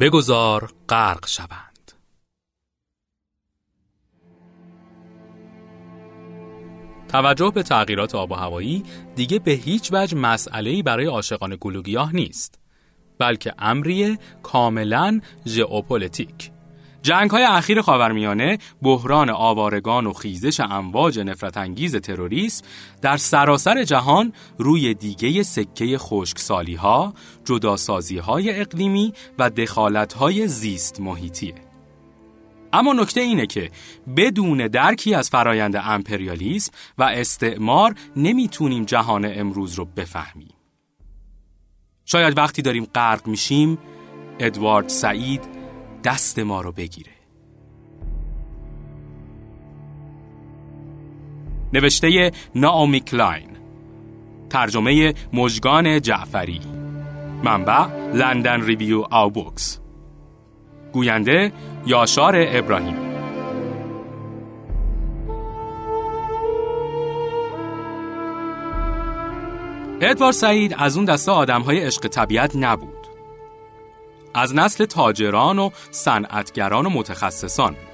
بگذار 0.00 0.72
غرق 0.88 1.26
شوند. 1.26 1.92
توجه 7.08 7.50
به 7.54 7.62
تغییرات 7.62 8.14
آب 8.14 8.30
و 8.30 8.34
هوایی 8.34 8.82
دیگه 9.16 9.38
به 9.38 9.50
هیچ 9.50 9.92
وجه 9.92 10.16
مسئله‌ای 10.16 10.82
برای 10.82 11.06
عاشقان 11.06 11.56
گلوگیاه 11.60 12.14
نیست 12.14 12.58
بلکه 13.18 13.54
امری 13.58 14.18
کاملا 14.42 15.20
ژئوپلیتیک. 15.46 16.50
جنگ 17.02 17.30
های 17.30 17.44
اخیر 17.44 17.80
خاورمیانه 17.80 18.58
بحران 18.82 19.30
آوارگان 19.30 20.06
و 20.06 20.12
خیزش 20.12 20.60
امواج 20.60 21.18
نفرت 21.18 21.56
انگیز 21.56 21.96
تروریسم 21.96 22.64
در 23.02 23.16
سراسر 23.16 23.84
جهان 23.84 24.32
روی 24.58 24.94
دیگه 24.94 25.42
سکه 25.42 25.98
خشکسالی 25.98 26.74
ها، 26.74 27.14
جداسازی 27.44 28.18
های 28.18 28.60
اقلیمی 28.60 29.12
و 29.38 29.50
دخالت 29.50 30.12
های 30.12 30.48
زیست 30.48 31.00
محیطیه. 31.00 31.54
اما 32.72 32.92
نکته 32.92 33.20
اینه 33.20 33.46
که 33.46 33.70
بدون 34.16 34.66
درکی 34.66 35.14
از 35.14 35.30
فرایند 35.30 35.76
امپریالیسم 35.76 36.72
و 36.98 37.02
استعمار 37.02 37.94
نمی‌تونیم 38.16 38.84
جهان 38.84 39.24
امروز 39.38 39.74
رو 39.74 39.84
بفهمیم. 39.84 40.54
شاید 42.04 42.38
وقتی 42.38 42.62
داریم 42.62 42.84
غرق 42.84 43.26
میشیم 43.26 43.78
ادوارد 44.38 44.88
سعید 44.88 45.59
دست 46.04 46.38
ما 46.38 46.60
رو 46.60 46.72
بگیره. 46.72 47.12
نوشته 51.72 52.32
ناومی 52.54 53.00
کلاین. 53.00 53.48
ترجمه 54.50 55.14
مجگان 55.32 56.00
جعفری. 56.00 56.60
منبع 57.44 57.86
لندن 58.14 58.62
ریویو 58.62 59.04
آو 59.10 59.30
بوکس 59.30 59.80
گوینده 60.92 61.52
یاشار 61.86 62.34
ابراهیمی. 62.36 63.10
ادوار 70.00 70.32
سعید 70.32 70.74
از 70.78 70.96
اون 70.96 71.04
دسته 71.04 71.32
آدم 71.32 71.62
های 71.62 71.80
عشق 71.80 72.08
طبیعت 72.08 72.56
نبود. 72.56 72.99
از 74.34 74.54
نسل 74.54 74.84
تاجران 74.84 75.58
و 75.58 75.70
صنعتگران 75.90 76.86
و 76.86 76.90
متخصصان 76.90 77.72
بود. 77.72 77.90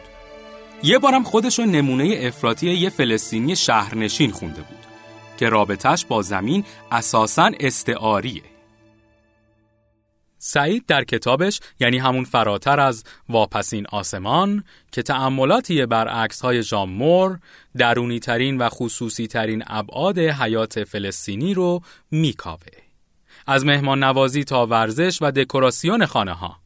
یه 0.83 0.99
بارم 0.99 1.23
خودش 1.23 1.61
نمونه 1.61 2.19
افراطی 2.21 2.71
یه 2.71 2.91
فلسطینی 2.91 3.57
شهرنشین 3.57 4.31
خونده 4.31 4.63
بود 4.63 4.79
که 5.37 5.49
رابطش 5.49 6.07
با 6.07 6.23
زمین 6.23 6.65
اساساً 6.91 7.51
استعاریه. 7.61 8.43
سعید 10.39 10.87
در 10.87 11.05
کتابش 11.05 11.61
یعنی 11.81 11.99
همون 11.99 12.25
فراتر 12.25 12.81
از 12.81 13.05
واپسین 13.29 13.87
آسمان 13.93 14.65
که 14.93 15.03
تأملاتی 15.03 15.87
بر 15.87 16.09
عکس 16.09 16.41
های 16.41 16.63
جامور 16.63 17.39
درونی 17.77 18.21
ترین 18.21 18.59
و 18.59 18.69
خصوصی 18.69 19.27
ترین 19.27 19.65
ابعاد 19.67 20.19
حیات 20.19 20.85
فلسطینی 20.85 21.55
رو 21.55 21.81
میکاوه. 22.11 22.86
از 23.47 23.65
مهمان 23.65 24.05
نوازی 24.05 24.45
تا 24.45 24.67
ورزش 24.67 25.19
و 25.23 25.31
دکوراسیون 25.31 26.07
خانه 26.07 26.33
ها. 26.33 26.57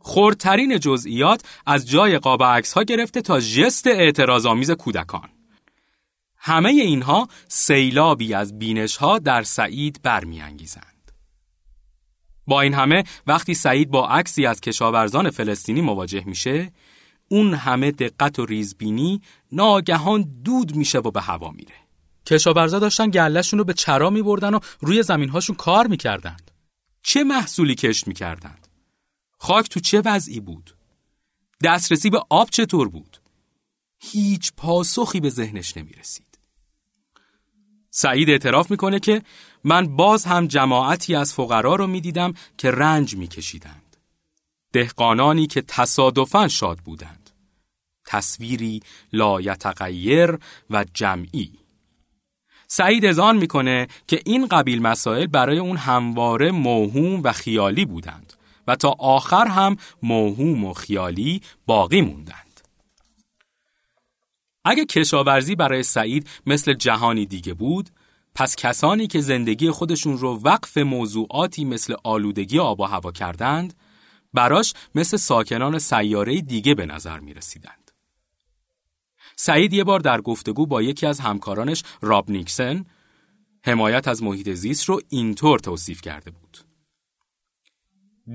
خردترین 0.00 0.78
جزئیات 0.78 1.42
از 1.66 1.88
جای 1.88 2.18
قاب 2.18 2.42
عکس 2.42 2.72
ها 2.72 2.82
گرفته 2.82 3.22
تا 3.22 3.40
ژست 3.40 3.86
اعتراضآمیز 3.86 4.70
کودکان. 4.70 5.28
همه 6.36 6.70
اینها 6.70 7.28
سیلابی 7.48 8.34
از 8.34 8.58
بینش 8.58 8.96
ها 8.96 9.18
در 9.18 9.42
سعید 9.42 10.00
برمیانگیزند. 10.02 11.12
با 12.46 12.60
این 12.60 12.74
همه 12.74 13.04
وقتی 13.26 13.54
سعید 13.54 13.90
با 13.90 14.08
عکسی 14.08 14.46
از 14.46 14.60
کشاورزان 14.60 15.30
فلسطینی 15.30 15.80
مواجه 15.80 16.24
میشه، 16.26 16.72
اون 17.28 17.54
همه 17.54 17.90
دقت 17.90 18.38
و 18.38 18.46
ریزبینی 18.46 19.22
ناگهان 19.52 20.42
دود 20.44 20.76
میشه 20.76 20.98
و 20.98 21.10
به 21.10 21.20
هوا 21.20 21.50
میره. 21.50 21.83
کشاورزا 22.26 22.78
داشتن 22.78 23.10
گلهشون 23.10 23.58
رو 23.58 23.64
به 23.64 23.74
چرا 23.74 24.10
می 24.10 24.22
بردن 24.22 24.54
و 24.54 24.60
روی 24.80 25.02
زمینهاشون 25.02 25.56
کار 25.56 25.86
می‌کردند. 25.86 26.50
چه 27.02 27.24
محصولی 27.24 27.74
کشت 27.74 28.08
می‌کردند؟ 28.08 28.68
خاک 29.38 29.68
تو 29.68 29.80
چه 29.80 30.02
وضعی 30.04 30.40
بود؟ 30.40 30.74
دسترسی 31.64 32.10
به 32.10 32.22
آب 32.30 32.50
چطور 32.50 32.88
بود؟ 32.88 33.18
هیچ 34.00 34.52
پاسخی 34.56 35.20
به 35.20 35.30
ذهنش 35.30 35.76
نمی 35.76 35.92
رسید. 35.92 36.38
سعید 37.90 38.30
اعتراف 38.30 38.70
می‌کنه 38.70 39.00
که 39.00 39.22
من 39.64 39.96
باز 39.96 40.24
هم 40.24 40.46
جماعتی 40.46 41.14
از 41.14 41.34
فقرا 41.34 41.74
رو 41.74 41.86
می‌دیدم 41.86 42.34
که 42.58 42.70
رنج 42.70 43.16
میکشیدند. 43.16 43.96
دهقانانی 44.72 45.46
که 45.46 45.62
تصادفاً 45.62 46.48
شاد 46.48 46.78
بودند. 46.78 47.30
تصویری 48.06 48.80
لایتغیر 49.12 50.38
و 50.70 50.84
جمعی. 50.94 51.63
سعید 52.76 53.06
ازان 53.06 53.36
می‌کنه 53.36 53.88
که 54.06 54.20
این 54.24 54.46
قبیل 54.46 54.82
مسائل 54.82 55.26
برای 55.26 55.58
اون 55.58 55.76
همواره 55.76 56.50
موهوم 56.50 57.22
و 57.22 57.32
خیالی 57.32 57.84
بودند 57.84 58.32
و 58.66 58.76
تا 58.76 58.94
آخر 58.98 59.46
هم 59.46 59.76
موهوم 60.02 60.64
و 60.64 60.72
خیالی 60.72 61.42
باقی 61.66 62.00
موندند. 62.00 62.60
اگه 64.64 64.84
کشاورزی 64.84 65.54
برای 65.54 65.82
سعید 65.82 66.28
مثل 66.46 66.72
جهانی 66.72 67.26
دیگه 67.26 67.54
بود، 67.54 67.90
پس 68.34 68.56
کسانی 68.56 69.06
که 69.06 69.20
زندگی 69.20 69.70
خودشون 69.70 70.18
رو 70.18 70.40
وقف 70.42 70.78
موضوعاتی 70.78 71.64
مثل 71.64 71.94
آلودگی 72.04 72.58
آب 72.58 72.80
و 72.80 72.84
هوا 72.84 73.12
کردند، 73.12 73.74
براش 74.32 74.74
مثل 74.94 75.16
ساکنان 75.16 75.78
سیاره 75.78 76.40
دیگه 76.40 76.74
به 76.74 76.86
نظر 76.86 77.18
می 77.18 77.34
رسیدند. 77.34 77.83
سعید 79.36 79.72
یه 79.72 79.84
بار 79.84 80.00
در 80.00 80.20
گفتگو 80.20 80.66
با 80.66 80.82
یکی 80.82 81.06
از 81.06 81.20
همکارانش 81.20 81.82
راب 82.02 82.30
نیکسن 82.30 82.84
حمایت 83.66 84.08
از 84.08 84.22
محیط 84.22 84.48
زیست 84.48 84.84
رو 84.84 85.00
اینطور 85.08 85.58
توصیف 85.58 86.00
کرده 86.00 86.30
بود. 86.30 86.58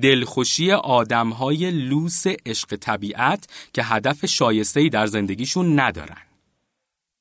دلخوشی 0.02 0.72
آدمهای 0.72 1.72
لوس 1.72 2.24
عشق 2.46 2.76
طبیعت 2.76 3.48
که 3.74 3.84
هدف 3.84 4.26
شایسته‌ای 4.26 4.90
در 4.90 5.08
زندگیشون 5.08 5.80
ندارن. 5.80 6.22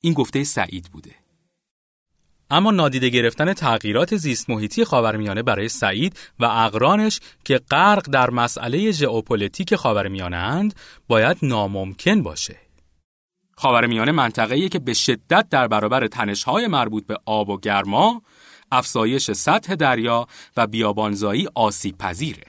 این 0.01 0.13
گفته 0.13 0.45
سعید 0.45 0.89
بوده. 0.93 1.15
اما 2.51 2.71
نادیده 2.71 3.09
گرفتن 3.09 3.53
تغییرات 3.53 4.17
زیست 4.17 4.51
محیطی 4.51 4.85
خاورمیانه 4.85 5.43
برای 5.43 5.69
سعید 5.69 6.19
و 6.39 6.45
اقرانش 6.45 7.21
که 7.45 7.59
غرق 7.71 8.11
در 8.11 8.31
مسئله 8.31 8.91
ژئوپلیتیک 8.91 9.75
خاورمیانه 9.75 10.37
اند 10.37 10.75
باید 11.09 11.37
ناممکن 11.43 12.23
باشه. 12.23 12.68
خاورمیانه 13.59 14.13
منطقه‌ایه 14.13 14.69
که 14.69 14.79
به 14.79 14.95
شدت 14.95 15.47
در 15.51 15.69
برابر 15.69 16.07
تنش‌های 16.07 16.67
مربوط 16.67 17.07
به 17.07 17.17
آب 17.27 17.49
و 17.49 17.61
گرما، 17.61 18.23
افزایش 18.73 19.31
سطح 19.31 19.75
دریا 19.75 20.27
و 20.57 20.67
بیابانزایی 20.67 21.49
آسیب 21.55 21.99
پذیره. 21.99 22.47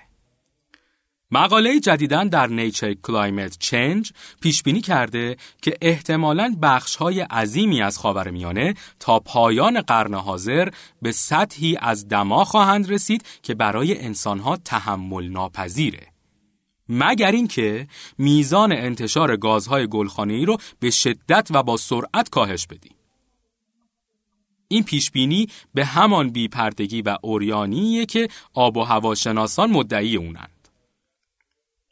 مقاله 1.31 1.79
جدیدن 1.79 2.27
در 2.27 2.47
نیچر 2.47 2.93
کلایمت 2.93 3.57
چنج 3.59 4.11
پیش 4.41 4.63
بینی 4.63 4.81
کرده 4.81 5.37
که 5.61 5.73
احتمالاً 5.81 6.55
بخش‌های 6.61 7.21
عظیمی 7.21 7.81
از 7.81 7.97
خاورمیانه 7.97 8.73
تا 8.99 9.19
پایان 9.19 9.81
قرن 9.81 10.13
حاضر 10.13 10.69
به 11.01 11.11
سطحی 11.11 11.77
از 11.81 12.07
دما 12.07 12.45
خواهند 12.45 12.91
رسید 12.91 13.25
که 13.43 13.53
برای 13.53 14.01
انسانها 14.01 14.57
تحمل 14.57 15.29
ناپذیره. 15.29 16.07
مگر 16.89 17.31
اینکه 17.31 17.87
میزان 18.17 18.71
انتشار 18.71 19.37
گازهای 19.37 19.87
گلخانه‌ای 19.87 20.45
رو 20.45 20.57
به 20.79 20.89
شدت 20.89 21.47
و 21.51 21.63
با 21.63 21.77
سرعت 21.77 22.29
کاهش 22.29 22.67
بدیم. 22.67 22.95
این 24.67 24.83
پیشبینی 24.83 25.47
به 25.73 25.85
همان 25.85 26.29
بیپردگی 26.29 27.01
و 27.01 27.17
اوریانیه 27.21 28.05
که 28.05 28.27
آب 28.53 28.77
و 28.77 28.83
هواشناسان 28.83 29.71
مدعی 29.71 30.15
اونند. 30.15 30.67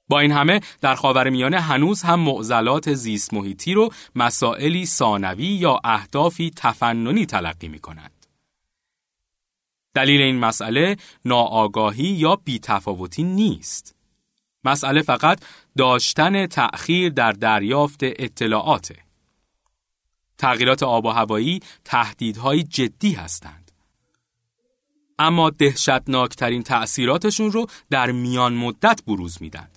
با 0.10 0.20
این 0.20 0.32
همه 0.32 0.60
در 0.82 0.96
خاورمیانه 0.96 1.60
هنوز 1.60 2.02
هم 2.02 2.20
معضلات 2.20 2.94
زیست 2.94 3.34
محیطی 3.34 3.74
رو 3.74 3.90
مسائلی 4.16 4.86
ثانوی 4.86 5.46
یا 5.46 5.80
اهدافی 5.84 6.52
تفننی 6.56 7.26
تلقی 7.26 7.68
می 7.68 7.80
کنند. 7.80 8.26
دلیل 9.94 10.22
این 10.22 10.40
مسئله 10.40 10.98
ناآگاهی 11.26 12.08
یا 12.08 12.36
بیتفاوتی 12.36 13.24
نیست. 13.24 13.97
مسئله 14.64 15.02
فقط 15.02 15.40
داشتن 15.78 16.48
تأخیر 16.48 17.10
در 17.10 17.32
دریافت 17.32 18.00
اطلاعاته. 18.04 18.96
تغییرات 20.38 20.84
آب 20.84 21.06
و 21.06 21.10
هوایی 21.10 21.60
تهدیدهای 21.86 22.64
جدی 22.64 23.14
هستند. 23.14 23.72
اما 25.20 25.50
دهشتناکترین 25.50 26.64
تأثیراتشون 26.64 27.52
رو 27.52 27.68
در 27.90 28.12
میان 28.12 28.54
مدت 28.54 29.02
بروز 29.08 29.38
میدن. 29.42 29.68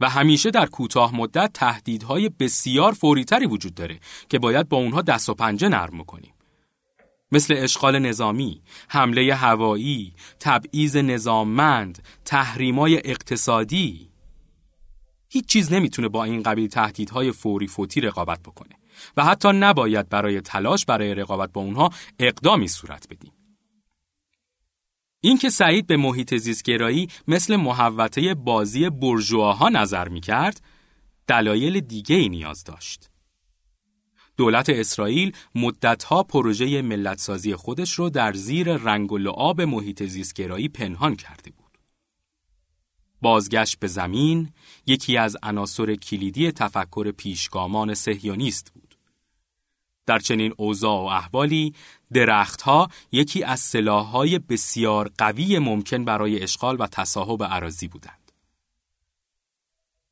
و 0.00 0.08
همیشه 0.08 0.50
در 0.50 0.66
کوتاه 0.66 1.16
مدت 1.16 1.50
تهدیدهای 1.54 2.28
بسیار 2.28 2.92
فوریتری 2.92 3.46
وجود 3.46 3.74
داره 3.74 4.00
که 4.28 4.38
باید 4.38 4.68
با 4.68 4.76
اونها 4.76 5.02
دست 5.02 5.28
و 5.28 5.34
پنجه 5.34 5.68
نرم 5.68 6.04
کنیم. 6.04 6.34
مثل 7.32 7.54
اشغال 7.58 7.98
نظامی، 7.98 8.62
حمله 8.88 9.34
هوایی، 9.34 10.14
تبعیض 10.40 10.96
نظاممند، 10.96 12.02
تحریمای 12.24 13.00
اقتصادی 13.04 14.10
هیچ 15.28 15.46
چیز 15.46 15.72
نمی‌تونه 15.72 16.08
با 16.08 16.24
این 16.24 16.42
قبیل 16.42 16.68
تهدیدهای 16.68 17.32
فوری 17.32 17.66
فوتی 17.66 18.00
رقابت 18.00 18.40
بکنه 18.42 18.76
و 19.16 19.24
حتی 19.24 19.48
نباید 19.48 20.08
برای 20.08 20.40
تلاش 20.40 20.84
برای 20.84 21.14
رقابت 21.14 21.52
با 21.52 21.60
اونها 21.60 21.90
اقدامی 22.18 22.68
صورت 22.68 23.06
بدیم. 23.10 23.32
اینکه 25.20 25.50
سعید 25.50 25.86
به 25.86 25.96
محیط 25.96 26.34
زیستگرایی 26.34 27.08
مثل 27.28 27.56
محوطه 27.56 28.34
بازی 28.34 28.90
برجواها 28.90 29.68
نظر 29.68 30.08
می‌کرد، 30.08 30.60
دلایل 31.26 31.80
دیگه 31.80 32.16
ای 32.16 32.28
نیاز 32.28 32.64
داشت. 32.64 33.09
دولت 34.40 34.70
اسرائیل 34.70 35.32
مدتها 35.54 36.22
پروژه 36.22 36.82
ملتسازی 36.82 37.56
خودش 37.56 37.92
رو 37.92 38.10
در 38.10 38.32
زیر 38.32 38.76
رنگ 38.76 39.12
و 39.12 39.18
لعاب 39.18 39.60
محیط 39.60 40.02
زیستگرایی 40.02 40.68
پنهان 40.68 41.16
کرده 41.16 41.50
بود. 41.50 41.78
بازگشت 43.22 43.78
به 43.78 43.86
زمین 43.86 44.48
یکی 44.86 45.16
از 45.16 45.36
عناصر 45.42 45.94
کلیدی 45.94 46.52
تفکر 46.52 47.10
پیشگامان 47.10 47.94
سهیونیست 47.94 48.72
بود. 48.74 48.94
در 50.06 50.18
چنین 50.18 50.54
اوضاع 50.56 51.00
و 51.00 51.04
احوالی 51.04 51.74
درختها 52.12 52.88
یکی 53.12 53.44
از 53.44 53.60
سلاحهای 53.60 54.38
بسیار 54.38 55.10
قوی 55.18 55.58
ممکن 55.58 56.04
برای 56.04 56.42
اشغال 56.42 56.76
و 56.80 56.86
تصاحب 56.86 57.44
عراضی 57.44 57.88
بودند. 57.88 58.19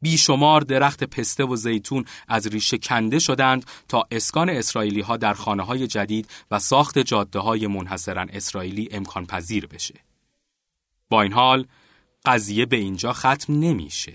بیشمار 0.00 0.60
درخت 0.60 1.04
پسته 1.04 1.44
و 1.44 1.56
زیتون 1.56 2.04
از 2.28 2.46
ریشه 2.46 2.78
کنده 2.78 3.18
شدند 3.18 3.66
تا 3.88 4.04
اسکان 4.10 4.50
اسرائیلی 4.50 5.00
ها 5.00 5.16
در 5.16 5.34
خانه 5.34 5.62
های 5.62 5.86
جدید 5.86 6.28
و 6.50 6.58
ساخت 6.58 6.98
جاده 6.98 7.38
های 7.38 7.66
منحصرا 7.66 8.26
اسرائیلی 8.32 8.88
امکان 8.92 9.26
پذیر 9.26 9.66
بشه. 9.66 9.94
با 11.10 11.22
این 11.22 11.32
حال 11.32 11.66
قضیه 12.26 12.66
به 12.66 12.76
اینجا 12.76 13.12
ختم 13.12 13.52
نمیشه. 13.60 14.12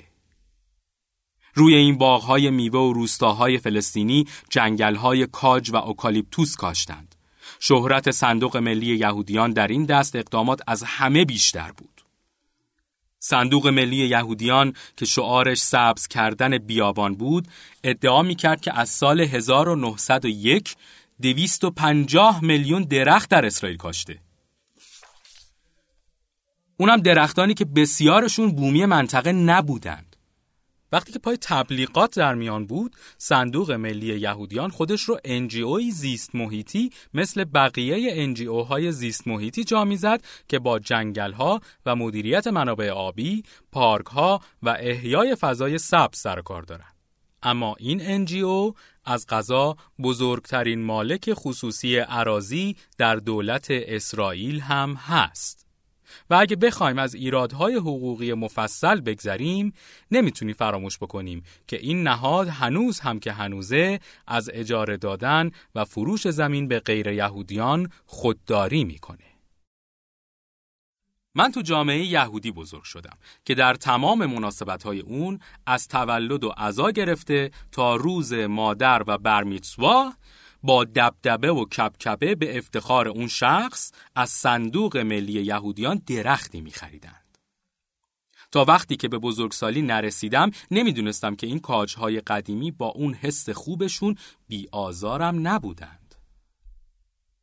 روی 1.55 1.75
این 1.75 1.97
باغهای 1.97 2.49
میوه 2.49 2.79
و 2.79 2.93
روستاهای 2.93 3.57
فلسطینی 3.57 4.25
جنگلهای 4.49 5.27
کاج 5.27 5.69
و 5.69 5.75
اوکالیپتوس 5.75 6.55
کاشتند. 6.55 7.15
شهرت 7.59 8.11
صندوق 8.11 8.57
ملی 8.57 8.97
یهودیان 8.97 9.53
در 9.53 9.67
این 9.67 9.85
دست 9.85 10.15
اقدامات 10.15 10.61
از 10.67 10.83
همه 10.83 11.25
بیشتر 11.25 11.71
بود. 11.71 11.92
صندوق 13.25 13.67
ملی 13.67 14.07
یهودیان 14.07 14.73
که 14.97 15.05
شعارش 15.05 15.57
سبز 15.61 16.07
کردن 16.07 16.57
بیابان 16.57 17.15
بود، 17.15 17.47
ادعا 17.83 18.21
می 18.21 18.35
کرد 18.35 18.61
که 18.61 18.79
از 18.79 18.89
سال 18.89 19.21
1901 19.21 20.75
250 21.21 22.43
میلیون 22.43 22.83
درخت 22.83 23.29
در 23.29 23.45
اسرائیل 23.45 23.77
کاشته. 23.77 24.19
اونم 26.77 26.97
درختانی 26.97 27.53
که 27.53 27.65
بسیارشون 27.65 28.51
بومی 28.51 28.85
منطقه 28.85 29.31
نبودند. 29.31 30.12
وقتی 30.93 31.11
که 31.11 31.19
پای 31.19 31.37
تبلیغات 31.41 32.17
در 32.17 32.33
میان 32.35 32.65
بود 32.65 32.95
صندوق 33.17 33.71
ملی 33.71 34.19
یهودیان 34.19 34.69
خودش 34.69 35.01
رو 35.01 35.19
NGO 35.25 35.75
ی 35.75 35.91
زیست 35.91 36.35
محیطی 36.35 36.89
مثل 37.13 37.43
بقیه 37.43 38.21
NGO 38.23 38.61
های 38.61 38.91
زیست 38.91 39.27
محیطی 39.27 39.63
جا 39.63 39.85
می‌زد 39.85 40.23
که 40.47 40.59
با 40.59 40.79
جنگل 40.79 41.31
ها 41.31 41.61
و 41.85 41.95
مدیریت 41.95 42.47
منابع 42.47 42.89
آبی، 42.89 43.43
پارک 43.71 44.05
ها 44.05 44.41
و 44.63 44.77
احیای 44.79 45.35
فضای 45.35 45.77
سبز 45.77 46.17
سر 46.17 46.41
کار 46.41 46.61
دارند. 46.61 46.95
اما 47.43 47.75
این 47.79 48.01
NGO 48.01 48.73
از 49.05 49.25
قضا 49.29 49.77
بزرگترین 50.03 50.83
مالک 50.83 51.33
خصوصی 51.33 51.97
اراضی 51.97 52.75
در 52.97 53.15
دولت 53.15 53.67
اسرائیل 53.69 54.59
هم 54.59 54.93
هست. 54.93 55.62
و 56.29 56.35
اگه 56.35 56.55
بخوایم 56.55 56.99
از 56.99 57.15
ایرادهای 57.15 57.75
حقوقی 57.75 58.33
مفصل 58.33 59.01
بگذریم 59.01 59.73
نمی‌تونی 60.11 60.53
فراموش 60.53 60.97
بکنیم 60.97 61.43
که 61.67 61.77
این 61.77 62.03
نهاد 62.03 62.47
هنوز 62.47 62.99
هم 62.99 63.19
که 63.19 63.31
هنوزه 63.31 63.99
از 64.27 64.49
اجاره 64.53 64.97
دادن 64.97 65.51
و 65.75 65.85
فروش 65.85 66.27
زمین 66.27 66.67
به 66.67 66.79
غیر 66.79 67.07
یهودیان 67.07 67.89
خودداری 68.05 68.83
می‌کنه. 68.83 69.33
من 71.35 71.51
تو 71.51 71.61
جامعه 71.61 72.05
یهودی 72.05 72.51
بزرگ 72.51 72.83
شدم 72.83 73.17
که 73.45 73.55
در 73.55 73.73
تمام 73.73 74.25
مناسبت 74.25 74.83
های 74.83 74.99
اون 74.99 75.39
از 75.65 75.87
تولد 75.87 76.43
و 76.43 76.53
عزا 76.57 76.91
گرفته 76.91 77.51
تا 77.71 77.95
روز 77.95 78.33
مادر 78.33 79.03
و 79.07 79.17
برمیتسوا 79.17 80.13
با 80.63 80.83
دبدبه 80.83 81.51
و 81.51 81.65
کپکپه 81.65 82.35
به 82.35 82.57
افتخار 82.57 83.07
اون 83.07 83.27
شخص 83.27 83.91
از 84.15 84.29
صندوق 84.29 84.97
ملی 84.97 85.43
یهودیان 85.43 86.01
درختی 86.07 86.61
می 86.61 86.71
خریدند. 86.71 87.37
تا 88.51 88.65
وقتی 88.65 88.95
که 88.95 89.07
به 89.07 89.17
بزرگسالی 89.17 89.81
نرسیدم 89.81 90.51
نمی‌دونستم 90.71 91.35
که 91.35 91.47
این 91.47 91.59
کاجهای 91.59 92.19
قدیمی 92.19 92.71
با 92.71 92.87
اون 92.87 93.13
حس 93.13 93.49
خوبشون 93.49 94.15
بی 94.47 94.67
آزارم 94.71 95.47
نبودند. 95.47 96.15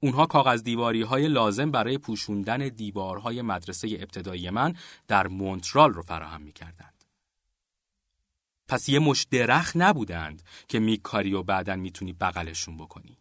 اونها 0.03 0.27
کاغذ 0.27 0.63
دیواری 0.63 1.03
های 1.03 1.29
لازم 1.29 1.71
برای 1.71 1.99
پوشوندن 1.99 2.69
دیوارهای 2.69 3.43
مدرسه 3.43 3.89
ابتدایی 4.01 4.51
من 4.51 4.75
در 5.09 5.27
مونترال 5.27 5.93
رو 5.93 6.03
فراهم 6.03 6.43
می 6.43 6.53
کردند. 6.53 6.90
پس 8.71 8.89
یه 8.89 8.99
مش 8.99 9.27
درخت 9.31 9.77
نبودند 9.77 10.43
که 10.69 10.79
میکاری 10.79 11.33
و 11.33 11.43
بعدا 11.43 11.77
می‌تونی 11.77 12.13
بغلشون 12.13 12.77
بکنی. 12.77 13.19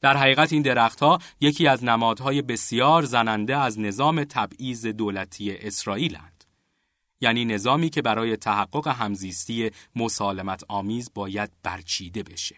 در 0.00 0.16
حقیقت 0.16 0.52
این 0.52 0.62
درختها 0.62 1.18
یکی 1.40 1.66
از 1.66 1.84
نمادهای 1.84 2.42
بسیار 2.42 3.02
زننده 3.02 3.56
از 3.56 3.80
نظام 3.80 4.24
تبعیض 4.24 4.86
دولتی 4.86 5.56
اسرائیلند. 5.56 6.44
یعنی 7.20 7.44
نظامی 7.44 7.90
که 7.90 8.02
برای 8.02 8.36
تحقق 8.36 8.88
همزیستی 8.88 9.70
مسالمت 9.96 10.64
آمیز 10.68 11.10
باید 11.14 11.50
برچیده 11.62 12.22
بشه. 12.22 12.56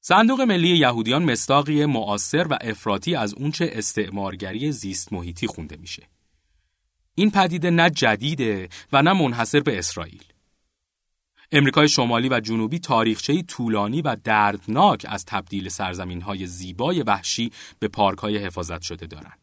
صندوق 0.00 0.40
ملی 0.40 0.76
یهودیان 0.76 1.24
مستاقی 1.24 1.86
معاصر 1.86 2.46
و 2.50 2.58
افراطی 2.60 3.14
از 3.14 3.34
اونچه 3.34 3.70
استعمارگری 3.72 4.72
زیست 4.72 5.12
محیطی 5.12 5.46
خونده 5.46 5.76
میشه. 5.76 6.08
این 7.14 7.30
پدیده 7.30 7.70
نه 7.70 7.90
جدیده 7.90 8.68
و 8.92 9.02
نه 9.02 9.12
منحصر 9.12 9.60
به 9.60 9.78
اسرائیل. 9.78 10.31
امریکای 11.52 11.88
شمالی 11.88 12.28
و 12.28 12.40
جنوبی 12.40 12.78
تاریخچه‌ای 12.78 13.42
طولانی 13.42 14.02
و 14.02 14.16
دردناک 14.24 15.06
از 15.08 15.24
تبدیل 15.24 15.68
سرزمین‌های 15.68 16.46
زیبای 16.46 17.02
وحشی 17.02 17.52
به 17.78 17.88
پارک‌های 17.88 18.38
حفاظت 18.38 18.82
شده 18.82 19.06
دارند. 19.06 19.38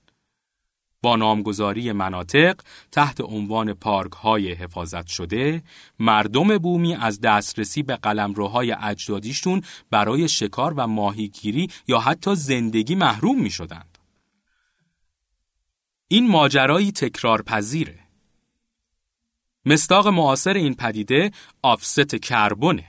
با 1.02 1.16
نامگذاری 1.16 1.92
مناطق 1.92 2.62
تحت 2.92 3.22
عنوان 3.22 3.74
پارک 3.74 4.12
های 4.12 4.52
حفاظت 4.54 5.08
شده 5.08 5.64
مردم 6.00 6.58
بومی 6.58 6.96
از 6.96 7.22
دسترسی 7.22 7.84
به 7.84 7.96
قلمروهای 7.96 8.76
اجدادیشون 8.82 9.62
برای 9.92 10.30
شکار 10.30 10.74
و 10.78 10.88
ماهیگیری 10.88 11.70
یا 11.88 12.00
حتی 12.00 12.36
زندگی 12.36 12.96
محروم 12.96 13.42
می 13.42 13.50
شدند. 13.50 13.98
این 16.08 16.28
ماجرایی 16.28 16.92
تکرار 16.92 17.42
پذیره. 17.42 17.99
مستاق 19.66 20.08
معاصر 20.08 20.54
این 20.54 20.76
پدیده 20.76 21.32
آفست 21.62 22.16
کربونه. 22.16 22.86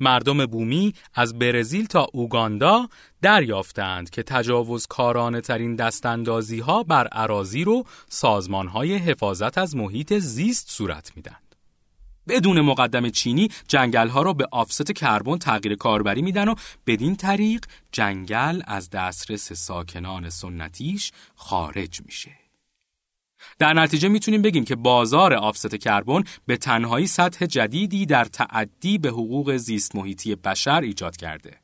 مردم 0.00 0.46
بومی 0.46 0.94
از 1.14 1.38
برزیل 1.38 1.86
تا 1.86 2.06
اوگاندا 2.12 2.88
دریافتند 3.22 4.10
که 4.10 4.22
تجاوزکارانه 4.22 5.40
ترین 5.40 5.76
دستاندازی 5.76 6.60
ها 6.60 6.82
بر 6.82 7.06
عراضی 7.06 7.64
رو 7.64 7.84
سازمان 8.08 8.68
های 8.68 8.96
حفاظت 8.96 9.58
از 9.58 9.76
محیط 9.76 10.18
زیست 10.18 10.70
صورت 10.70 11.12
میدند. 11.16 11.56
بدون 12.28 12.60
مقدم 12.60 13.10
چینی 13.10 13.48
جنگل 13.68 14.08
ها 14.08 14.22
را 14.22 14.32
به 14.32 14.48
آفست 14.52 14.92
کربن 14.92 15.38
تغییر 15.38 15.74
کاربری 15.74 16.22
میدن 16.22 16.48
و 16.48 16.54
بدین 16.86 17.16
طریق 17.16 17.64
جنگل 17.92 18.62
از 18.66 18.90
دسترس 18.90 19.52
ساکنان 19.52 20.30
سنتیش 20.30 21.12
خارج 21.34 22.00
میشه. 22.06 22.41
در 23.58 23.72
نتیجه 23.72 24.08
می‌تونیم 24.08 24.42
بگیم 24.42 24.64
که 24.64 24.76
بازار 24.76 25.34
آفست 25.34 25.76
کربن 25.76 26.24
به 26.46 26.56
تنهایی 26.56 27.06
سطح 27.06 27.46
جدیدی 27.46 28.06
در 28.06 28.24
تعدی 28.24 28.98
به 28.98 29.08
حقوق 29.08 29.56
زیست 29.56 29.96
محیطی 29.96 30.34
بشر 30.34 30.80
ایجاد 30.80 31.16
کرده. 31.16 31.62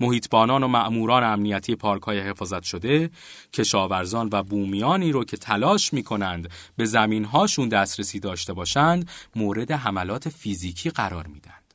محیطبانان 0.00 0.62
و 0.62 0.68
مأموران 0.68 1.24
امنیتی 1.24 1.76
پارک 1.76 2.02
های 2.02 2.20
حفاظت 2.20 2.62
شده، 2.62 3.10
کشاورزان 3.52 4.28
و 4.32 4.42
بومیانی 4.42 5.12
رو 5.12 5.24
که 5.24 5.36
تلاش 5.36 5.92
می 5.92 6.02
کنند 6.02 6.50
به 6.76 6.84
زمین 6.84 7.24
هاشون 7.24 7.68
دسترسی 7.68 8.20
داشته 8.20 8.52
باشند، 8.52 9.10
مورد 9.36 9.72
حملات 9.72 10.28
فیزیکی 10.28 10.90
قرار 10.90 11.26
میدند. 11.26 11.74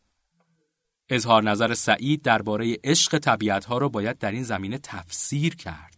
اظهار 1.10 1.43
نظر 1.43 1.74
سعید 1.74 2.22
درباره 2.22 2.77
عشق 2.84 3.17
طبیعت 3.19 3.65
ها 3.65 3.77
رو 3.77 3.89
باید 3.89 4.17
در 4.17 4.31
این 4.31 4.43
زمینه 4.43 4.77
تفسیر 4.77 5.55
کرد. 5.55 5.94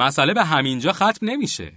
مسئله 0.00 0.34
به 0.34 0.44
همینجا 0.44 0.92
ختم 0.92 1.18
نمیشه. 1.22 1.72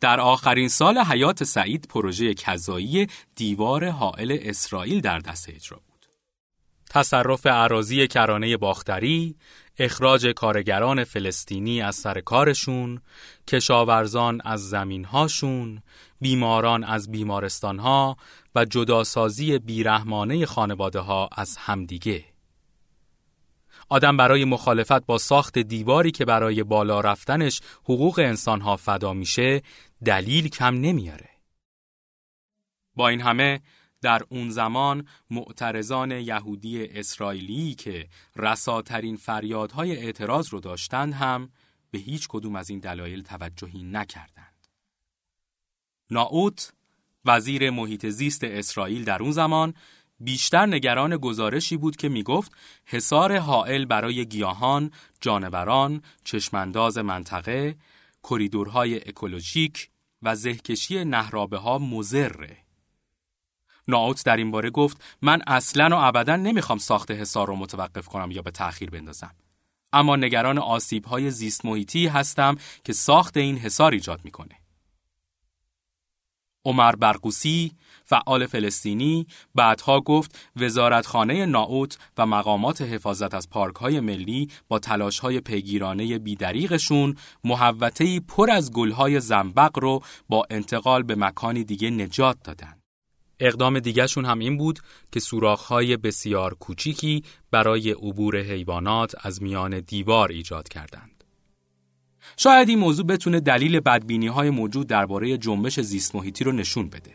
در 0.00 0.20
آخرین 0.20 0.68
سال 0.68 0.98
حیات 0.98 1.44
سعید 1.44 1.86
پروژه 1.88 2.34
کذایی 2.34 3.06
دیوار 3.36 3.88
حائل 3.88 4.38
اسرائیل 4.40 5.00
در 5.00 5.18
دست 5.18 5.48
اجرا 5.48 5.80
بود. 5.86 6.06
تصرف 6.90 7.46
عراضی 7.46 8.06
کرانه 8.06 8.56
باختری، 8.56 9.36
اخراج 9.78 10.26
کارگران 10.26 11.04
فلسطینی 11.04 11.82
از 11.82 11.96
سر 11.96 12.20
کارشون، 12.20 13.00
کشاورزان 13.48 14.40
از 14.44 14.68
زمینهاشون، 14.68 15.82
بیماران 16.20 16.84
از 16.84 17.10
بیمارستانها 17.10 18.16
و 18.54 18.64
جداسازی 18.64 19.58
بیرحمانه 19.58 20.46
خانواده 20.46 21.00
ها 21.00 21.28
از 21.32 21.56
همدیگه. 21.56 22.33
آدم 23.88 24.16
برای 24.16 24.44
مخالفت 24.44 25.06
با 25.06 25.18
ساخت 25.18 25.58
دیواری 25.58 26.10
که 26.10 26.24
برای 26.24 26.62
بالا 26.62 27.00
رفتنش 27.00 27.60
حقوق 27.84 28.18
انسانها 28.18 28.76
فدا 28.76 29.12
میشه 29.12 29.62
دلیل 30.04 30.48
کم 30.48 30.74
نمیاره. 30.74 31.30
با 32.96 33.08
این 33.08 33.20
همه 33.20 33.60
در 34.02 34.22
اون 34.28 34.50
زمان 34.50 35.08
معترضان 35.30 36.10
یهودی 36.10 36.84
اسرائیلی 36.84 37.74
که 37.74 38.08
رساترین 38.36 39.16
فریادهای 39.16 39.96
اعتراض 39.96 40.48
رو 40.48 40.60
داشتند 40.60 41.14
هم 41.14 41.50
به 41.90 41.98
هیچ 41.98 42.28
کدوم 42.28 42.56
از 42.56 42.70
این 42.70 42.78
دلایل 42.78 43.22
توجهی 43.22 43.82
نکردند. 43.82 44.66
ناوت 46.10 46.72
وزیر 47.24 47.70
محیط 47.70 48.06
زیست 48.06 48.44
اسرائیل 48.44 49.04
در 49.04 49.22
اون 49.22 49.32
زمان 49.32 49.74
بیشتر 50.20 50.66
نگران 50.66 51.16
گزارشی 51.16 51.76
بود 51.76 51.96
که 51.96 52.08
می‌گفت 52.08 52.52
حصار 52.86 53.38
حائل 53.38 53.84
برای 53.84 54.26
گیاهان، 54.26 54.90
جانوران، 55.20 56.02
چشمانداز 56.24 56.98
منطقه، 56.98 57.76
کریدورهای 58.22 59.08
اکولوژیک 59.08 59.88
و 60.22 60.34
زهکشی 60.36 61.04
نهرابه 61.04 61.58
ها 61.58 61.78
مزره. 61.78 62.56
ناوت 63.88 64.24
در 64.24 64.36
این 64.36 64.50
باره 64.50 64.70
گفت 64.70 65.04
من 65.22 65.42
اصلا 65.46 65.96
و 65.96 66.00
ابدا 66.00 66.36
نمی‌خوام 66.36 66.78
ساخت 66.78 67.10
حصار 67.10 67.46
رو 67.46 67.56
متوقف 67.56 68.08
کنم 68.08 68.30
یا 68.30 68.42
به 68.42 68.50
تأخیر 68.50 68.90
بندازم. 68.90 69.34
اما 69.92 70.16
نگران 70.16 70.58
آسیب 70.58 71.04
های 71.04 71.30
زیست 71.30 71.64
محیطی 71.64 72.06
هستم 72.06 72.56
که 72.84 72.92
ساخت 72.92 73.36
این 73.36 73.58
حصار 73.58 73.92
ایجاد 73.92 74.20
می‌کنه. 74.24 74.63
عمر 76.64 76.96
برقوسی 76.96 77.72
فعال 78.04 78.46
فلسطینی 78.46 79.26
بعدها 79.54 80.00
گفت 80.00 80.38
وزارتخانه 80.56 81.46
ناوت 81.46 81.98
و 82.18 82.26
مقامات 82.26 82.82
حفاظت 82.82 83.34
از 83.34 83.50
پارکهای 83.50 84.00
ملی 84.00 84.48
با 84.68 84.78
تلاشهای 84.78 85.40
پیگیرانه 85.40 86.18
بیدریغشون 86.18 87.16
محوطه‌ای 87.44 88.20
پر 88.20 88.50
از 88.50 88.72
گلهای 88.72 89.20
زنبق 89.20 89.78
رو 89.78 90.00
با 90.28 90.46
انتقال 90.50 91.02
به 91.02 91.14
مکانی 91.14 91.64
دیگه 91.64 91.90
نجات 91.90 92.36
دادن. 92.44 92.74
اقدام 93.40 93.78
دیگرشون 93.78 94.24
هم 94.24 94.38
این 94.38 94.56
بود 94.56 94.78
که 95.12 95.20
سوراخ‌های 95.20 95.96
بسیار 95.96 96.54
کوچیکی 96.54 97.22
برای 97.50 97.90
عبور 97.90 98.40
حیوانات 98.40 99.14
از 99.26 99.42
میان 99.42 99.80
دیوار 99.80 100.28
ایجاد 100.28 100.68
کردند. 100.68 101.13
شاید 102.36 102.68
این 102.68 102.78
موضوع 102.78 103.06
بتونه 103.06 103.40
دلیل 103.40 103.80
بدبینی 103.80 104.26
های 104.26 104.50
موجود 104.50 104.86
درباره 104.86 105.38
جنبش 105.38 105.80
زیست 105.80 106.14
محیطی 106.14 106.44
رو 106.44 106.52
نشون 106.52 106.88
بده. 106.88 107.10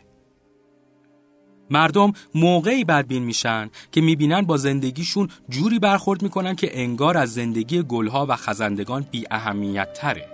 مردم 1.70 2.12
موقعی 2.34 2.84
بدبین 2.84 3.22
میشن 3.22 3.70
که 3.92 4.00
می‌بینن 4.00 4.42
با 4.42 4.56
زندگیشون 4.56 5.28
جوری 5.48 5.78
برخورد 5.78 6.22
می‌کنن 6.22 6.54
که 6.54 6.80
انگار 6.80 7.16
از 7.16 7.34
زندگی 7.34 7.82
گلها 7.82 8.26
و 8.28 8.36
خزندگان 8.36 9.06
بی 9.10 9.24
اهمیت 9.30 9.92
تره. 9.92 10.26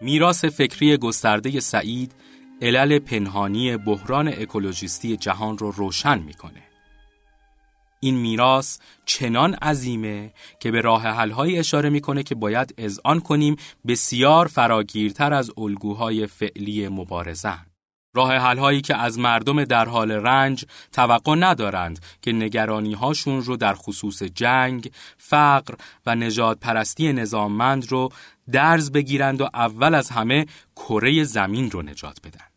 میراث 0.00 0.44
فکری 0.44 0.96
گسترده 0.96 1.60
سعید 1.60 2.12
علل 2.64 2.98
پنهانی 2.98 3.76
بحران 3.76 4.28
اکولوژیستی 4.28 5.16
جهان 5.16 5.58
رو 5.58 5.70
روشن 5.70 6.18
می‌کنه. 6.18 6.62
این 8.00 8.16
میراث 8.16 8.78
چنان 9.04 9.54
عظیمه 9.54 10.32
که 10.60 10.70
به 10.70 10.80
راه 10.80 11.02
حل‌های 11.02 11.58
اشاره 11.58 11.90
می‌کنه 11.90 12.22
که 12.22 12.34
باید 12.34 12.74
اذعان 12.78 13.20
کنیم 13.20 13.56
بسیار 13.86 14.46
فراگیرتر 14.46 15.34
از 15.34 15.50
الگوهای 15.58 16.26
فعلی 16.26 16.88
مبارزن. 16.88 17.66
راه 18.14 18.34
حل‌هایی 18.34 18.80
که 18.80 18.96
از 18.96 19.18
مردم 19.18 19.64
در 19.64 19.88
حال 19.88 20.10
رنج 20.10 20.64
توقع 20.92 21.34
ندارند 21.34 21.98
که 22.22 22.32
نگرانی 22.32 22.94
هاشون 22.94 23.42
رو 23.42 23.56
در 23.56 23.74
خصوص 23.74 24.22
جنگ، 24.22 24.90
فقر 25.18 25.74
و 26.06 26.14
نجات 26.14 26.60
پرستی 26.60 27.12
نظاممند 27.12 27.92
رو 27.92 28.08
درز 28.52 28.92
بگیرند 28.92 29.40
و 29.40 29.48
اول 29.54 29.94
از 29.94 30.10
همه 30.10 30.46
کره 30.76 31.24
زمین 31.24 31.70
رو 31.70 31.82
نجات 31.82 32.18
بدن. 32.24 32.53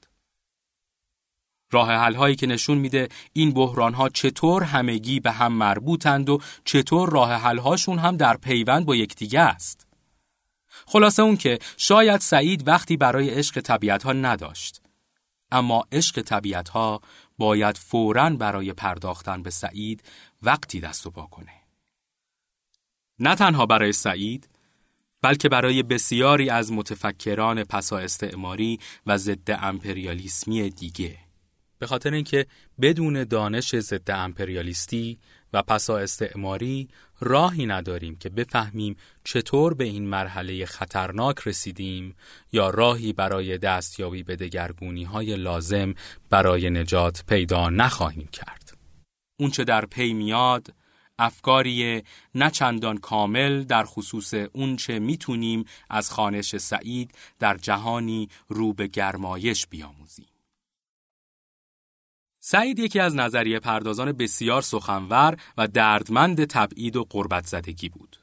راه 1.71 1.91
حل 1.91 2.15
هایی 2.15 2.35
که 2.35 2.47
نشون 2.47 2.77
میده 2.77 3.09
این 3.33 3.51
بحران 3.51 3.93
ها 3.93 4.09
چطور 4.09 4.63
همگی 4.63 5.19
به 5.19 5.31
هم 5.31 5.53
مربوطند 5.53 6.29
و 6.29 6.39
چطور 6.65 7.09
راه 7.09 7.33
حل 7.33 7.57
هاشون 7.57 7.99
هم 7.99 8.17
در 8.17 8.37
پیوند 8.37 8.85
با 8.85 8.95
یکدیگه 8.95 9.39
است. 9.39 9.87
خلاصه 10.85 11.23
اون 11.23 11.37
که 11.37 11.59
شاید 11.77 12.21
سعید 12.21 12.67
وقتی 12.67 12.97
برای 12.97 13.29
عشق 13.29 13.61
طبیعت 13.61 14.03
ها 14.03 14.13
نداشت. 14.13 14.81
اما 15.51 15.83
عشق 15.91 16.21
طبیعت 16.21 16.69
ها 16.69 17.01
باید 17.37 17.77
فوراً 17.77 18.29
برای 18.29 18.73
پرداختن 18.73 19.43
به 19.43 19.49
سعید 19.49 20.03
وقتی 20.41 20.79
دست 20.79 21.07
و 21.07 21.11
پا 21.11 21.25
کنه. 21.25 21.53
نه 23.19 23.35
تنها 23.35 23.65
برای 23.65 23.93
سعید 23.93 24.49
بلکه 25.21 25.49
برای 25.49 25.83
بسیاری 25.83 26.49
از 26.49 26.71
متفکران 26.71 27.63
پسا 27.63 27.97
استعماری 27.97 28.79
و 29.05 29.17
ضد 29.17 29.51
امپریالیسمی 29.61 30.69
دیگه. 30.69 31.26
به 31.79 31.87
خاطر 31.87 32.13
اینکه 32.13 32.45
بدون 32.81 33.23
دانش 33.23 33.75
ضد 33.75 34.11
امپریالیستی 34.11 35.19
و 35.53 35.61
پسا 35.61 35.97
استعماری 35.97 36.87
راهی 37.19 37.65
نداریم 37.65 38.15
که 38.15 38.29
بفهمیم 38.29 38.95
چطور 39.23 39.73
به 39.73 39.83
این 39.83 40.07
مرحله 40.07 40.65
خطرناک 40.65 41.39
رسیدیم 41.45 42.15
یا 42.51 42.69
راهی 42.69 43.13
برای 43.13 43.57
دستیابی 43.57 44.23
به 44.23 44.35
دگرگونی 44.35 45.03
های 45.03 45.35
لازم 45.35 45.93
برای 46.29 46.69
نجات 46.69 47.23
پیدا 47.27 47.69
نخواهیم 47.69 48.27
کرد. 48.27 48.77
اونچه 49.39 49.63
در 49.63 49.85
پی 49.85 50.13
میاد 50.13 50.73
افکاری 51.19 52.03
نه 52.35 52.49
چندان 52.49 52.97
کامل 52.97 53.63
در 53.63 53.83
خصوص 53.83 54.33
اونچه 54.33 54.99
می‌تونیم 54.99 55.65
از 55.89 56.11
خانش 56.11 56.57
سعید 56.57 57.11
در 57.39 57.57
جهانی 57.57 58.29
رو 58.47 58.73
به 58.73 58.87
گرمایش 58.87 59.67
بیاموزیم. 59.67 60.36
سعید 62.49 62.79
یکی 62.79 62.99
از 62.99 63.15
نظریه 63.15 63.59
پردازان 63.59 64.11
بسیار 64.11 64.61
سخنور 64.61 65.37
و 65.57 65.67
دردمند 65.67 66.45
تبعید 66.45 66.95
و 66.95 67.03
قربت 67.09 67.45
زدگی 67.47 67.89
بود. 67.89 68.19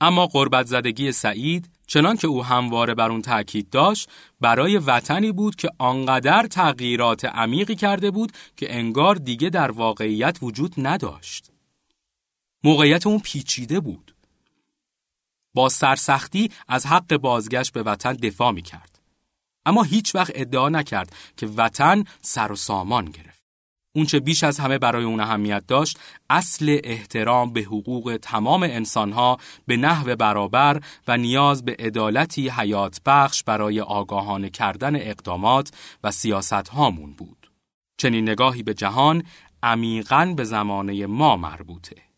اما 0.00 0.26
قربت 0.26 0.66
زدگی 0.66 1.12
سعید 1.12 1.70
چنان 1.86 2.16
که 2.16 2.26
او 2.26 2.44
همواره 2.44 2.94
بر 2.94 3.10
اون 3.10 3.22
تأکید 3.22 3.70
داشت 3.70 4.08
برای 4.40 4.78
وطنی 4.78 5.32
بود 5.32 5.56
که 5.56 5.68
آنقدر 5.78 6.46
تغییرات 6.46 7.24
عمیقی 7.24 7.74
کرده 7.74 8.10
بود 8.10 8.32
که 8.56 8.76
انگار 8.76 9.14
دیگه 9.14 9.50
در 9.50 9.70
واقعیت 9.70 10.38
وجود 10.42 10.74
نداشت. 10.78 11.50
موقعیت 12.64 13.06
اون 13.06 13.18
پیچیده 13.18 13.80
بود. 13.80 14.14
با 15.54 15.68
سرسختی 15.68 16.50
از 16.68 16.86
حق 16.86 17.16
بازگشت 17.16 17.72
به 17.72 17.82
وطن 17.82 18.12
دفاع 18.12 18.52
می 18.52 18.62
کرد. 18.62 18.89
اما 19.66 19.82
هیچ 19.82 20.14
وقت 20.14 20.32
ادعا 20.34 20.68
نکرد 20.68 21.16
که 21.36 21.46
وطن 21.46 22.04
سر 22.22 22.52
و 22.52 22.56
سامان 22.56 23.04
گرفت. 23.04 23.40
اونچه 23.92 24.20
بیش 24.20 24.44
از 24.44 24.58
همه 24.58 24.78
برای 24.78 25.04
اون 25.04 25.20
اهمیت 25.20 25.66
داشت 25.66 25.98
اصل 26.30 26.80
احترام 26.84 27.52
به 27.52 27.60
حقوق 27.60 28.18
تمام 28.22 28.62
انسانها 28.62 29.38
به 29.66 29.76
نحو 29.76 30.16
برابر 30.16 30.80
و 31.08 31.16
نیاز 31.16 31.64
به 31.64 31.76
عدالتی 31.78 32.48
حیات 32.48 33.00
بخش 33.06 33.42
برای 33.42 33.80
آگاهانه 33.80 34.50
کردن 34.50 34.96
اقدامات 34.96 35.70
و 36.04 36.10
سیاست 36.10 36.52
هامون 36.68 37.12
بود. 37.12 37.50
چنین 37.96 38.30
نگاهی 38.30 38.62
به 38.62 38.74
جهان 38.74 39.22
عمیقا 39.62 40.34
به 40.36 40.44
زمانه 40.44 41.06
ما 41.06 41.36
مربوطه. 41.36 42.09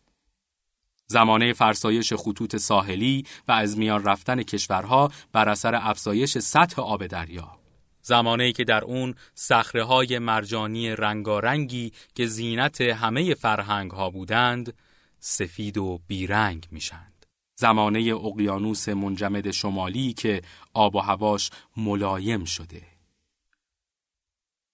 زمانه 1.13 1.53
فرسایش 1.53 2.13
خطوط 2.13 2.55
ساحلی 2.55 3.25
و 3.47 3.51
از 3.51 3.77
میان 3.77 4.03
رفتن 4.03 4.43
کشورها 4.43 5.11
بر 5.31 5.49
اثر 5.49 5.75
افزایش 5.75 6.37
سطح 6.37 6.81
آب 6.81 7.07
دریا. 7.07 7.57
زمانه‌ای 8.01 8.51
که 8.53 8.63
در 8.63 8.83
اون 8.83 9.15
صخره 9.35 9.83
های 9.83 10.19
مرجانی 10.19 10.89
رنگارنگی 10.89 11.91
که 12.15 12.25
زینت 12.25 12.81
همه 12.81 13.33
فرهنگ 13.33 13.91
ها 13.91 14.09
بودند 14.09 14.73
سفید 15.19 15.77
و 15.77 15.99
بیرنگ 16.07 16.67
میشند 16.71 17.25
زمانه 17.55 17.99
اقیانوس 17.99 18.89
منجمد 18.89 19.51
شمالی 19.51 20.13
که 20.13 20.41
آب 20.73 20.95
و 20.95 20.99
هواش 20.99 21.49
ملایم 21.77 22.45
شده. 22.45 22.81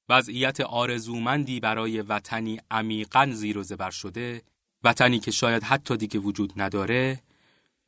وضعیت 0.09 0.61
آرزومندی 0.61 1.59
برای 1.59 2.01
وطنی 2.01 2.59
عمیقا 2.71 3.29
زیر 3.33 3.57
و 3.57 3.63
زبر 3.63 3.91
شده 3.91 4.41
وطنی 4.83 5.19
که 5.19 5.31
شاید 5.31 5.63
حتی 5.63 5.97
دیگه 5.97 6.19
وجود 6.19 6.53
نداره 6.61 7.21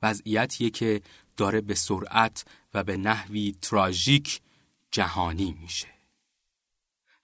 وضعیتیه 0.02 0.70
که 0.70 1.02
داره 1.38 1.62
به 1.62 1.76
سرعت 1.76 2.46
و 2.74 2.84
به 2.84 2.98
نحوی 2.98 3.56
تراژیک 3.62 4.42
جهانی 4.92 5.58
میشه. 5.62 5.88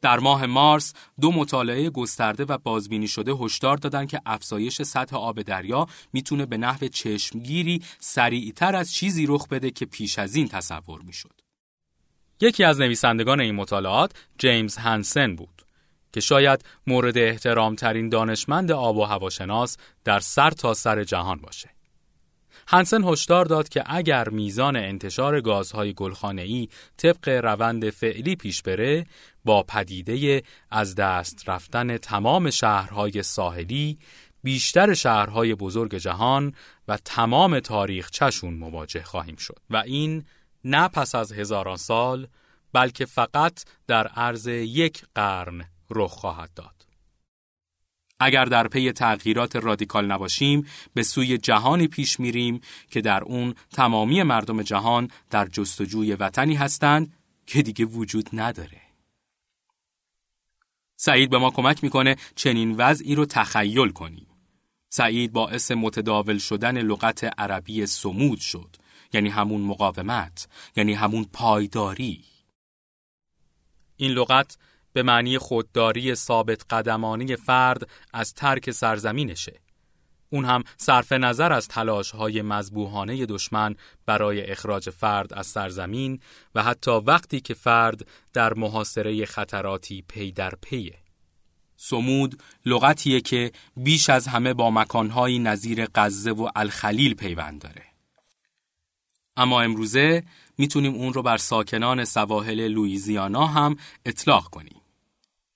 در 0.01 0.19
ماه 0.19 0.45
مارس 0.45 0.93
دو 1.21 1.31
مطالعه 1.31 1.89
گسترده 1.89 2.45
و 2.45 2.57
بازبینی 2.57 3.07
شده 3.07 3.33
هشدار 3.33 3.77
دادن 3.77 4.05
که 4.05 4.21
افزایش 4.25 4.81
سطح 4.81 5.15
آب 5.15 5.41
دریا 5.41 5.87
می‌تونه 6.13 6.45
به 6.45 6.57
نحو 6.57 6.87
چشمگیری 6.87 7.81
سریعتر 7.99 8.75
از 8.75 8.93
چیزی 8.93 9.25
رخ 9.25 9.47
بده 9.47 9.71
که 9.71 9.85
پیش 9.85 10.19
از 10.19 10.35
این 10.35 10.47
تصور 10.47 11.01
می‌شد. 11.01 11.41
یکی 12.41 12.63
از 12.63 12.79
نویسندگان 12.79 13.39
این 13.39 13.55
مطالعات 13.55 14.11
جیمز 14.37 14.77
هانسن 14.77 15.35
بود 15.35 15.56
که 16.13 16.19
شاید 16.19 16.65
مورد 16.87 17.17
احترام 17.17 17.75
ترین 17.75 18.09
دانشمند 18.09 18.71
آب 18.71 18.97
و 18.97 19.03
هواشناس 19.03 19.77
در 20.03 20.19
سر 20.19 20.51
تا 20.51 20.73
سر 20.73 21.03
جهان 21.03 21.37
باشه. 21.37 21.69
هنسن 22.67 23.03
هشدار 23.03 23.45
داد 23.45 23.69
که 23.69 23.83
اگر 23.85 24.29
میزان 24.29 24.75
انتشار 24.75 25.41
گازهای 25.41 25.93
گلخانه‌ای 25.93 26.69
طبق 26.97 27.29
روند 27.29 27.89
فعلی 27.89 28.35
پیش 28.35 28.61
بره 28.61 29.05
با 29.45 29.63
پدیده 29.63 30.43
از 30.71 30.95
دست 30.95 31.49
رفتن 31.49 31.97
تمام 31.97 32.49
شهرهای 32.49 33.23
ساحلی 33.23 33.97
بیشتر 34.43 34.93
شهرهای 34.93 35.55
بزرگ 35.55 35.95
جهان 35.95 36.53
و 36.87 36.97
تمام 36.97 37.59
تاریخ 37.59 38.09
چشون 38.09 38.53
مواجه 38.53 39.03
خواهیم 39.03 39.35
شد 39.35 39.59
و 39.69 39.77
این 39.77 40.25
نه 40.63 40.87
پس 40.87 41.15
از 41.15 41.31
هزاران 41.31 41.77
سال 41.77 42.27
بلکه 42.73 43.05
فقط 43.05 43.63
در 43.87 44.07
عرض 44.07 44.47
یک 44.47 45.03
قرن 45.15 45.65
رخ 45.89 46.11
خواهد 46.11 46.53
داد. 46.53 46.87
اگر 48.19 48.45
در 48.45 48.67
پی 48.67 48.91
تغییرات 48.91 49.55
رادیکال 49.55 50.05
نباشیم 50.05 50.67
به 50.93 51.03
سوی 51.03 51.37
جهانی 51.37 51.87
پیش 51.87 52.19
میریم 52.19 52.61
که 52.89 53.01
در 53.01 53.23
اون 53.23 53.55
تمامی 53.73 54.23
مردم 54.23 54.61
جهان 54.61 55.11
در 55.29 55.45
جستجوی 55.45 56.13
وطنی 56.13 56.55
هستند 56.55 57.13
که 57.45 57.61
دیگه 57.61 57.85
وجود 57.85 58.29
نداره. 58.33 58.81
سعید 60.95 61.29
به 61.29 61.37
ما 61.37 61.51
کمک 61.51 61.83
می‌کنه 61.83 62.15
چنین 62.35 62.75
وضعی 62.77 63.15
رو 63.15 63.25
تخیل 63.25 63.89
کنیم. 63.89 64.27
سعید 64.89 65.31
باعث 65.31 65.71
متداول 65.71 66.37
شدن 66.37 66.81
لغت 66.81 67.23
عربی 67.37 67.85
سمود 67.85 68.39
شد 68.39 68.75
یعنی 69.13 69.29
همون 69.29 69.61
مقاومت 69.61 70.47
یعنی 70.75 70.93
همون 70.93 71.25
پایداری 71.33 72.23
این 73.97 74.11
لغت 74.11 74.57
به 74.97 75.03
معنی 75.03 75.37
خودداری 75.37 76.15
ثابت 76.15 76.65
قدمانی 76.69 77.35
فرد 77.35 77.89
از 78.13 78.33
ترک 78.33 78.71
سرزمینشه. 78.71 79.59
اون 80.29 80.45
هم 80.45 80.63
صرف 80.77 81.11
نظر 81.11 81.53
از 81.53 81.67
تلاش 81.67 82.11
های 82.11 82.41
مذبوحانه 82.41 83.25
دشمن 83.25 83.75
برای 84.05 84.51
اخراج 84.51 84.89
فرد 84.89 85.33
از 85.33 85.47
سرزمین 85.47 86.19
و 86.55 86.63
حتی 86.63 86.91
وقتی 86.91 87.39
که 87.39 87.53
فرد 87.53 88.07
در 88.33 88.53
محاصره 88.53 89.25
خطراتی 89.25 90.03
پی 90.07 90.31
در 90.31 90.53
پیه. 90.61 90.97
سمود 91.75 92.43
لغتیه 92.65 93.21
که 93.21 93.51
بیش 93.75 94.09
از 94.09 94.27
همه 94.27 94.53
با 94.53 94.71
مکانهایی 94.71 95.39
نظیر 95.39 95.87
غزه 95.95 96.31
و 96.31 96.49
الخلیل 96.55 97.13
پیوند 97.13 97.61
داره. 97.61 97.83
اما 99.37 99.61
امروزه 99.61 100.23
می‌تونیم 100.57 100.93
اون 100.93 101.13
رو 101.13 101.21
بر 101.21 101.37
ساکنان 101.37 102.05
سواحل 102.05 102.67
لویزیانا 102.67 103.45
هم 103.45 103.77
اطلاق 104.05 104.49
کنیم. 104.49 104.76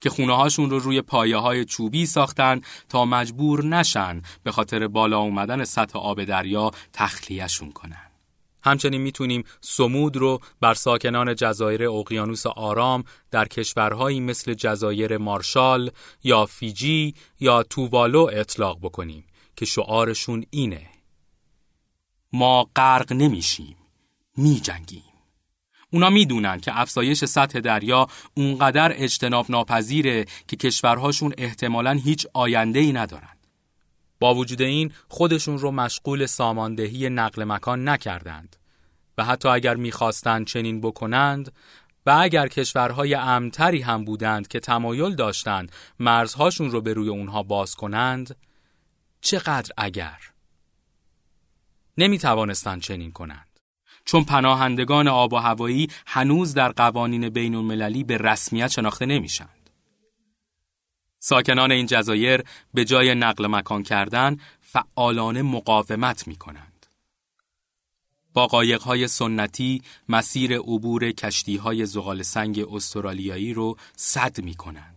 که 0.02 0.10
خونه 0.10 0.36
هاشون 0.36 0.70
رو 0.70 0.80
روی 0.80 1.02
پایه 1.02 1.38
های 1.38 1.66
چوبی 1.66 2.06
ساختن 2.06 2.62
تا 2.90 3.06
مجبور 3.06 3.66
نشن 3.66 4.22
به 4.44 4.52
خاطر 4.52 4.88
بالا 4.88 5.20
اومدن 5.20 5.64
سطح 5.64 6.00
آب 6.00 6.24
دریا 6.24 6.72
تخلیهشون 6.94 7.72
کنن. 7.72 8.12
همچنین 8.64 9.02
می‌تونیم 9.02 9.44
سمود 9.62 10.18
رو 10.18 10.40
بر 10.62 10.74
ساکنان 10.74 11.36
جزایر 11.36 11.90
اقیانوس 11.90 12.46
آرام 12.48 13.04
در 13.32 13.48
کشورهایی 13.48 14.20
مثل 14.20 14.54
جزایر 14.54 15.18
مارشال 15.18 15.92
یا 16.24 16.46
فیجی 16.46 17.16
یا 17.40 17.64
تووالو 17.64 18.30
اطلاق 18.34 18.80
بکنیم 18.82 19.26
که 19.56 19.66
شعارشون 19.66 20.46
اینه 20.50 20.88
ما 22.34 22.70
غرق 22.76 23.14
نمیشیم 23.14 23.76
میجنگیم 24.38 25.11
اونا 25.94 26.10
می‌دونن 26.10 26.60
که 26.60 26.80
افزایش 26.80 27.26
سطح 27.26 27.60
دریا 27.60 28.08
اونقدر 28.34 28.92
اجتناب 28.96 29.46
ناپذیره 29.50 30.26
که 30.48 30.56
کشورهاشون 30.56 31.34
احتمالاً 31.38 31.92
هیچ 31.92 32.28
آینده 32.34 32.80
ای 32.80 32.94
ندارن. 32.94 33.38
با 34.20 34.36
وجود 34.36 34.62
این 34.62 34.94
خودشون 35.08 35.58
رو 35.58 35.72
مشغول 35.72 36.26
ساماندهی 36.26 37.10
نقل 37.10 37.44
مکان 37.44 37.90
نکردند 37.90 38.56
و 39.18 39.26
حتی 39.26 39.50
اگر 39.50 39.76
می‌خواستند 39.76 40.46
چنین 40.46 40.82
بکنند 40.82 41.52
و 42.06 42.18
اگر 42.22 42.48
کشورهای 42.48 43.14
امتری 43.14 43.82
هم 43.82 44.06
بودند 44.06 44.48
که 44.48 44.60
تمایل 44.60 45.16
داشتند 45.16 45.72
مرزهاشون 46.00 46.72
رو 46.72 46.82
به 46.82 46.94
روی 46.94 47.10
اونها 47.10 47.44
باز 47.44 47.76
کنند 47.76 48.36
چقدر 49.22 49.72
اگر 49.78 50.20
نمی 51.98 52.18
توانستند 52.18 52.82
چنین 52.82 53.12
کنند 53.12 53.51
چون 54.06 54.24
پناهندگان 54.24 55.08
آب 55.08 55.34
و 55.34 55.38
هوایی 55.38 55.88
هنوز 56.08 56.54
در 56.54 56.72
قوانین 56.72 57.30
بین 57.30 57.56
المللی 57.56 58.04
به 58.04 58.18
رسمیت 58.18 58.68
شناخته 58.68 59.06
نمیشند. 59.06 59.70
ساکنان 61.20 61.72
این 61.72 61.86
جزایر 61.86 62.44
به 62.74 62.86
جای 62.86 63.16
نقل 63.16 63.48
مکان 63.48 63.84
کردن 63.84 64.38
فعالانه 64.62 65.42
مقاومت 65.42 66.28
می 66.28 66.36
کنند. 66.36 66.86
با 68.34 68.48
قایقهای 68.48 69.08
سنتی 69.08 69.82
مسیر 70.10 70.58
عبور 70.58 71.12
کشتی 71.12 71.58
های 71.58 71.86
زغال 71.86 72.22
سنگ 72.22 72.66
استرالیایی 72.74 73.54
رو 73.54 73.78
صد 73.96 74.42
می 74.42 74.54
کنند. 74.56 74.91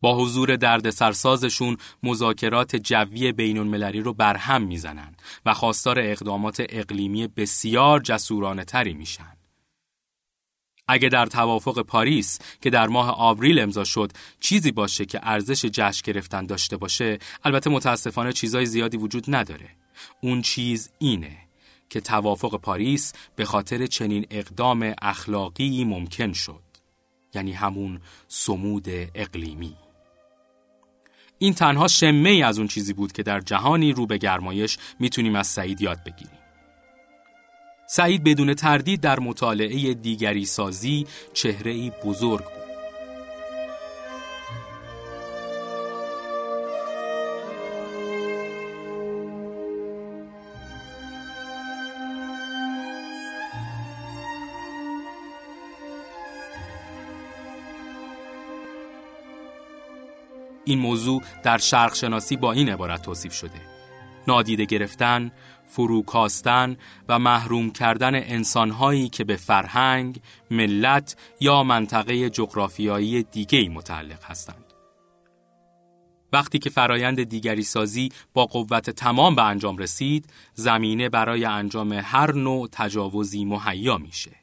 با 0.00 0.16
حضور 0.16 0.56
درد 0.56 0.90
سرسازشون 0.90 1.76
مذاکرات 2.02 2.76
جوی 2.76 3.32
بین 3.32 3.58
المللی 3.58 4.00
رو 4.00 4.14
برهم 4.14 4.62
می‌زنن 4.62 5.14
و 5.46 5.54
خواستار 5.54 5.98
اقدامات 5.98 6.62
اقلیمی 6.68 7.26
بسیار 7.26 8.00
جسورانه 8.00 8.64
تری 8.64 8.94
میشن. 8.94 9.36
اگه 10.88 11.08
در 11.08 11.26
توافق 11.26 11.82
پاریس 11.82 12.38
که 12.62 12.70
در 12.70 12.86
ماه 12.86 13.10
آوریل 13.10 13.58
امضا 13.58 13.84
شد 13.84 14.12
چیزی 14.40 14.72
باشه 14.72 15.06
که 15.06 15.20
ارزش 15.22 15.64
جشن 15.64 16.02
گرفتن 16.04 16.46
داشته 16.46 16.76
باشه 16.76 17.18
البته 17.44 17.70
متاسفانه 17.70 18.32
چیزای 18.32 18.66
زیادی 18.66 18.96
وجود 18.96 19.24
نداره. 19.28 19.68
اون 20.20 20.42
چیز 20.42 20.90
اینه 20.98 21.36
که 21.88 22.00
توافق 22.00 22.60
پاریس 22.60 23.12
به 23.36 23.44
خاطر 23.44 23.86
چنین 23.86 24.26
اقدام 24.30 24.94
اخلاقی 25.02 25.84
ممکن 25.84 26.32
شد. 26.32 26.62
یعنی 27.34 27.52
همون 27.52 28.00
سمود 28.28 28.86
اقلیمی. 29.14 29.76
این 31.42 31.54
تنها 31.54 31.88
شمه 31.88 32.30
ای 32.30 32.42
از 32.42 32.58
اون 32.58 32.68
چیزی 32.68 32.92
بود 32.92 33.12
که 33.12 33.22
در 33.22 33.40
جهانی 33.40 33.92
رو 33.92 34.06
به 34.06 34.18
گرمایش 34.18 34.78
می‌تونیم 34.98 35.34
از 35.34 35.46
سعید 35.46 35.80
یاد 35.80 35.98
بگیریم. 36.04 36.38
سعید 37.86 38.24
بدون 38.24 38.54
تردید 38.54 39.00
در 39.00 39.20
مطالعه 39.20 39.94
دیگری 39.94 40.44
سازی 40.44 41.06
چهره 41.32 41.72
ای 41.72 41.92
بزرگ 42.04 42.44
بود. 42.44 42.59
این 60.70 60.78
موضوع 60.78 61.22
در 61.42 61.58
شرق 61.58 61.94
شناسی 61.94 62.36
با 62.36 62.52
این 62.52 62.68
عبارت 62.68 63.02
توصیف 63.02 63.32
شده 63.32 63.60
نادیده 64.28 64.64
گرفتن، 64.64 65.30
فروکاستن 65.64 66.76
و 67.08 67.18
محروم 67.18 67.70
کردن 67.70 68.14
انسانهایی 68.14 69.08
که 69.08 69.24
به 69.24 69.36
فرهنگ، 69.36 70.20
ملت 70.50 71.16
یا 71.40 71.62
منطقه 71.62 72.30
جغرافیایی 72.30 73.22
دیگری 73.22 73.68
متعلق 73.68 74.24
هستند. 74.24 74.64
وقتی 76.32 76.58
که 76.58 76.70
فرایند 76.70 77.22
دیگری 77.22 77.62
سازی 77.62 78.08
با 78.34 78.46
قوت 78.46 78.90
تمام 78.90 79.34
به 79.34 79.42
انجام 79.42 79.78
رسید، 79.78 80.32
زمینه 80.54 81.08
برای 81.08 81.44
انجام 81.44 81.92
هر 81.92 82.32
نوع 82.32 82.68
تجاوزی 82.72 83.44
مهیا 83.44 83.98
میشه. 83.98 84.36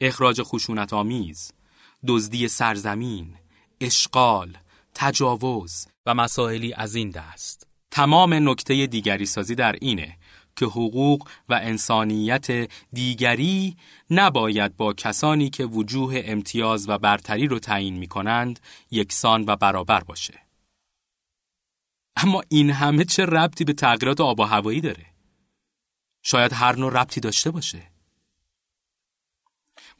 اخراج 0.00 0.42
خشونت 0.42 0.92
آمیز، 0.92 1.52
دزدی 2.06 2.48
سرزمین، 2.48 3.34
اشغال، 3.82 4.56
تجاوز 4.94 5.86
و 6.06 6.14
مسائلی 6.14 6.72
از 6.72 6.94
این 6.94 7.10
دست. 7.10 7.66
تمام 7.90 8.48
نکته 8.48 8.86
دیگری 8.86 9.26
سازی 9.26 9.54
در 9.54 9.76
اینه 9.80 10.18
که 10.56 10.66
حقوق 10.66 11.28
و 11.48 11.60
انسانیت 11.62 12.70
دیگری 12.92 13.76
نباید 14.10 14.76
با 14.76 14.92
کسانی 14.92 15.50
که 15.50 15.64
وجوه 15.64 16.22
امتیاز 16.24 16.88
و 16.88 16.98
برتری 16.98 17.48
رو 17.48 17.58
تعیین 17.58 17.96
می 17.96 18.06
کنند 18.06 18.60
یکسان 18.90 19.44
و 19.46 19.56
برابر 19.56 20.00
باشه. 20.00 20.38
اما 22.16 22.42
این 22.48 22.70
همه 22.70 23.04
چه 23.04 23.24
ربطی 23.24 23.64
به 23.64 23.72
تغییرات 23.72 24.20
آب 24.20 24.40
و 24.40 24.42
هوایی 24.42 24.80
داره؟ 24.80 25.06
شاید 26.22 26.52
هر 26.52 26.76
نوع 26.76 26.92
ربطی 26.92 27.20
داشته 27.20 27.50
باشه. 27.50 27.91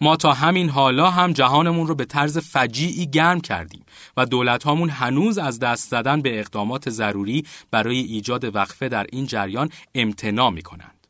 ما 0.00 0.16
تا 0.16 0.32
همین 0.32 0.68
حالا 0.68 1.10
هم 1.10 1.32
جهانمون 1.32 1.86
رو 1.86 1.94
به 1.94 2.04
طرز 2.04 2.38
فجیعی 2.38 3.06
گرم 3.06 3.40
کردیم 3.40 3.84
و 4.16 4.26
دولت 4.26 4.62
هامون 4.62 4.90
هنوز 4.90 5.38
از 5.38 5.58
دست 5.58 5.90
زدن 5.90 6.22
به 6.22 6.40
اقدامات 6.40 6.90
ضروری 6.90 7.44
برای 7.70 7.98
ایجاد 7.98 8.54
وقفه 8.54 8.88
در 8.88 9.06
این 9.12 9.26
جریان 9.26 9.68
امتناع 9.94 10.50
می 10.50 10.62
کنند. 10.62 11.06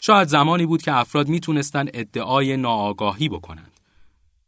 شاید 0.00 0.28
زمانی 0.28 0.66
بود 0.66 0.82
که 0.82 0.92
افراد 0.92 1.28
می‌تونستند 1.28 1.90
ادعای 1.94 2.56
ناآگاهی 2.56 3.28
بکنند. 3.28 3.75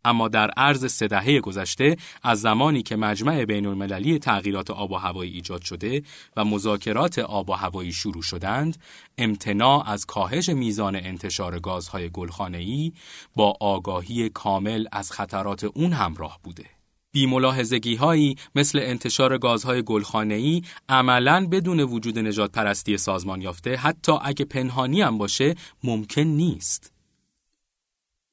اما 0.05 0.29
در 0.29 0.51
عرض 0.51 0.93
سه 0.93 1.09
دهه 1.09 1.41
گذشته 1.41 1.97
از 2.23 2.41
زمانی 2.41 2.83
که 2.83 2.97
مجمع 2.97 3.45
بین 3.45 3.67
المللی 3.67 4.19
تغییرات 4.19 4.71
آب 4.71 4.91
و 4.91 4.97
هوایی 4.97 5.33
ایجاد 5.33 5.63
شده 5.63 6.03
و 6.37 6.45
مذاکرات 6.45 7.19
آب 7.19 7.51
و 7.51 7.53
هوایی 7.53 7.93
شروع 7.93 8.23
شدند، 8.23 8.77
امتناع 9.19 9.91
از 9.91 10.07
کاهش 10.07 10.49
میزان 10.49 10.97
انتشار 10.97 11.59
گازهای 11.59 12.11
گلخانه‌ای 12.11 12.93
با 13.37 13.55
آگاهی 13.61 14.29
کامل 14.29 14.87
از 14.93 15.13
خطرات 15.13 15.65
اون 15.65 15.93
همراه 15.93 16.39
بوده. 16.43 16.65
بیملاحظگی 17.13 17.95
هایی 17.95 18.37
مثل 18.55 18.79
انتشار 18.83 19.39
گازهای 19.39 19.83
گلخانه‌ای 19.83 20.63
عملاً 20.89 21.47
بدون 21.47 21.81
وجود 21.81 22.19
نجات 22.19 22.53
پرستی 22.53 22.99
سازمان 22.99 23.43
یافته 23.43 23.77
حتی 23.77 24.13
اگه 24.23 24.45
پنهانی 24.45 25.03
هم 25.03 25.19
باشه 25.19 25.55
ممکن 25.85 26.23
نیست. 26.23 26.98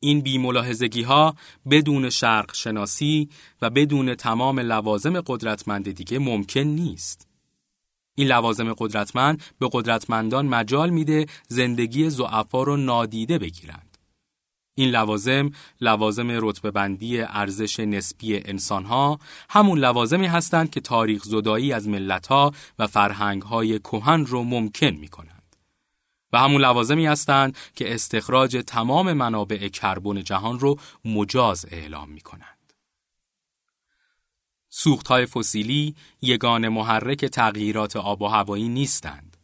این 0.06 0.22
بیملاحظگی 0.22 1.02
ها 1.02 1.36
بدون 1.72 2.10
شرق 2.10 2.56
شناسی 2.56 3.30
و 3.62 3.70
بدون 3.70 4.16
تمام 4.16 4.60
لوازم 4.60 5.22
قدرتمند 5.22 5.92
دیگه 5.92 6.20
ممکن 6.20 6.60
نیست. 6.60 7.28
این 8.16 8.28
لوازم 8.28 8.74
قدرتمند 8.74 9.44
به 9.60 9.70
قدرتمندان 9.72 10.46
مجال 10.46 10.90
میده 10.90 11.26
زندگی 11.48 12.10
زعفا 12.10 12.64
رو 12.64 12.78
نادیده 12.78 13.38
بگیرند. 13.38 13.98
این 14.76 14.90
لوازم 14.90 15.52
لوازم 15.82 16.28
رتبه 16.30 16.72
بندی 16.72 17.22
ارزش 17.22 17.80
نسبی 17.80 18.36
انسانها 18.36 19.20
همون 19.50 19.80
لوازمی 19.80 20.28
هستند 20.28 20.70
که 20.70 20.82
تاریخ 20.82 21.24
زدایی 21.24 21.74
از 21.74 21.88
ملتها 21.88 22.54
و 22.80 22.88
فرهنگهای 22.88 23.80
کهن 23.80 24.26
رو 24.26 24.44
ممکن 24.44 24.92
می‌کنند. 24.92 25.35
و 26.36 26.38
همون 26.38 26.62
لوازمی 26.62 27.06
هستند 27.06 27.58
که 27.76 27.94
استخراج 27.94 28.64
تمام 28.68 29.14
منابع 29.14 29.68
کربن 29.68 30.24
جهان 30.24 30.60
رو 30.60 30.80
مجاز 31.06 31.66
اعلام 31.72 32.10
می 32.10 32.22
کنند. 32.22 32.74
سوخت 34.70 35.08
های 35.08 35.26
فسیلی 35.26 35.96
یگان 36.22 36.70
محرک 36.70 37.26
تغییرات 37.26 37.96
آب 37.96 38.22
و 38.22 38.28
هوایی 38.28 38.70
نیستند. 38.70 39.38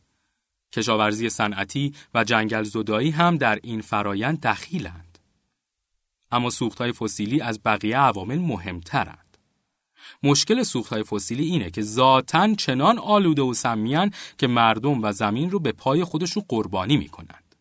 کشاورزی 0.74 1.30
صنعتی 1.30 1.94
و 2.14 2.24
جنگل 2.24 2.64
زدایی 2.64 3.10
هم 3.10 3.38
در 3.38 3.60
این 3.64 3.82
فرایند 3.82 4.42
دخیلند. 4.42 5.18
اما 6.32 6.50
سوخت 6.50 6.78
های 6.78 6.92
فسیلی 6.92 7.42
از 7.42 7.60
بقیه 7.66 7.98
عوامل 7.98 8.40
مهمترند. 8.40 9.31
مشکل 10.24 10.64
سوختهای 10.64 11.04
فسیلی 11.04 11.44
اینه 11.44 11.70
که 11.70 11.82
ذاتا 11.82 12.56
چنان 12.56 13.00
آلوده 13.00 13.42
و 13.42 13.54
سمیان 13.54 14.12
که 14.38 14.48
مردم 14.48 15.04
و 15.04 15.12
زمین 15.12 15.52
رو 15.52 15.60
به 15.60 15.72
پای 15.72 16.04
خودشون 16.04 16.44
قربانی 16.48 16.98
می‌کنند. 16.98 17.56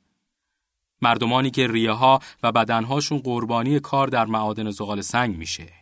مردمانی 1.02 1.50
که 1.50 1.66
ریه 1.66 1.92
ها 1.92 2.20
و 2.42 2.52
بدنهاشون 2.52 3.18
قربانی 3.18 3.80
کار 3.80 4.08
در 4.08 4.24
معادن 4.24 4.70
زغال 4.70 5.00
سنگ 5.00 5.36
میشه. 5.36 5.72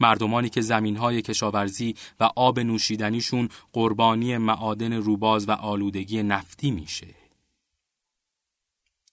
مردمانی 0.00 0.48
که 0.48 0.60
زمین 0.60 0.96
های 0.96 1.22
کشاورزی 1.22 1.94
و 2.20 2.30
آب 2.36 2.60
نوشیدنیشون 2.60 3.48
قربانی 3.72 4.36
معادن 4.36 4.92
روباز 4.92 5.48
و 5.48 5.52
آلودگی 5.52 6.22
نفتی 6.22 6.70
میشه. 6.70 7.23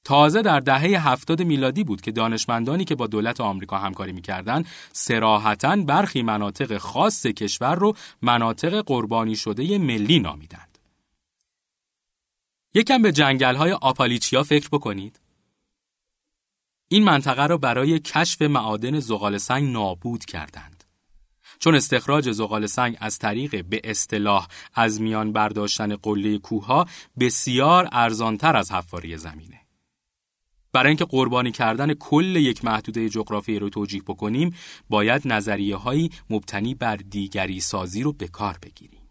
تازه 0.03 0.41
در 0.41 0.59
دهه 0.59 1.07
هفتاد 1.07 1.41
میلادی 1.41 1.83
بود 1.83 2.01
که 2.01 2.11
دانشمندانی 2.11 2.85
که 2.85 2.95
با 2.95 3.07
دولت 3.07 3.41
آمریکا 3.41 3.77
همکاری 3.77 4.11
می‌کردند 4.11 4.67
سراحتا 4.93 5.75
برخی 5.75 6.21
مناطق 6.21 6.77
خاص 6.77 7.25
کشور 7.25 7.75
رو 7.75 7.95
مناطق 8.21 8.83
قربانی 8.85 9.35
شده 9.35 9.77
ملی 9.77 10.19
نامیدند. 10.19 10.77
یکم 12.73 13.01
به 13.01 13.11
جنگل 13.11 13.55
های 13.55 13.71
آپالیچیا 13.71 14.43
فکر 14.43 14.69
بکنید. 14.71 15.19
این 16.87 17.03
منطقه 17.03 17.47
را 17.47 17.57
برای 17.57 17.99
کشف 17.99 18.41
معادن 18.41 18.99
زغال 18.99 19.37
سنگ 19.37 19.71
نابود 19.71 20.25
کردند. 20.25 20.83
چون 21.59 21.75
استخراج 21.75 22.31
زغال 22.31 22.65
سنگ 22.65 22.97
از 22.99 23.19
طریق 23.19 23.65
به 23.65 23.81
اصطلاح 23.83 24.47
از 24.73 25.01
میان 25.01 25.31
برداشتن 25.31 25.95
قله 25.95 26.37
کوه 26.37 26.85
بسیار 27.19 27.89
ارزانتر 27.91 28.55
از 28.55 28.71
حفاری 28.71 29.17
زمینه. 29.17 29.60
برای 30.73 30.87
اینکه 30.87 31.05
قربانی 31.05 31.51
کردن 31.51 31.93
کل 31.93 32.35
یک 32.35 32.65
محدوده 32.65 33.09
جغرافیایی 33.09 33.59
رو 33.59 33.69
توجیه 33.69 34.01
بکنیم 34.01 34.55
باید 34.89 35.21
نظریه 35.25 35.75
هایی 35.75 36.11
مبتنی 36.29 36.75
بر 36.75 36.95
دیگری 36.95 37.59
سازی 37.59 38.03
رو 38.03 38.13
به 38.13 38.27
کار 38.27 38.57
بگیریم. 38.61 39.01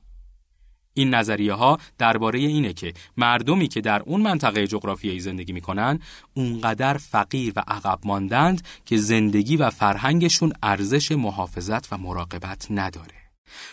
این 0.95 1.15
نظریه 1.15 1.53
ها 1.53 1.79
درباره 1.99 2.39
اینه 2.39 2.73
که 2.73 2.93
مردمی 3.17 3.69
که 3.69 3.81
در 3.81 4.03
اون 4.03 4.21
منطقه 4.21 4.67
جغرافیایی 4.67 5.21
زندگی 5.21 5.53
می‌کنن 5.53 6.01
اونقدر 6.35 6.95
فقیر 6.95 7.53
و 7.57 7.63
عقب 7.69 7.99
ماندند 8.05 8.69
که 8.85 8.97
زندگی 8.97 9.57
و 9.57 9.71
فرهنگشون 9.71 10.53
ارزش 10.63 11.13
محافظت 11.13 11.93
و 11.93 11.99
مراقبت 11.99 12.67
نداره. 12.71 13.15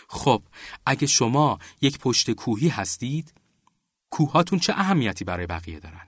خب 0.08 0.42
اگه 0.86 1.06
شما 1.06 1.58
یک 1.80 1.98
پشت 1.98 2.30
کوهی 2.30 2.68
هستید 2.68 3.34
کوهاتون 4.10 4.58
چه 4.58 4.72
اهمیتی 4.72 5.24
برای 5.24 5.46
بقیه 5.46 5.80
دارن؟ 5.80 6.07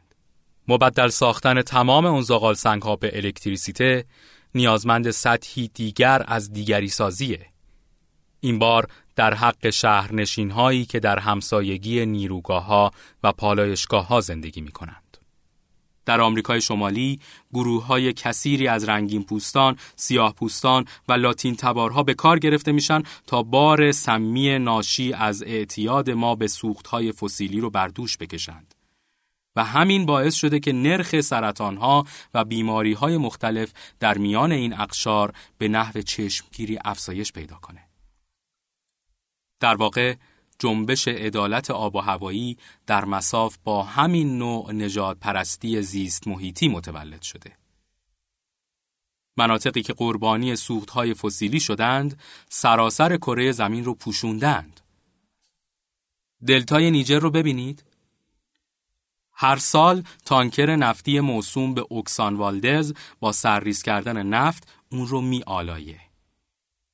مبدل 0.70 1.08
ساختن 1.08 1.62
تمام 1.62 2.06
اون 2.06 2.22
زغال 2.22 2.54
سنگ 2.54 2.82
ها 2.82 2.96
به 2.96 3.16
الکتریسیته 3.16 4.04
نیازمند 4.54 5.10
سطحی 5.10 5.68
دیگر 5.74 6.24
از 6.26 6.52
دیگری 6.52 6.88
سازیه. 6.88 7.46
این 8.40 8.58
بار 8.58 8.86
در 9.16 9.34
حق 9.34 9.70
شهرنشین 9.70 10.50
هایی 10.50 10.84
که 10.84 11.00
در 11.00 11.18
همسایگی 11.18 12.06
نیروگاه 12.06 12.64
ها 12.64 12.90
و 13.22 13.32
پالایشگاه 13.32 14.06
ها 14.06 14.20
زندگی 14.20 14.60
می 14.60 14.72
کنند. 14.72 15.16
در 16.06 16.20
آمریکای 16.20 16.60
شمالی 16.60 17.20
گروه 17.52 17.86
های 17.86 18.12
کثیری 18.12 18.68
از 18.68 18.88
رنگین 18.88 19.24
پوستان، 19.24 19.76
سیاه 19.96 20.34
پوستان 20.34 20.84
و 21.08 21.12
لاتین 21.12 21.56
تبارها 21.56 22.02
به 22.02 22.14
کار 22.14 22.38
گرفته 22.38 22.72
میشن 22.72 23.02
تا 23.26 23.42
بار 23.42 23.92
سمی 23.92 24.58
ناشی 24.58 25.12
از 25.12 25.42
اعتیاد 25.42 26.10
ما 26.10 26.34
به 26.34 26.46
سوخت 26.46 26.86
های 26.86 27.12
فسیلی 27.12 27.60
رو 27.60 27.70
بر 27.70 27.88
دوش 27.88 28.16
بکشند. 28.18 28.69
و 29.56 29.64
همین 29.64 30.06
باعث 30.06 30.34
شده 30.34 30.60
که 30.60 30.72
نرخ 30.72 31.20
سرطانها 31.20 32.04
و 32.34 32.44
بیماری 32.44 32.92
های 32.92 33.16
مختلف 33.16 33.72
در 34.00 34.18
میان 34.18 34.52
این 34.52 34.72
اقشار 34.80 35.32
به 35.58 35.68
نحو 35.68 36.02
چشمگیری 36.02 36.78
افزایش 36.84 37.32
پیدا 37.32 37.56
کنه. 37.56 37.84
در 39.60 39.74
واقع 39.74 40.14
جنبش 40.58 41.08
عدالت 41.08 41.70
آب 41.70 41.96
و 41.96 42.00
هوایی 42.00 42.58
در 42.86 43.04
مساف 43.04 43.56
با 43.64 43.82
همین 43.82 44.38
نوع 44.38 44.72
نجات 44.72 45.18
پرستی 45.18 45.82
زیست 45.82 46.28
محیطی 46.28 46.68
متولد 46.68 47.22
شده. 47.22 47.56
مناطقی 49.36 49.82
که 49.82 49.92
قربانی 49.92 50.56
سوختهای 50.56 51.14
فسیلی 51.14 51.60
شدند، 51.60 52.20
سراسر 52.48 53.16
کره 53.16 53.52
زمین 53.52 53.84
رو 53.84 53.94
پوشوندند. 53.94 54.80
دلتای 56.46 56.90
نیجر 56.90 57.18
رو 57.18 57.30
ببینید. 57.30 57.84
هر 59.42 59.56
سال 59.56 60.02
تانکر 60.24 60.76
نفتی 60.76 61.20
موسوم 61.20 61.74
به 61.74 61.84
اوکسان 61.88 62.36
والدز 62.36 62.92
با 63.20 63.32
سرریز 63.32 63.82
کردن 63.82 64.22
نفت 64.22 64.68
اون 64.92 65.06
رو 65.06 65.20
می 65.20 65.42
آلایه. 65.46 66.00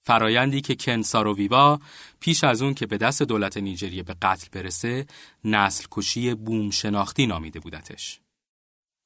فرایندی 0.02 0.60
که 0.60 0.74
کنساروویوا 0.74 1.80
پیش 2.20 2.44
از 2.44 2.62
اون 2.62 2.74
که 2.74 2.86
به 2.86 2.98
دست 2.98 3.22
دولت 3.22 3.56
نیجریه 3.56 4.02
به 4.02 4.14
قتل 4.22 4.46
برسه 4.52 5.06
نسل 5.44 5.86
کشی 5.90 6.34
بوم 6.34 6.70
شناختی 6.70 7.26
نامیده 7.26 7.60
بودتش. 7.60 8.20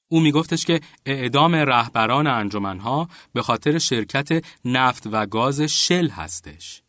او 0.08 0.20
میگفتش 0.20 0.64
که 0.64 0.80
اعدام 1.06 1.54
رهبران 1.54 2.26
انجمنها 2.26 3.08
به 3.32 3.42
خاطر 3.42 3.78
شرکت 3.78 4.44
نفت 4.64 5.02
و 5.12 5.26
گاز 5.26 5.60
شل 5.60 6.08
هستش. 6.08 6.82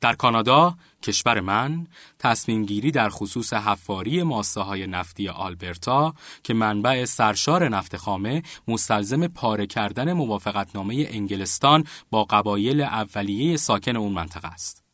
در 0.00 0.12
کانادا 0.12 0.74
کشور 1.02 1.40
من 1.40 1.86
تصمیم 2.18 2.64
گیری 2.64 2.90
در 2.90 3.08
خصوص 3.08 3.52
حفاری 3.52 4.22
ماسه 4.22 4.60
های 4.60 4.86
نفتی 4.86 5.28
آلبرتا 5.28 6.14
که 6.42 6.54
منبع 6.54 7.04
سرشار 7.04 7.68
نفت 7.68 7.96
خامه 7.96 8.42
مستلزم 8.68 9.26
پاره 9.26 9.66
کردن 9.66 10.12
موافقتنامه 10.12 11.06
انگلستان 11.10 11.84
با 12.10 12.24
قبایل 12.24 12.80
اولیه 12.80 13.56
ساکن 13.56 13.96
اون 13.96 14.12
منطقه 14.12 14.48
است. 14.48 14.89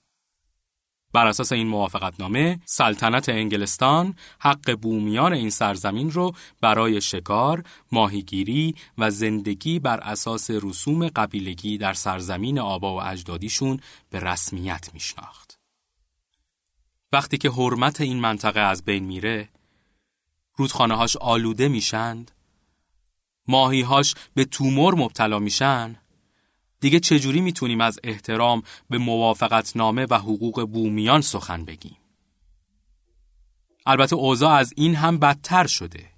بر 1.17 1.27
اساس 1.27 1.53
این 1.53 1.67
موافقتنامه 1.67 2.61
سلطنت 2.65 3.29
انگلستان 3.29 4.15
حق 4.39 4.75
بومیان 4.75 5.33
این 5.33 5.51
سرزمین 5.51 6.11
رو 6.11 6.33
برای 6.61 7.01
شکار، 7.01 7.65
ماهیگیری 7.93 8.75
و 8.99 9.11
زندگی 9.11 9.79
بر 9.79 10.01
اساس 10.01 10.51
رسوم 10.51 11.09
قبیلگی 11.09 11.79
در 11.79 11.93
سرزمین 11.93 12.59
آبا 12.59 12.97
و 12.97 13.03
اجدادیشون 13.03 13.81
به 14.11 14.21
رسمیت 14.21 14.91
میشناخت. 14.95 15.59
وقتی 17.13 17.39
که 17.39 17.51
حرمت 17.51 18.01
این 18.01 18.21
منطقه 18.21 18.61
از 18.61 18.85
بین 18.85 19.05
میره، 19.05 19.49
رودخانه 20.57 20.95
هاش 20.95 21.17
آلوده 21.17 21.69
میشند، 21.69 22.31
ماهیهاش 23.49 24.15
به 24.35 24.45
تومور 24.45 24.95
مبتلا 24.95 25.39
میشن 25.39 25.97
دیگه 26.81 27.01
چجوری 27.01 27.41
می‌تونیم 27.41 27.81
از 27.81 27.99
احترام 28.05 28.62
به 28.91 28.99
موافقتنامه 28.99 30.07
و 30.11 30.15
حقوق 30.15 30.69
بومیان 30.73 31.21
سخن 31.21 31.65
بگیم 31.65 31.97
البته 33.87 34.17
اوضاع 34.17 34.53
از 34.53 34.73
این 34.77 34.95
هم 34.95 35.19
بدتر 35.19 35.67
شده 35.67 36.11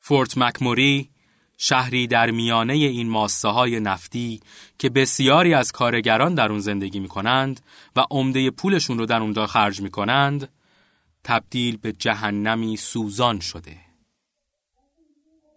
فورت 0.00 0.38
مکموری 0.38 1.10
شهری 1.58 2.06
در 2.06 2.30
میانه 2.30 2.72
این 2.72 3.08
ماسه 3.08 3.48
های 3.48 3.80
نفتی 3.80 4.40
که 4.78 4.88
بسیاری 4.88 5.54
از 5.54 5.72
کارگران 5.72 6.34
در 6.34 6.50
اون 6.50 6.60
زندگی 6.60 7.00
می 7.00 7.08
کنند 7.08 7.60
و 7.96 8.04
عمده 8.10 8.50
پولشون 8.50 8.98
رو 8.98 9.06
در 9.06 9.20
اونجا 9.20 9.46
خرج 9.46 9.80
می 9.80 9.90
کنند 9.90 10.48
تبدیل 11.24 11.76
به 11.76 11.92
جهنمی 11.92 12.76
سوزان 12.76 13.40
شده. 13.40 13.87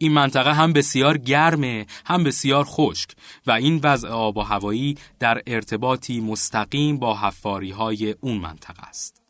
این 0.02 0.12
منطقه 0.12 0.54
هم 0.54 0.74
بسیار 0.74 1.18
گرمه 1.18 1.86
هم 2.06 2.24
بسیار 2.24 2.66
خشک 2.68 3.10
و 3.48 3.52
این 3.52 3.80
وضع 3.84 4.08
آب 4.08 4.38
و 4.38 4.42
هوایی 4.42 4.98
در 5.20 5.42
ارتباطی 5.48 6.22
مستقیم 6.22 6.98
با 6.98 7.18
حفاری 7.18 7.72
های 7.72 8.16
اون 8.22 8.38
منطقه 8.38 8.84
است. 8.84 9.22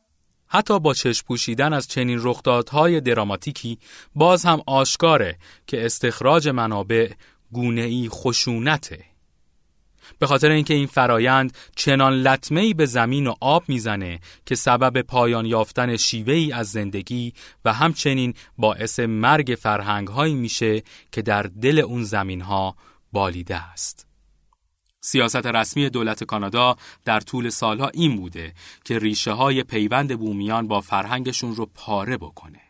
حتی 0.47 0.79
با 0.79 0.93
چشم 0.93 1.25
پوشیدن 1.27 1.73
از 1.73 1.87
چنین 1.87 2.19
رخدادهای 2.21 3.01
دراماتیکی 3.01 3.77
باز 4.15 4.45
هم 4.45 4.61
آشکاره 4.67 5.37
که 5.67 5.85
استخراج 5.85 6.47
منابع 6.47 7.11
گونه 7.51 8.09
خشونته. 8.09 9.10
به 10.19 10.27
خاطر 10.27 10.51
اینکه 10.51 10.73
این 10.73 10.87
فرایند 10.87 11.57
چنان 11.75 12.13
لطمه 12.13 12.73
به 12.73 12.85
زمین 12.85 13.27
و 13.27 13.33
آب 13.39 13.63
می‌زنه 13.67 14.19
که 14.45 14.55
سبب 14.55 15.01
پایان 15.01 15.45
یافتن 15.45 15.97
شیوه 15.97 16.33
ای 16.33 16.51
از 16.51 16.71
زندگی 16.71 17.33
و 17.65 17.73
همچنین 17.73 18.33
باعث 18.57 18.99
مرگ 18.99 19.57
فرهنگ 19.61 20.07
هایی 20.07 20.35
میشه 20.35 20.83
که 21.11 21.21
در 21.21 21.43
دل 21.43 21.79
اون 21.79 22.03
زمین 22.03 22.41
ها 22.41 22.75
بالیده 23.11 23.55
است. 23.55 24.07
سیاست 25.03 25.45
رسمی 25.45 25.89
دولت 25.89 26.23
کانادا 26.23 26.75
در 27.05 27.19
طول 27.19 27.49
سالها 27.49 27.87
این 27.87 28.15
بوده 28.15 28.53
که 28.83 28.99
ریشه 28.99 29.31
های 29.31 29.63
پیوند 29.63 30.19
بومیان 30.19 30.67
با 30.67 30.81
فرهنگشون 30.81 31.55
رو 31.55 31.65
پاره 31.65 32.17
بکنه. 32.17 32.61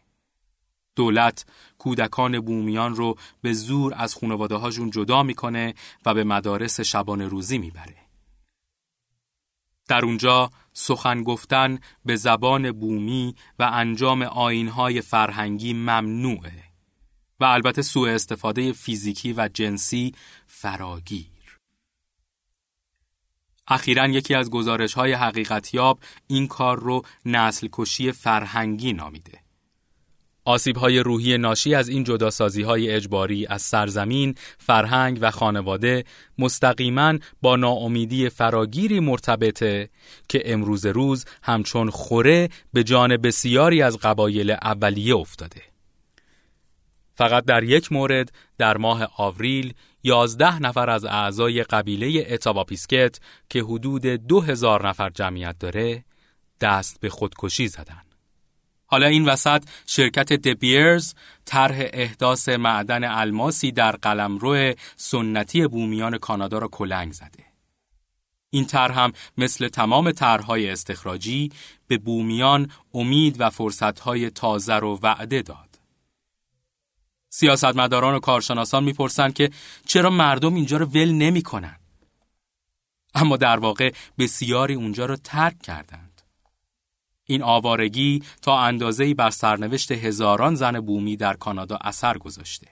دولت 0.95 1.45
کودکان 1.81 2.39
بومیان 2.39 2.95
رو 2.95 3.15
به 3.41 3.53
زور 3.53 3.93
از 3.95 4.15
خانواده 4.15 4.55
هاشون 4.55 4.89
جدا 4.89 5.23
می‌کنه 5.23 5.73
و 6.05 6.13
به 6.13 6.23
مدارس 6.23 6.79
شبانه 6.81 7.27
روزی 7.27 7.57
می‌بره. 7.57 7.97
در 9.87 10.05
اونجا 10.05 10.51
سخن 10.73 11.23
گفتن 11.23 11.79
به 12.05 12.15
زبان 12.15 12.71
بومی 12.71 13.35
و 13.59 13.69
انجام 13.73 14.21
آینهای 14.21 15.01
فرهنگی 15.01 15.73
ممنوعه 15.73 16.63
و 17.39 17.43
البته 17.43 17.81
سوء 17.81 18.09
استفاده 18.09 18.73
فیزیکی 18.73 19.33
و 19.33 19.49
جنسی 19.53 20.15
فراگیر. 20.47 21.59
اخیرا 23.67 24.07
یکی 24.07 24.35
از 24.35 24.49
گزارش 24.49 24.93
های 24.93 25.13
حقیقتیاب 25.13 25.99
این 26.27 26.47
کار 26.47 26.79
رو 26.79 27.01
نسل 27.25 27.67
کشی 27.71 28.11
فرهنگی 28.11 28.93
نامیده. 28.93 29.50
آسیب 30.51 30.77
های 30.77 30.99
روحی 30.99 31.37
ناشی 31.37 31.75
از 31.75 31.89
این 31.89 32.03
جداسازی 32.03 32.61
های 32.61 32.91
اجباری 32.91 33.47
از 33.47 33.61
سرزمین، 33.61 34.35
فرهنگ 34.57 35.19
و 35.21 35.31
خانواده 35.31 36.03
مستقیما 36.37 37.13
با 37.41 37.55
ناامیدی 37.55 38.29
فراگیری 38.29 38.99
مرتبطه 38.99 39.89
که 40.29 40.41
امروز 40.45 40.85
روز 40.85 41.25
همچون 41.43 41.89
خوره 41.89 42.49
به 42.73 42.83
جان 42.83 43.17
بسیاری 43.17 43.81
از 43.81 43.97
قبایل 43.97 44.51
اولیه 44.51 45.15
افتاده. 45.15 45.61
فقط 47.13 47.45
در 47.45 47.63
یک 47.63 47.91
مورد 47.91 48.31
در 48.57 48.77
ماه 48.77 49.07
آوریل 49.17 49.73
یازده 50.03 50.59
نفر 50.59 50.89
از 50.89 51.05
اعضای 51.05 51.63
قبیله 51.63 52.27
آتاواپیسکت 52.29 53.19
که 53.49 53.59
حدود 53.61 54.05
دو 54.05 54.41
هزار 54.41 54.87
نفر 54.87 55.09
جمعیت 55.09 55.55
داره 55.59 56.03
دست 56.61 56.99
به 56.99 57.09
خودکشی 57.09 57.67
زدن. 57.67 58.10
حالا 58.91 59.07
این 59.07 59.25
وسط 59.25 59.63
شرکت 59.87 60.33
دبیرز 60.33 61.13
طرح 61.45 61.85
احداث 61.93 62.49
معدن 62.49 63.03
الماسی 63.03 63.71
در 63.71 63.91
قلمرو 63.91 64.73
سنتی 64.95 65.67
بومیان 65.67 66.17
کانادا 66.17 66.57
را 66.57 66.67
کلنگ 66.67 67.13
زده. 67.13 67.45
این 68.49 68.65
طرح 68.65 68.99
هم 68.99 69.13
مثل 69.37 69.67
تمام 69.67 70.11
طرحهای 70.11 70.69
استخراجی 70.69 71.51
به 71.87 71.97
بومیان 71.97 72.71
امید 72.93 73.35
و 73.39 73.49
فرصتهای 73.49 74.29
تازه 74.29 74.73
رو 74.73 74.99
وعده 75.03 75.41
داد. 75.41 75.79
سیاستمداران 77.29 78.15
و 78.15 78.19
کارشناسان 78.19 78.83
می‌پرسند 78.83 79.33
که 79.33 79.51
چرا 79.85 80.09
مردم 80.09 80.55
اینجا 80.55 80.77
رو 80.77 80.85
ول 80.85 81.11
نمی‌کنن؟ 81.11 81.79
اما 83.15 83.37
در 83.37 83.57
واقع 83.57 83.93
بسیاری 84.17 84.73
اونجا 84.73 85.05
رو 85.05 85.15
ترک 85.15 85.61
کردند. 85.61 86.10
این 87.31 87.43
آوارگی 87.43 88.23
تا 88.41 88.59
اندازه‌ای 88.59 89.13
بر 89.13 89.29
سرنوشت 89.29 89.91
هزاران 89.91 90.55
زن 90.55 90.79
بومی 90.79 91.15
در 91.15 91.33
کانادا 91.33 91.77
اثر 91.81 92.17
گذاشته. 92.17 92.67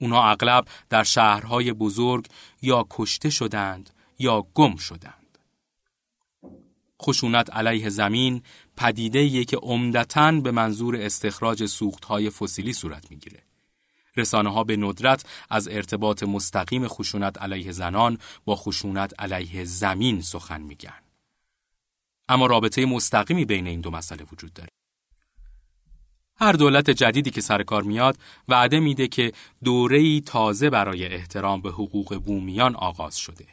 اونا 0.00 0.22
اغلب 0.22 0.64
در 0.90 1.02
شهرهای 1.02 1.72
بزرگ 1.72 2.26
یا 2.62 2.86
کشته 2.90 3.30
شدند 3.30 3.90
یا 4.18 4.46
گم 4.54 4.76
شدند. 4.76 5.38
خشونت 7.02 7.56
علیه 7.56 7.88
زمین 7.88 8.42
پدیده 8.76 9.44
که 9.44 9.56
عمدتا 9.56 10.32
به 10.32 10.50
منظور 10.50 10.96
استخراج 10.96 11.66
سوختهای 11.66 12.30
فسیلی 12.30 12.72
صورت 12.72 13.10
می‌گیره. 13.10 13.42
رسانه 14.16 14.52
ها 14.52 14.64
به 14.64 14.76
ندرت 14.76 15.24
از 15.50 15.68
ارتباط 15.68 16.22
مستقیم 16.22 16.88
خشونت 16.88 17.42
علیه 17.42 17.72
زنان 17.72 18.18
با 18.44 18.56
خشونت 18.56 19.12
علیه 19.18 19.64
زمین 19.64 20.20
سخن 20.20 20.62
میگن. 20.62 21.11
اما 22.28 22.46
رابطه 22.46 22.86
مستقیمی 22.86 23.44
بین 23.44 23.66
این 23.66 23.80
دو 23.80 23.90
مسئله 23.90 24.24
وجود 24.32 24.52
داره. 24.52 24.68
هر 26.36 26.52
دولت 26.52 26.90
جدیدی 26.90 27.30
که 27.30 27.40
سر 27.40 27.62
کار 27.62 27.82
میاد 27.82 28.18
وعده 28.48 28.80
میده 28.80 29.08
که 29.08 29.32
دوره‌ای 29.64 30.22
تازه 30.26 30.70
برای 30.70 31.06
احترام 31.06 31.62
به 31.62 31.70
حقوق 31.70 32.22
بومیان 32.24 32.76
آغاز 32.76 33.16
شده. 33.16 33.46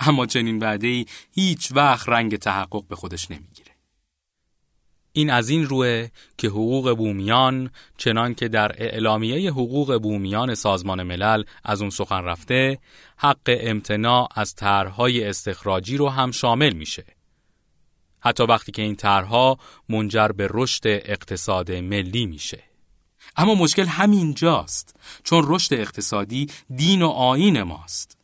اما 0.00 0.26
چنین 0.26 0.58
وعده‌ای 0.58 1.06
هیچ 1.32 1.72
وقت 1.72 2.08
رنگ 2.08 2.36
تحقق 2.36 2.86
به 2.88 2.96
خودش 2.96 3.30
نمی‌گیره. 3.30 3.74
این 5.12 5.30
از 5.30 5.48
این 5.48 5.66
روه 5.66 6.08
که 6.38 6.48
حقوق 6.48 6.96
بومیان 6.96 7.70
چنان 7.96 8.34
که 8.34 8.48
در 8.48 8.72
اعلامیه 8.78 9.50
حقوق 9.50 9.98
بومیان 10.02 10.54
سازمان 10.54 11.02
ملل 11.02 11.44
از 11.64 11.80
اون 11.80 11.90
سخن 11.90 12.24
رفته 12.24 12.78
حق 13.16 13.56
امتناع 13.60 14.28
از 14.34 14.54
طرحهای 14.54 15.24
استخراجی 15.24 15.96
رو 15.96 16.08
هم 16.08 16.30
شامل 16.30 16.72
میشه 16.72 17.04
حتی 18.24 18.42
وقتی 18.42 18.72
که 18.72 18.82
این 18.82 18.96
طرحها 18.96 19.58
منجر 19.88 20.28
به 20.28 20.48
رشد 20.50 20.82
اقتصاد 20.86 21.72
ملی 21.72 22.26
میشه 22.26 22.62
اما 23.36 23.54
مشکل 23.54 23.86
همین 23.86 24.34
جاست 24.34 24.96
چون 25.24 25.44
رشد 25.46 25.74
اقتصادی 25.74 26.46
دین 26.76 27.02
و 27.02 27.08
آین 27.08 27.62
ماست 27.62 28.18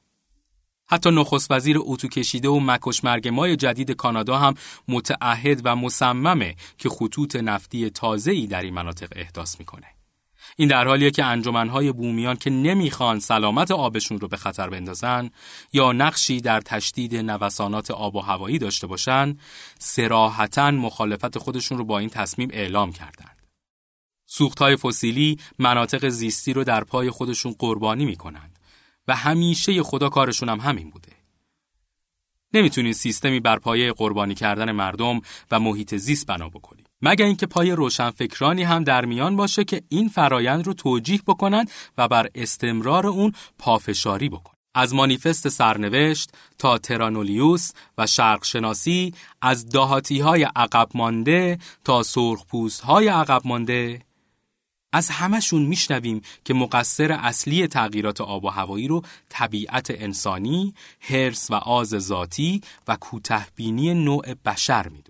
حتی 0.90 1.10
نخست 1.10 1.50
وزیر 1.50 1.76
اتو 1.80 2.08
کشیده 2.08 2.48
و 2.48 2.60
مکش 2.60 3.04
مرگ 3.04 3.28
مای 3.28 3.56
جدید 3.56 3.90
کانادا 3.90 4.38
هم 4.38 4.54
متعهد 4.88 5.60
و 5.64 5.76
مصممه 5.76 6.56
که 6.78 6.88
خطوط 6.88 7.36
نفتی 7.36 7.90
تازه‌ای 7.90 8.46
در 8.46 8.62
این 8.62 8.74
مناطق 8.74 9.08
احداث 9.16 9.58
می‌کنه. 9.58 9.86
این 10.60 10.68
در 10.68 10.86
حالیه 10.86 11.10
که 11.10 11.24
انجمنهای 11.24 11.92
بومیان 11.92 12.36
که 12.36 12.50
نمی‌خوان 12.50 13.20
سلامت 13.20 13.70
آبشون 13.70 14.20
رو 14.20 14.28
به 14.28 14.36
خطر 14.36 14.70
بندازن 14.70 15.30
یا 15.72 15.92
نقشی 15.92 16.40
در 16.40 16.60
تشدید 16.60 17.16
نوسانات 17.16 17.90
آب 17.90 18.16
و 18.16 18.20
هوایی 18.20 18.58
داشته 18.58 18.86
باشن 18.86 19.38
سراحتا 19.78 20.70
مخالفت 20.70 21.38
خودشون 21.38 21.78
رو 21.78 21.84
با 21.84 21.98
این 21.98 22.08
تصمیم 22.08 22.48
اعلام 22.52 22.92
کردند. 22.92 23.36
سوختهای 24.26 24.76
فسیلی 24.76 25.38
مناطق 25.58 26.08
زیستی 26.08 26.52
رو 26.52 26.64
در 26.64 26.84
پای 26.84 27.10
خودشون 27.10 27.54
قربانی 27.58 28.04
می‌کنند 28.04 28.58
و 29.08 29.16
همیشه 29.16 29.82
خدا 29.82 30.08
کارشون 30.08 30.48
هم 30.48 30.60
همین 30.60 30.90
بوده. 30.90 31.12
نمی‌تونین 32.54 32.92
سیستمی 32.92 33.40
بر 33.40 33.58
پایه 33.58 33.92
قربانی 33.92 34.34
کردن 34.34 34.72
مردم 34.72 35.20
و 35.50 35.60
محیط 35.60 35.94
زیست 35.94 36.26
بنا 36.26 36.48
بکنی. 36.48 36.79
مگر 37.02 37.24
اینکه 37.24 37.46
پای 37.46 37.70
روشنفکرانی 37.70 38.62
هم 38.62 38.84
در 38.84 39.04
میان 39.04 39.36
باشه 39.36 39.64
که 39.64 39.82
این 39.88 40.08
فرایند 40.08 40.66
رو 40.66 40.72
توجیه 40.72 41.20
بکنند 41.26 41.70
و 41.98 42.08
بر 42.08 42.28
استمرار 42.34 43.06
اون 43.06 43.32
پافشاری 43.58 44.28
بکن. 44.28 44.52
از 44.74 44.94
مانیفست 44.94 45.48
سرنوشت 45.48 46.30
تا 46.58 46.78
ترانولیوس 46.78 47.70
و 47.98 48.06
شرقشناسی 48.06 49.14
از 49.42 49.68
دهاتی 49.68 50.20
های 50.20 50.42
عقب 50.56 50.88
مانده 50.94 51.58
تا 51.84 52.02
سرخپوست 52.02 52.80
های 52.80 53.08
عقب 53.08 53.42
مانده 53.44 54.00
از 54.92 55.10
همشون 55.10 55.62
میشنویم 55.62 56.20
که 56.44 56.54
مقصر 56.54 57.12
اصلی 57.12 57.66
تغییرات 57.66 58.20
آب 58.20 58.44
و 58.44 58.48
هوایی 58.48 58.88
رو 58.88 59.02
طبیعت 59.28 59.90
انسانی، 59.90 60.74
هرس 61.00 61.50
و 61.50 61.54
آز 61.54 61.88
ذاتی 61.88 62.60
و 62.88 62.96
کوتهبینی 62.96 63.94
نوع 63.94 64.34
بشر 64.34 64.88
میدون. 64.88 65.09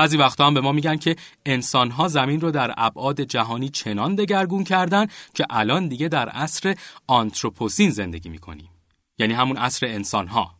بعضی 0.00 0.16
وقتا 0.16 0.46
هم 0.46 0.54
به 0.54 0.60
ما 0.60 0.72
میگن 0.72 0.96
که 0.96 1.16
انسانها 1.46 2.08
زمین 2.08 2.40
رو 2.40 2.50
در 2.50 2.74
ابعاد 2.76 3.20
جهانی 3.20 3.68
چنان 3.68 4.14
دگرگون 4.14 4.64
کردن 4.64 5.06
که 5.34 5.46
الان 5.50 5.88
دیگه 5.88 6.08
در 6.08 6.28
عصر 6.28 6.74
آنتروپوسین 7.06 7.90
زندگی 7.90 8.28
می‌کنیم. 8.28 8.70
یعنی 9.18 9.34
همون 9.34 9.56
عصر 9.56 9.86
انسانها. 9.86 10.54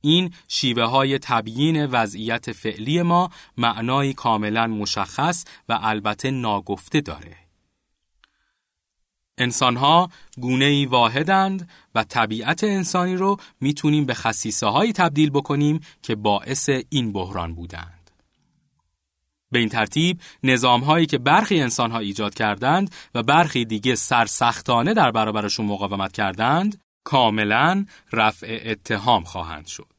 این 0.00 0.34
شیوه 0.48 0.84
های 0.84 1.18
تبیین 1.18 1.86
وضعیت 1.86 2.52
فعلی 2.52 3.02
ما 3.02 3.30
معنایی 3.56 4.14
کاملا 4.14 4.66
مشخص 4.66 5.44
و 5.68 5.78
البته 5.82 6.30
ناگفته 6.30 7.00
داره. 7.00 7.41
انسانها 9.38 10.10
گونه 10.38 10.64
ای 10.64 10.86
واحدند 10.86 11.70
و 11.94 12.04
طبیعت 12.04 12.64
انسانی 12.64 13.16
رو 13.16 13.36
می‌تونیم 13.60 14.06
به 14.06 14.14
خصیصه 14.14 14.66
هایی 14.66 14.92
تبدیل 14.92 15.30
بکنیم 15.30 15.80
که 16.02 16.14
باعث 16.14 16.70
این 16.88 17.12
بحران 17.12 17.54
بودند. 17.54 18.10
به 19.50 19.58
این 19.58 19.68
ترتیب 19.68 20.20
نظام 20.42 20.80
هایی 20.80 21.06
که 21.06 21.18
برخی 21.18 21.60
انسان 21.60 21.90
ها 21.90 21.98
ایجاد 21.98 22.34
کردند 22.34 22.94
و 23.14 23.22
برخی 23.22 23.64
دیگه 23.64 23.94
سرسختانه 23.94 24.94
در 24.94 25.10
برابرشون 25.10 25.66
مقاومت 25.66 26.12
کردند 26.12 26.80
کاملا 27.04 27.86
رفع 28.12 28.62
اتهام 28.64 29.24
خواهند 29.24 29.66
شد. 29.66 29.92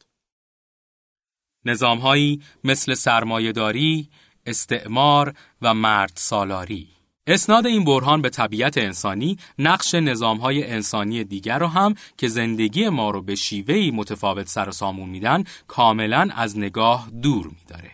نظام 1.66 1.98
هایی 1.98 2.42
مثل 2.64 2.94
سرمایهداری، 2.94 4.10
استعمار 4.46 5.34
و 5.62 5.74
مرد 5.74 6.14
سالاری 6.16 6.93
اسناد 7.28 7.66
این 7.66 7.84
برهان 7.84 8.22
به 8.22 8.30
طبیعت 8.30 8.78
انسانی 8.78 9.38
نقش 9.60 9.94
نظامهای 9.94 10.72
انسانی 10.72 11.24
دیگر 11.24 11.60
رو 11.60 11.68
هم 11.68 11.96
که 12.18 12.28
زندگی 12.28 12.90
ما 12.90 13.10
رو 13.10 13.22
به 13.22 13.36
شیوهی 13.36 13.92
متفاوت 13.92 14.48
سر 14.48 14.70
و 14.70 14.72
سامون 14.72 15.10
میدن 15.10 15.44
کاملا 15.68 16.30
از 16.36 16.58
نگاه 16.58 17.10
دور 17.22 17.48
میداره. 17.48 17.92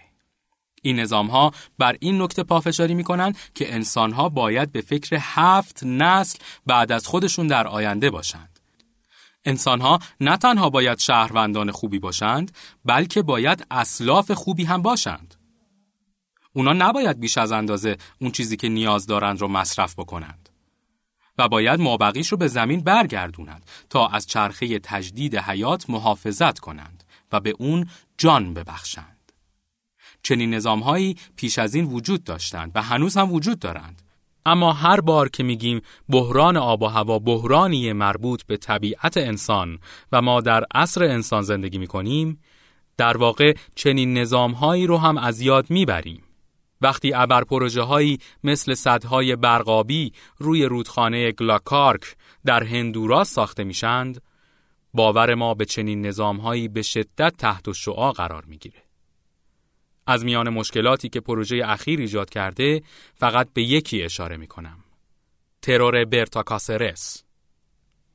این 0.82 1.00
نظام 1.00 1.28
ها 1.28 1.52
بر 1.78 1.96
این 2.00 2.22
نکته 2.22 2.44
پافشاری 2.44 2.94
می‌کنن 2.94 3.36
که 3.56 3.74
انسان 3.74 4.12
ها 4.12 4.30
باید 4.30 4.72
به 4.72 4.82
فکر 4.82 5.18
هفت 5.22 5.84
نسل 5.84 6.40
بعد 6.66 6.92
از 6.92 7.08
خودشون 7.08 7.48
در 7.48 7.68
آینده 7.68 8.10
باشند. 8.10 8.60
انسان 9.46 9.82
ها 9.82 10.00
نه 10.22 10.38
تنها 10.38 10.70
باید 10.70 11.00
شهروندان 11.00 11.72
خوبی 11.72 12.00
باشند 12.00 12.52
بلکه 12.86 13.22
باید 13.22 13.66
اسلاف 13.72 14.32
خوبی 14.32 14.64
هم 14.64 14.82
باشند. 14.82 15.36
اونا 16.54 16.74
نباید 16.74 17.20
بیش 17.20 17.38
از 17.38 17.52
اندازه 17.52 17.98
اون 18.22 18.32
چیزی 18.32 18.58
که 18.58 18.70
نیاز 18.70 19.06
دارند 19.06 19.42
رو 19.42 19.48
مصرف 19.48 20.00
بکنند. 20.00 20.50
و 21.38 21.48
باید 21.48 21.80
مابقیش 21.80 22.28
رو 22.28 22.38
به 22.38 22.48
زمین 22.48 22.82
برگردونند 22.82 23.66
تا 23.90 24.08
از 24.08 24.28
چرخه 24.28 24.80
تجدید 24.80 25.38
حیات 25.38 25.90
محافظت 25.90 26.60
کنند 26.60 27.04
و 27.32 27.40
به 27.40 27.54
اون 27.60 27.90
جان 28.18 28.54
ببخشند. 28.54 29.32
چنین 30.24 30.54
نظامهایی 30.54 31.18
پیش 31.36 31.60
از 31.60 31.76
این 31.76 31.86
وجود 31.86 32.24
داشتند 32.24 32.72
و 32.76 32.82
هنوز 32.82 33.18
هم 33.18 33.34
وجود 33.34 33.60
دارند. 33.60 34.02
اما 34.46 34.74
هر 34.74 35.02
بار 35.02 35.30
که 35.30 35.44
میگیم 35.44 35.82
بحران 36.10 36.58
آب 36.58 36.82
و 36.82 36.88
هوا 36.88 37.20
بحرانی 37.20 37.94
مربوط 37.94 38.44
به 38.44 38.58
طبیعت 38.58 39.18
انسان 39.18 39.80
و 40.12 40.22
ما 40.22 40.42
در 40.42 40.66
عصر 40.76 41.04
انسان 41.04 41.42
زندگی 41.42 41.78
می‌کنیم 41.78 42.40
در 42.98 43.18
واقع 43.18 43.56
چنین 43.76 44.18
نظامهایی 44.18 44.88
رو 44.88 44.98
هم 44.98 45.18
از 45.18 45.42
یاد 45.42 45.70
می‌بریم. 45.70 46.24
وقتی 46.82 47.14
ابر 47.14 47.44
پروژه 47.44 47.82
هایی 47.82 48.20
مثل 48.44 48.74
صدهای 48.74 49.36
برقابی 49.36 50.14
روی 50.38 50.66
رودخانه 50.66 51.32
گلاکارک 51.32 52.16
در 52.46 52.64
هندوراس 52.64 53.32
ساخته 53.32 53.64
میشند، 53.64 54.22
باور 54.94 55.36
ما 55.36 55.54
به 55.54 55.66
چنین 55.66 56.06
نظامهایی 56.06 56.68
به 56.68 56.82
شدت 56.82 57.34
تحت 57.38 57.72
شعا 57.72 58.12
قرار 58.12 58.46
می‌گیره. 58.46 58.84
از 60.08 60.26
میان 60.26 60.50
مشکلاتی 60.50 61.10
که 61.10 61.20
پروژه 61.20 61.62
اخیر 61.66 62.00
ایجاد 62.00 62.30
کرده 62.30 62.82
فقط 63.16 63.48
به 63.54 63.64
یکی 63.64 64.04
اشاره 64.04 64.38
می 64.38 64.48
کنم. 64.48 64.84
ترور 65.62 66.06
برتاکاسرس 66.06 67.24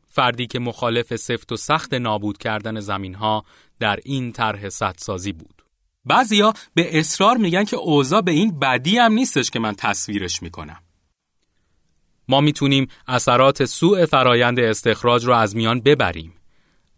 فردی 0.08 0.46
که 0.46 0.58
مخالف 0.58 1.16
سفت 1.16 1.52
و 1.52 1.56
سخت 1.56 1.94
نابود 1.94 2.38
کردن 2.38 2.80
زمین 2.80 3.14
ها 3.14 3.44
در 3.78 4.00
این 4.04 4.32
طرح 4.32 4.68
سدسازی 4.68 5.32
بود. 5.32 5.53
بعضیا 6.06 6.52
به 6.74 6.98
اصرار 6.98 7.36
میگن 7.36 7.64
که 7.64 7.76
اوضاع 7.76 8.20
به 8.20 8.32
این 8.32 8.58
بدی 8.58 8.98
هم 8.98 9.12
نیستش 9.12 9.50
که 9.50 9.58
من 9.58 9.74
تصویرش 9.74 10.42
می‌کنم. 10.42 10.78
ما 12.28 12.40
می‌تونیم 12.40 12.88
اثرات 13.08 13.64
سوء 13.64 14.06
فرایند 14.06 14.60
استخراج 14.60 15.24
رو 15.24 15.34
از 15.34 15.56
میان 15.56 15.80
ببریم 15.80 16.32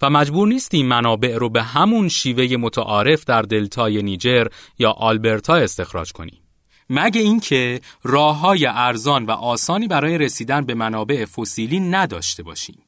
و 0.03 0.11
مجبور 0.11 0.49
نیستیم 0.49 0.87
منابع 0.87 1.37
رو 1.37 1.49
به 1.49 1.63
همون 1.63 2.09
شیوه 2.09 2.57
متعارف 2.57 3.25
در 3.25 3.43
دلتای 3.43 4.03
نیجر 4.03 4.47
یا 4.79 4.91
آلبرتا 4.91 5.55
استخراج 5.55 6.13
کنیم. 6.13 6.43
مگه 6.91 7.21
اینکه 7.21 7.81
راه 8.03 8.39
های 8.39 8.67
ارزان 8.67 9.27
و 9.27 9.31
آسانی 9.31 9.89
برای 9.89 10.19
رسیدن 10.19 10.65
به 10.65 10.75
منابع 10.75 11.25
فسیلی 11.25 11.81
نداشته 11.81 12.43
باشیم. 12.43 12.86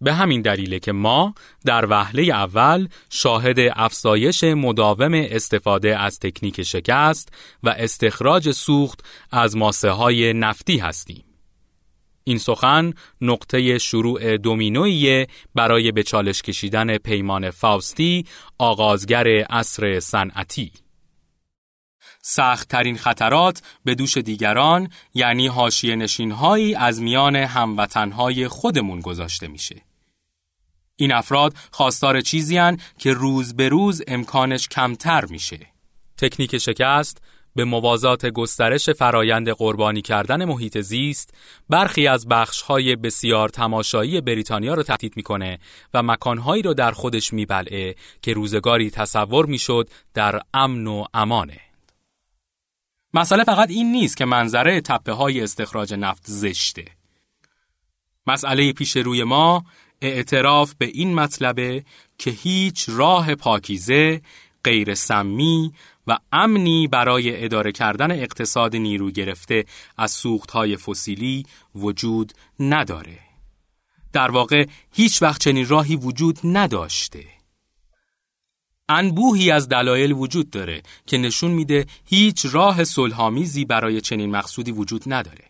به 0.00 0.14
همین 0.14 0.42
دلیله 0.42 0.78
که 0.78 0.92
ما 0.92 1.34
در 1.64 1.86
وهله 1.90 2.22
اول 2.22 2.88
شاهد 3.10 3.56
افزایش 3.58 4.44
مداوم 4.44 5.14
استفاده 5.14 5.98
از 5.98 6.18
تکنیک 6.18 6.62
شکست 6.62 7.28
و 7.62 7.68
استخراج 7.68 8.50
سوخت 8.50 9.04
از 9.30 9.56
ماسه 9.56 9.90
های 9.90 10.32
نفتی 10.32 10.78
هستیم. 10.78 11.24
این 12.24 12.38
سخن 12.38 12.92
نقطه 13.20 13.78
شروع 13.78 14.36
دومینویی 14.36 15.26
برای 15.54 15.92
به 15.92 16.02
چالش 16.02 16.42
کشیدن 16.42 16.98
پیمان 16.98 17.50
فاوستی 17.50 18.26
آغازگر 18.58 19.28
عصر 19.28 20.00
صنعتی. 20.00 20.72
سختترین 22.22 22.96
خطرات 22.96 23.62
به 23.84 23.94
دوش 23.94 24.16
دیگران 24.16 24.88
یعنی 25.14 25.46
حاشیه 25.46 25.96
نشینهایی 25.96 26.74
از 26.74 27.02
میان 27.02 27.36
هموطنهای 27.36 28.48
خودمون 28.48 29.00
گذاشته 29.00 29.48
میشه. 29.48 29.87
این 31.00 31.12
افراد 31.12 31.54
خواستار 31.70 32.20
چیزی 32.20 32.56
هن 32.58 32.78
که 32.98 33.12
روز 33.12 33.56
به 33.56 33.68
روز 33.68 34.02
امکانش 34.08 34.68
کمتر 34.68 35.24
میشه. 35.24 35.66
تکنیک 36.16 36.58
شکست 36.58 37.22
به 37.56 37.64
موازات 37.64 38.26
گسترش 38.26 38.90
فرایند 38.90 39.50
قربانی 39.50 40.02
کردن 40.02 40.44
محیط 40.44 40.78
زیست 40.78 41.34
برخی 41.68 42.06
از 42.06 42.28
بخشهای 42.28 42.96
بسیار 42.96 43.48
تماشایی 43.48 44.20
بریتانیا 44.20 44.74
رو 44.74 44.82
تهدید 44.82 45.16
می‌کنه 45.16 45.58
و 45.94 46.02
مکانهایی 46.02 46.62
رو 46.62 46.74
در 46.74 46.92
خودش 46.92 47.32
میبلعه 47.32 47.94
که 48.22 48.32
روزگاری 48.32 48.90
تصور 48.90 49.46
می‌شد 49.46 49.88
در 50.14 50.40
امن 50.54 50.86
و 50.86 51.04
امانه. 51.14 51.60
مسئله 53.14 53.44
فقط 53.44 53.70
این 53.70 53.92
نیست 53.92 54.16
که 54.16 54.24
منظره 54.24 54.80
تپه 54.80 55.12
های 55.12 55.40
استخراج 55.40 55.94
نفت 55.94 56.22
زشته. 56.26 56.84
مسئله 58.26 58.72
پیش 58.72 58.96
روی 58.96 59.24
ما 59.24 59.64
اعتراف 60.02 60.74
به 60.78 60.86
این 60.86 61.14
مطلبه 61.14 61.84
که 62.18 62.30
هیچ 62.30 62.84
راه 62.88 63.34
پاکیزه، 63.34 64.20
غیر 64.64 64.94
سمی 64.94 65.72
و 66.06 66.18
امنی 66.32 66.88
برای 66.88 67.44
اداره 67.44 67.72
کردن 67.72 68.10
اقتصاد 68.10 68.76
نیرو 68.76 69.10
گرفته 69.10 69.64
از 69.96 70.10
سوختهای 70.10 70.76
فسیلی 70.76 71.46
وجود 71.74 72.32
نداره. 72.60 73.18
در 74.12 74.30
واقع 74.30 74.66
هیچ 74.92 75.22
وقت 75.22 75.40
چنین 75.40 75.68
راهی 75.68 75.96
وجود 75.96 76.38
نداشته. 76.44 77.24
انبوهی 78.88 79.50
از 79.50 79.68
دلایل 79.68 80.12
وجود 80.12 80.50
داره 80.50 80.82
که 81.06 81.18
نشون 81.18 81.50
میده 81.50 81.86
هیچ 82.04 82.46
راه 82.50 82.84
صلحآمیزی 82.84 83.64
برای 83.64 84.00
چنین 84.00 84.30
مقصودی 84.30 84.72
وجود 84.72 85.02
نداره. 85.06 85.47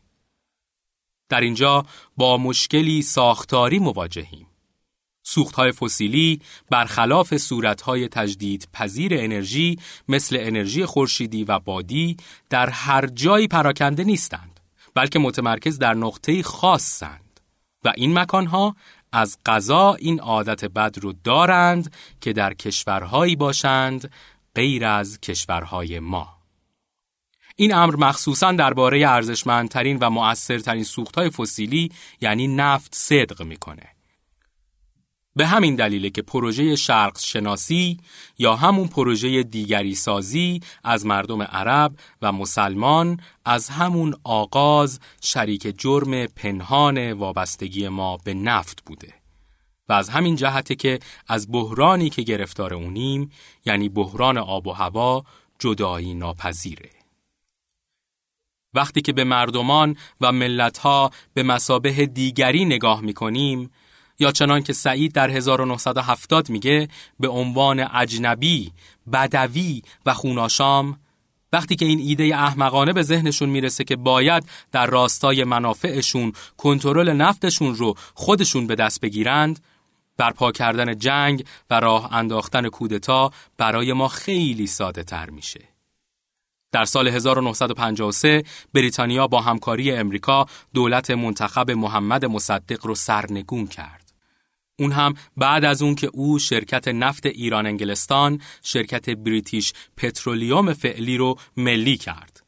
در 1.28 1.40
اینجا 1.40 1.86
با 2.16 2.36
مشکلی 2.36 3.02
ساختاری 3.02 3.78
مواجهیم. 3.78 4.46
سوختهای 5.22 5.72
فسیلی 5.72 6.40
برخلاف 6.70 7.36
صورتهای 7.36 8.08
تجدید 8.08 8.68
پذیر 8.72 9.14
انرژی 9.14 9.78
مثل 10.08 10.36
انرژی 10.40 10.86
خورشیدی 10.86 11.44
و 11.44 11.58
بادی 11.58 12.16
در 12.50 12.70
هر 12.70 13.06
جایی 13.06 13.48
پراکنده 13.48 14.04
نیستند 14.04 14.60
بلکه 14.94 15.18
متمرکز 15.18 15.78
در 15.78 15.94
نقطه 15.94 16.42
خاصند 16.42 17.40
و 17.84 17.92
این 17.96 18.18
مکانها 18.18 18.76
از 19.12 19.38
قضا 19.46 19.94
این 19.94 20.20
عادت 20.20 20.64
بد 20.64 20.98
رو 20.98 21.12
دارند 21.24 21.94
که 22.20 22.32
در 22.32 22.54
کشورهایی 22.54 23.36
باشند 23.36 24.12
غیر 24.54 24.84
از 24.84 25.20
کشورهای 25.20 26.00
ما 26.00 26.37
این 27.60 27.74
امر 27.74 27.96
مخصوصا 27.96 28.52
درباره 28.52 29.08
ارزشمندترین 29.08 29.98
و 30.00 30.10
مؤثرترین 30.10 30.84
سوختهای 30.84 31.30
فسیلی 31.30 31.92
یعنی 32.20 32.48
نفت 32.48 32.94
صدق 32.94 33.42
می‌کنه 33.42 33.82
به 35.36 35.46
همین 35.46 35.76
دلیله 35.76 36.10
که 36.10 36.22
پروژه 36.22 36.76
شرق 36.76 37.18
شناسی 37.18 37.98
یا 38.38 38.56
همون 38.56 38.88
پروژه 38.88 39.42
دیگری 39.42 39.94
سازی 39.94 40.60
از 40.84 41.06
مردم 41.06 41.42
عرب 41.42 41.92
و 42.22 42.32
مسلمان 42.32 43.20
از 43.44 43.68
همون 43.68 44.14
آغاز 44.24 45.00
شریک 45.20 45.74
جرم 45.78 46.26
پنهان 46.26 47.12
وابستگی 47.12 47.88
ما 47.88 48.16
به 48.16 48.34
نفت 48.34 48.84
بوده 48.86 49.14
و 49.88 49.92
از 49.92 50.08
همین 50.08 50.36
جهته 50.36 50.74
که 50.74 50.98
از 51.28 51.52
بحرانی 51.52 52.10
که 52.10 52.22
گرفتار 52.22 52.74
اونیم 52.74 53.30
یعنی 53.66 53.88
بحران 53.88 54.38
آب 54.38 54.66
و 54.66 54.72
هوا 54.72 55.24
جدایی 55.58 56.14
ناپذیره. 56.14 56.97
وقتی 58.74 59.00
که 59.00 59.12
به 59.12 59.24
مردمان 59.24 59.96
و 60.20 60.32
ملتها 60.32 61.10
به 61.34 61.42
مسابه 61.42 62.06
دیگری 62.06 62.64
نگاه 62.64 63.00
می‌کنیم 63.00 63.70
یا 64.18 64.32
چنان 64.32 64.62
که 64.62 64.72
سعید 64.72 65.12
در 65.12 65.30
1970 65.30 66.50
میگه 66.50 66.88
به 67.20 67.28
عنوان 67.28 67.80
اجنبی، 67.94 68.72
بدوی 69.12 69.82
و 70.06 70.14
خوناشام 70.14 71.00
وقتی 71.52 71.76
که 71.76 71.84
این 71.84 71.98
ایده 71.98 72.24
احمقانه 72.24 72.92
به 72.92 73.02
ذهنشون 73.02 73.48
می‌رسه 73.48 73.84
که 73.84 73.96
باید 73.96 74.48
در 74.72 74.86
راستای 74.86 75.44
منافعشون 75.44 76.32
کنترل 76.56 77.12
نفتشون 77.12 77.74
رو 77.74 77.94
خودشون 78.14 78.66
به 78.66 78.74
دست 78.74 79.00
بگیرند 79.00 79.60
برپا 80.16 80.52
کردن 80.52 80.98
جنگ 80.98 81.44
و 81.70 81.80
راه 81.80 82.14
انداختن 82.14 82.68
کودتا 82.68 83.30
برای 83.56 83.92
ما 83.92 84.08
خیلی 84.08 84.66
ساده 84.66 85.02
تر 85.02 85.30
میشه. 85.30 85.77
در 86.72 86.84
سال 86.84 87.08
1953 87.08 88.42
بریتانیا 88.74 89.26
با 89.26 89.40
همکاری 89.40 89.92
امریکا 89.92 90.46
دولت 90.74 91.10
منتخب 91.10 91.70
محمد 91.70 92.24
مصدق 92.24 92.86
رو 92.86 92.94
سرنگون 92.94 93.66
کرد. 93.66 94.12
اون 94.78 94.92
هم 94.92 95.14
بعد 95.36 95.64
از 95.64 95.82
اون 95.82 95.94
که 95.94 96.06
او 96.06 96.38
شرکت 96.38 96.88
نفت 96.88 97.26
ایران 97.26 97.66
انگلستان 97.66 98.40
شرکت 98.62 99.10
بریتیش 99.10 99.72
پترولیوم 99.96 100.72
فعلی 100.72 101.16
رو 101.16 101.36
ملی 101.56 101.96
کرد. 101.96 102.42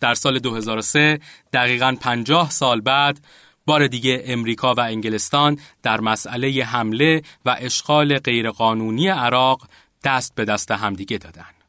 در 0.00 0.14
سال 0.14 0.38
2003 0.38 1.18
دقیقا 1.52 1.96
50 2.00 2.50
سال 2.50 2.80
بعد 2.80 3.20
بار 3.66 3.86
دیگه 3.86 4.22
امریکا 4.26 4.74
و 4.74 4.80
انگلستان 4.80 5.58
در 5.82 6.00
مسئله 6.00 6.64
حمله 6.64 7.22
و 7.44 7.56
اشغال 7.60 8.18
غیرقانونی 8.18 9.08
عراق 9.08 9.68
دست 10.04 10.34
به 10.34 10.44
دست 10.44 10.70
همدیگه 10.70 11.18
دادن. 11.18 11.61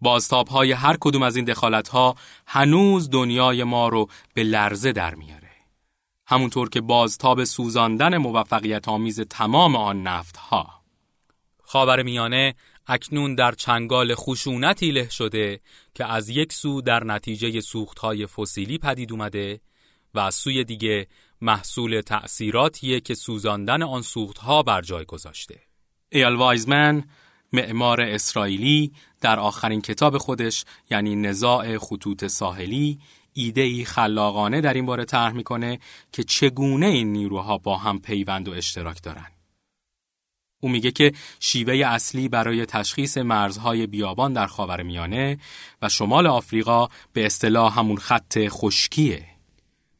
بازتاب 0.00 0.48
های 0.48 0.72
هر 0.72 0.96
کدوم 1.00 1.22
از 1.22 1.36
این 1.36 1.44
دخالت 1.44 1.88
ها 1.88 2.14
هنوز 2.46 3.10
دنیای 3.10 3.64
ما 3.64 3.88
رو 3.88 4.08
به 4.34 4.42
لرزه 4.42 4.92
در 4.92 5.14
میاره. 5.14 5.50
همونطور 6.26 6.68
که 6.68 6.80
بازتاب 6.80 7.44
سوزاندن 7.44 8.16
موفقیت 8.16 8.88
آمیز 8.88 9.20
تمام 9.20 9.76
آن 9.76 10.02
نفت 10.02 10.36
ها. 10.36 10.80
خاور 11.62 12.02
میانه 12.02 12.54
اکنون 12.86 13.34
در 13.34 13.52
چنگال 13.52 14.14
خشونتی 14.14 14.90
له 14.90 15.08
شده 15.08 15.60
که 15.94 16.04
از 16.04 16.28
یک 16.28 16.52
سو 16.52 16.80
در 16.80 17.04
نتیجه 17.04 17.60
های 18.00 18.26
فسیلی 18.26 18.78
پدید 18.78 19.12
اومده 19.12 19.60
و 20.14 20.18
از 20.18 20.34
سوی 20.34 20.64
دیگه 20.64 21.06
محصول 21.40 22.00
تأثیراتیه 22.00 23.00
که 23.00 23.14
سوزاندن 23.14 23.82
آن 23.82 24.02
ها 24.42 24.62
بر 24.62 24.82
جای 24.82 25.04
گذاشته. 25.04 25.60
ایال 26.08 26.36
وایزمن 26.36 27.04
معمار 27.52 28.00
اسرائیلی 28.00 28.92
در 29.20 29.38
آخرین 29.40 29.80
کتاب 29.80 30.18
خودش 30.18 30.64
یعنی 30.90 31.16
نزاع 31.16 31.78
خطوط 31.78 32.26
ساحلی 32.26 32.98
ایده 33.32 33.60
ای 33.60 33.84
خلاقانه 33.84 34.60
در 34.60 34.74
این 34.74 34.86
باره 34.86 35.04
طرح 35.04 35.32
می‌کنه 35.32 35.78
که 36.12 36.24
چگونه 36.24 36.86
این 36.86 37.12
نیروها 37.12 37.58
با 37.58 37.76
هم 37.76 37.98
پیوند 37.98 38.48
و 38.48 38.52
اشتراک 38.52 39.02
دارن. 39.02 39.26
او 40.60 40.68
میگه 40.68 40.90
که 40.90 41.12
شیوه 41.40 41.74
اصلی 41.74 42.28
برای 42.28 42.66
تشخیص 42.66 43.18
مرزهای 43.18 43.86
بیابان 43.86 44.32
در 44.32 44.46
خاورمیانه 44.46 45.38
و 45.82 45.88
شمال 45.88 46.26
آفریقا 46.26 46.88
به 47.12 47.26
اصطلاح 47.26 47.78
همون 47.78 47.96
خط 47.96 48.38
خشکیه. 48.48 49.26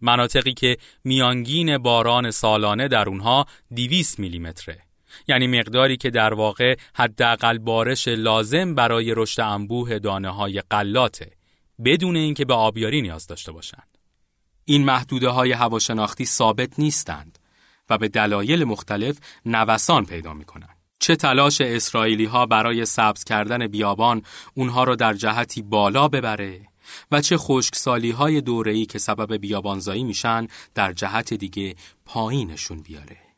مناطقی 0.01 0.55
که 0.55 0.77
میانگین 1.05 1.79
باران 1.79 2.31
سالانه 2.31 2.89
در 2.89 3.09
اونها 3.09 3.47
200 3.77 4.19
میلیمتره. 4.19 4.90
یعنی 5.29 5.47
مقداری 5.47 5.97
که 5.97 6.11
در 6.11 6.35
واقع 6.35 6.77
حداقل 6.95 7.59
بارش 7.59 8.09
لازم 8.09 8.75
برای 8.75 9.15
رشد 9.17 9.41
انبوه 9.41 9.99
دانه 9.99 10.31
های 10.31 10.63
قلاته 10.71 11.31
بدون 11.85 12.17
اینکه 12.17 12.45
به 12.45 12.55
آبیاری 12.55 13.03
نیاز 13.03 13.27
داشته 13.27 13.53
باشند. 13.53 13.99
این 14.65 14.85
محدوده 14.85 15.29
های 15.29 15.53
هواشناختی 15.53 16.25
ثابت 16.25 16.79
نیستند 16.79 17.39
و 17.91 17.99
به 17.99 18.09
دلایل 18.09 18.65
مختلف 18.65 19.19
نوسان 19.47 20.05
پیدا 20.05 20.35
می 20.35 20.45
کنند. 20.45 20.77
چه 21.01 21.17
تلاش 21.17 21.61
اسرائیلی 21.61 22.25
ها 22.25 22.47
برای 22.47 22.85
سبز 22.85 23.25
کردن 23.25 23.67
بیابان 23.67 24.23
اونها 24.55 24.85
را 24.85 24.97
در 24.97 25.15
جهتی 25.15 25.63
بالا 25.63 26.09
ببره 26.09 26.61
و 27.11 27.21
چه 27.21 27.37
خشکسالی 27.37 28.11
های 28.11 28.41
دوره‌ای 28.41 28.87
که 28.87 28.99
سبب 28.99 29.37
بیابانزایی 29.37 30.05
میشن 30.05 30.47
در 30.75 30.93
جهت 30.93 31.35
دیگه 31.35 31.75
پایینشون 32.05 32.83
بیاره. 32.83 33.30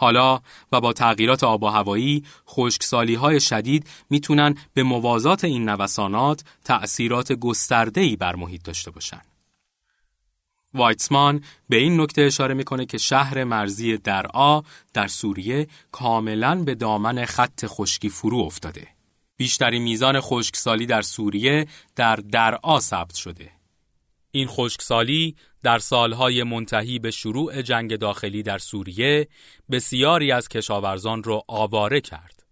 حالا 0.00 0.40
و 0.72 0.80
با 0.80 0.92
تغییرات 0.92 1.44
آب 1.44 1.62
و 1.62 1.66
هوایی 1.66 2.24
خشکسالی 2.48 3.14
های 3.14 3.40
شدید 3.40 3.86
می‌تونن 4.10 4.54
به 4.74 4.82
موازات 4.82 5.44
این 5.44 5.68
نوسانات 5.68 6.44
تأثیرات 6.64 7.32
گسترده‌ای 7.32 8.16
بر 8.16 8.36
محیط 8.36 8.62
داشته 8.62 8.90
باشند. 8.90 9.26
وایتسمان 10.74 11.44
به 11.68 11.76
این 11.76 12.00
نکته 12.00 12.22
اشاره 12.22 12.54
می‌کنه 12.54 12.86
که 12.86 12.98
شهر 12.98 13.44
مرزی 13.44 13.96
درعا 13.96 14.62
در 14.92 15.06
سوریه 15.06 15.66
کاملا 15.92 16.62
به 16.62 16.74
دامن 16.74 17.24
خط 17.24 17.66
خشکی 17.66 18.08
فرو 18.08 18.38
افتاده. 18.38 18.88
بیشترین 19.36 19.82
میزان 19.82 20.20
خشکسالی 20.20 20.86
در 20.86 21.02
سوریه 21.02 21.66
در 21.96 22.16
درعا 22.16 22.80
ثبت 22.80 23.14
شده. 23.14 23.59
این 24.30 24.46
خشکسالی 24.46 25.36
در 25.62 25.78
سالهای 25.78 26.42
منتهی 26.42 26.98
به 26.98 27.10
شروع 27.10 27.62
جنگ 27.62 27.96
داخلی 27.96 28.42
در 28.42 28.58
سوریه 28.58 29.28
بسیاری 29.70 30.32
از 30.32 30.48
کشاورزان 30.48 31.22
را 31.22 31.44
آواره 31.48 32.00
کرد 32.00 32.46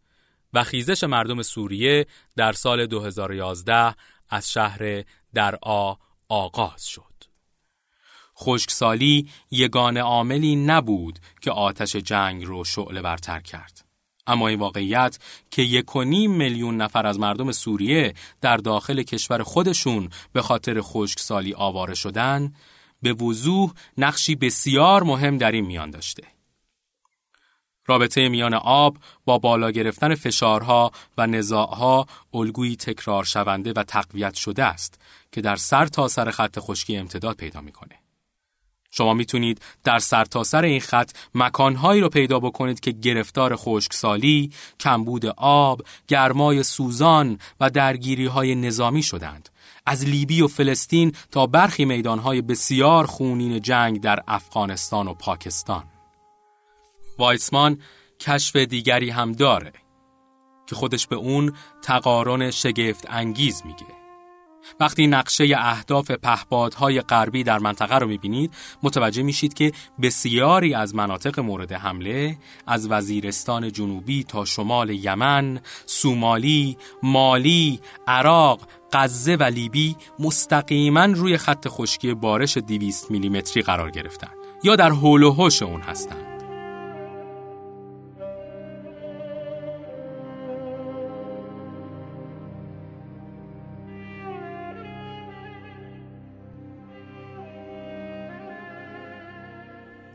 و 0.52 0.64
خیزش 0.64 1.04
مردم 1.04 1.42
سوریه 1.42 2.06
در 2.36 2.52
سال 2.52 2.86
2011 2.86 3.94
از 4.28 4.52
شهر 4.52 5.04
درعا 5.34 5.96
آغاز 6.28 6.86
شد. 6.86 7.02
خشکسالی 8.38 9.30
یگان 9.50 9.96
عاملی 9.96 10.56
نبود 10.56 11.18
که 11.40 11.50
آتش 11.50 11.96
جنگ 11.96 12.44
رو 12.44 12.64
شعله 12.64 13.02
برتر 13.02 13.40
کرد. 13.40 13.87
اما 14.28 14.48
این 14.48 14.58
واقعیت 14.58 15.18
که 15.50 15.62
یک 15.62 15.96
میلیون 15.96 16.76
نفر 16.76 17.06
از 17.06 17.18
مردم 17.18 17.52
سوریه 17.52 18.14
در 18.40 18.56
داخل 18.56 19.02
کشور 19.02 19.42
خودشون 19.42 20.08
به 20.32 20.42
خاطر 20.42 20.80
خشکسالی 20.80 21.54
آواره 21.54 21.94
شدن 21.94 22.52
به 23.02 23.12
وضوح 23.12 23.72
نقشی 23.98 24.34
بسیار 24.34 25.02
مهم 25.02 25.38
در 25.38 25.52
این 25.52 25.66
میان 25.66 25.90
داشته. 25.90 26.22
رابطه 27.86 28.28
میان 28.28 28.54
آب 28.54 28.96
با 29.24 29.38
بالا 29.38 29.70
گرفتن 29.70 30.14
فشارها 30.14 30.90
و 31.18 31.26
نزاعها 31.26 32.06
الگویی 32.34 32.76
تکرار 32.76 33.24
شونده 33.24 33.72
و 33.76 33.82
تقویت 33.82 34.34
شده 34.34 34.64
است 34.64 35.00
که 35.32 35.40
در 35.40 35.56
سر 35.56 35.86
تا 35.86 36.08
سر 36.08 36.30
خط 36.30 36.58
خشکی 36.58 36.96
امتداد 36.96 37.36
پیدا 37.36 37.60
می‌کنه. 37.60 38.07
شما 38.90 39.14
می‌تونید 39.14 39.62
در 39.84 39.98
سرتاسر 39.98 40.60
سر 40.60 40.64
این 40.64 40.80
خط 40.80 41.10
مکانهایی 41.34 42.00
رو 42.00 42.08
پیدا 42.08 42.40
بکنید 42.40 42.80
که 42.80 42.90
گرفتار 42.90 43.56
خشکسالی، 43.56 44.52
کمبود 44.80 45.26
آب، 45.36 45.82
گرمای 46.08 46.62
سوزان 46.62 47.38
و 47.60 47.70
درگیری 47.70 48.26
های 48.26 48.54
نظامی 48.54 49.02
شدند. 49.02 49.48
از 49.86 50.04
لیبی 50.04 50.42
و 50.42 50.48
فلسطین 50.48 51.12
تا 51.30 51.46
برخی 51.46 51.84
میدانهای 51.84 52.42
بسیار 52.42 53.06
خونین 53.06 53.60
جنگ 53.60 54.00
در 54.00 54.22
افغانستان 54.28 55.08
و 55.08 55.14
پاکستان. 55.14 55.84
وایسمان 57.18 57.78
کشف 58.20 58.56
دیگری 58.56 59.10
هم 59.10 59.32
داره 59.32 59.72
که 60.66 60.74
خودش 60.74 61.06
به 61.06 61.16
اون 61.16 61.52
تقارن 61.82 62.50
شگفت 62.50 63.06
انگیز 63.08 63.62
میگه. 63.66 63.97
وقتی 64.80 65.06
نقشه 65.06 65.54
اهداف 65.58 66.10
پهپادهای 66.10 67.00
غربی 67.00 67.44
در 67.44 67.58
منطقه 67.58 67.98
رو 67.98 68.06
می‌بینید 68.06 68.54
متوجه 68.82 69.22
میشید 69.22 69.54
که 69.54 69.72
بسیاری 70.02 70.74
از 70.74 70.94
مناطق 70.94 71.40
مورد 71.40 71.72
حمله 71.72 72.38
از 72.66 72.90
وزیرستان 72.90 73.72
جنوبی 73.72 74.24
تا 74.24 74.44
شمال 74.44 74.90
یمن، 74.90 75.60
سومالی، 75.86 76.76
مالی، 77.02 77.80
عراق، 78.06 78.60
غزه 78.92 79.36
و 79.36 79.42
لیبی 79.42 79.96
مستقیما 80.18 81.04
روی 81.04 81.36
خط 81.36 81.68
خشکی 81.68 82.14
بارش 82.14 82.56
200 82.56 83.10
میلیمتری 83.10 83.62
قرار 83.62 83.90
گرفتن 83.90 84.30
یا 84.62 84.76
در 84.76 84.90
حول 84.90 85.22
و 85.22 85.32
حوش 85.32 85.62
اون 85.62 85.80
هستند. 85.80 86.37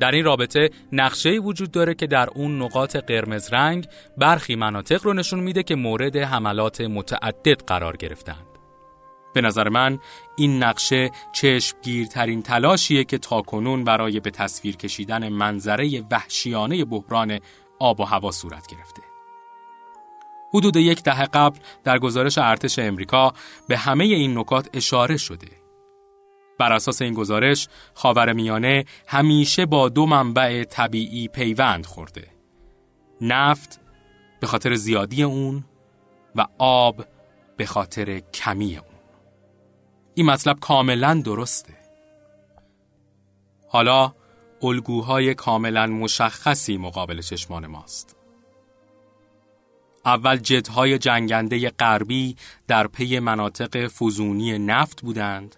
در 0.03 0.11
این 0.11 0.25
رابطه 0.25 0.69
نقشه 0.91 1.29
وجود 1.29 1.71
داره 1.71 1.93
که 1.93 2.07
در 2.07 2.29
اون 2.35 2.61
نقاط 2.61 2.95
قرمز 2.95 3.53
رنگ 3.53 3.87
برخی 4.17 4.55
مناطق 4.55 5.05
رو 5.05 5.13
نشون 5.13 5.39
میده 5.39 5.63
که 5.63 5.75
مورد 5.75 6.17
حملات 6.17 6.81
متعدد 6.81 7.63
قرار 7.63 7.97
گرفتند. 7.97 8.45
به 9.33 9.41
نظر 9.41 9.69
من 9.69 9.99
این 10.37 10.63
نقشه 10.63 11.11
چشمگیرترین 11.33 12.41
تلاشیه 12.41 13.03
که 13.03 13.17
تاکنون 13.17 13.83
برای 13.83 14.19
به 14.19 14.31
تصویر 14.31 14.75
کشیدن 14.75 15.29
منظره 15.29 16.03
وحشیانه 16.11 16.85
بحران 16.85 17.39
آب 17.79 17.99
و 17.99 18.03
هوا 18.03 18.31
صورت 18.31 18.67
گرفته. 18.67 19.01
حدود 20.53 20.75
یک 20.75 21.03
دهه 21.03 21.25
قبل 21.25 21.59
در 21.83 21.99
گزارش 21.99 22.37
ارتش 22.37 22.79
امریکا 22.79 23.33
به 23.67 23.77
همه 23.77 24.03
این 24.03 24.37
نکات 24.37 24.69
اشاره 24.73 25.17
شده. 25.17 25.62
بر 26.59 26.73
اساس 26.73 27.01
این 27.01 27.13
گزارش 27.13 27.67
خاورمیانه 27.93 28.85
همیشه 29.07 29.65
با 29.65 29.89
دو 29.89 30.05
منبع 30.05 30.63
طبیعی 30.63 31.27
پیوند 31.27 31.85
خورده. 31.85 32.27
نفت 33.21 33.79
به 34.39 34.47
خاطر 34.47 34.75
زیادی 34.75 35.23
اون 35.23 35.63
و 36.35 36.47
آب 36.57 37.05
به 37.57 37.65
خاطر 37.65 38.19
کمی 38.19 38.77
اون. 38.77 38.99
این 40.15 40.25
مطلب 40.25 40.59
کاملا 40.59 41.21
درسته. 41.25 41.73
حالا 43.67 44.13
الگوهای 44.61 45.33
کاملا 45.33 45.87
مشخصی 45.87 46.77
مقابل 46.77 47.21
چشمان 47.21 47.67
ماست. 47.67 48.15
اول 50.05 50.37
جدهای 50.37 50.97
جنگنده 50.97 51.69
غربی 51.69 52.35
در 52.67 52.87
پی 52.87 53.19
مناطق 53.19 53.87
فزونی 53.87 54.59
نفت 54.59 55.01
بودند 55.01 55.55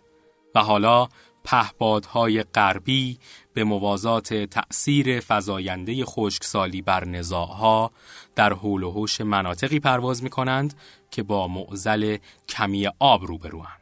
و 0.56 0.60
حالا 0.60 1.08
پهپادهای 1.44 2.44
غربی 2.44 3.20
به 3.54 3.64
موازات 3.64 4.34
تأثیر 4.34 5.24
فزاینده 5.28 6.06
خشکسالی 6.06 6.82
بر 6.82 7.06
نزاعها 7.06 7.92
در 8.36 8.54
حول 8.54 8.84
و 8.84 8.92
حوش 8.92 9.22
مناطقی 9.22 9.80
پرواز 9.80 10.24
می 10.24 10.30
کنند 10.30 10.74
که 11.12 11.24
با 11.24 11.48
معزل 11.48 12.18
کمی 12.50 12.88
آب 13.00 13.26
روبروند. 13.26 13.82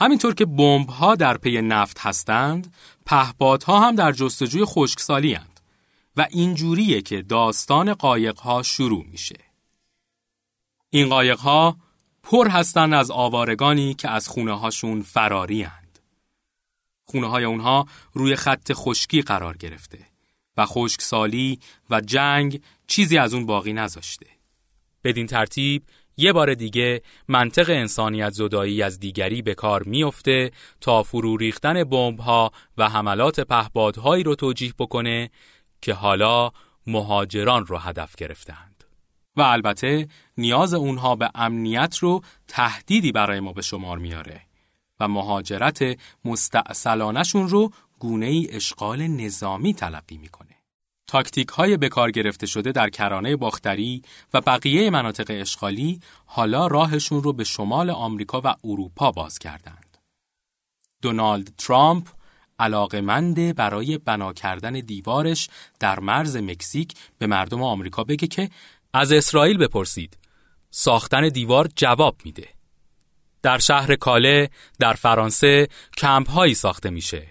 همینطور 0.00 0.34
که 0.34 0.44
بمب 0.44 0.88
ها 0.88 1.14
در 1.14 1.36
پی 1.36 1.62
نفت 1.62 1.98
هستند، 2.00 2.74
پهپادها 3.06 3.80
هم 3.80 3.94
در 3.94 4.12
جستجوی 4.12 4.64
خشکسالی 4.64 5.34
هستند 5.34 5.52
و 6.16 6.26
اینجوریه 6.30 7.02
که 7.02 7.22
داستان 7.22 7.94
قایق 7.94 8.38
ها 8.38 8.62
شروع 8.62 9.04
میشه. 9.10 9.38
این 10.90 11.08
قایق 11.08 11.38
ها 11.38 11.76
پر 12.22 12.48
هستند 12.48 12.94
از 12.94 13.10
آوارگانی 13.10 13.94
که 13.94 14.10
از 14.10 14.28
خونه 14.28 14.58
هاشون 14.58 15.02
فراری 15.02 15.62
هند. 15.62 15.81
خونه 17.12 17.26
های 17.26 17.44
اونها 17.44 17.86
روی 18.12 18.36
خط 18.36 18.72
خشکی 18.72 19.22
قرار 19.22 19.56
گرفته 19.56 19.98
و 20.56 20.66
خشکسالی 20.66 21.58
و 21.90 22.00
جنگ 22.00 22.62
چیزی 22.86 23.18
از 23.18 23.34
اون 23.34 23.46
باقی 23.46 23.72
نذاشته. 23.72 24.26
بدین 25.04 25.26
ترتیب 25.26 25.82
یه 26.16 26.32
بار 26.32 26.54
دیگه 26.54 27.02
منطق 27.28 27.70
انسانیت 27.70 28.30
زدایی 28.30 28.82
از 28.82 29.00
دیگری 29.00 29.42
به 29.42 29.54
کار 29.54 29.82
میفته 29.82 30.50
تا 30.80 31.02
فرو 31.02 31.36
ریختن 31.36 31.92
ها 32.18 32.50
و 32.78 32.88
حملات 32.88 33.40
پهپادهایی 33.40 34.22
رو 34.22 34.34
توجیه 34.34 34.72
بکنه 34.78 35.30
که 35.82 35.94
حالا 35.94 36.50
مهاجران 36.86 37.66
رو 37.66 37.78
هدف 37.78 38.16
گرفتند. 38.16 38.84
و 39.36 39.42
البته 39.42 40.08
نیاز 40.38 40.74
اونها 40.74 41.16
به 41.16 41.30
امنیت 41.34 41.96
رو 41.98 42.20
تهدیدی 42.48 43.12
برای 43.12 43.40
ما 43.40 43.52
به 43.52 43.62
شمار 43.62 43.98
میاره 43.98 44.51
و 45.02 45.08
مهاجرت 45.08 45.98
مستعصلانشون 46.24 47.48
رو 47.48 47.72
گونه 47.98 48.26
ای 48.26 48.48
اشغال 48.50 49.06
نظامی 49.06 49.74
تلقی 49.74 50.18
می‌کنه. 50.18 50.56
تاکتیک 51.06 51.48
های 51.48 51.76
بکار 51.76 52.10
گرفته 52.10 52.46
شده 52.46 52.72
در 52.72 52.90
کرانه 52.90 53.36
باختری 53.36 54.02
و 54.34 54.40
بقیه 54.40 54.90
مناطق 54.90 55.26
اشغالی 55.28 56.00
حالا 56.26 56.66
راهشون 56.66 57.22
رو 57.22 57.32
به 57.32 57.44
شمال 57.44 57.90
آمریکا 57.90 58.40
و 58.44 58.54
اروپا 58.64 59.10
باز 59.10 59.38
کردند. 59.38 59.98
دونالد 61.02 61.52
ترامپ 61.58 62.08
علاقمند 62.58 63.54
برای 63.54 63.98
بنا 63.98 64.32
کردن 64.32 64.72
دیوارش 64.72 65.48
در 65.80 66.00
مرز 66.00 66.36
مکزیک 66.36 66.94
به 67.18 67.26
مردم 67.26 67.62
آمریکا 67.62 68.04
بگه 68.04 68.26
که 68.26 68.50
از 68.92 69.12
اسرائیل 69.12 69.58
بپرسید. 69.58 70.18
ساختن 70.70 71.28
دیوار 71.28 71.68
جواب 71.76 72.16
میده. 72.24 72.48
در 73.42 73.58
شهر 73.58 73.94
کاله 73.94 74.50
در 74.78 74.92
فرانسه 74.92 75.68
کمپ 75.96 76.30
هایی 76.30 76.54
ساخته 76.54 76.90
میشه. 76.90 77.26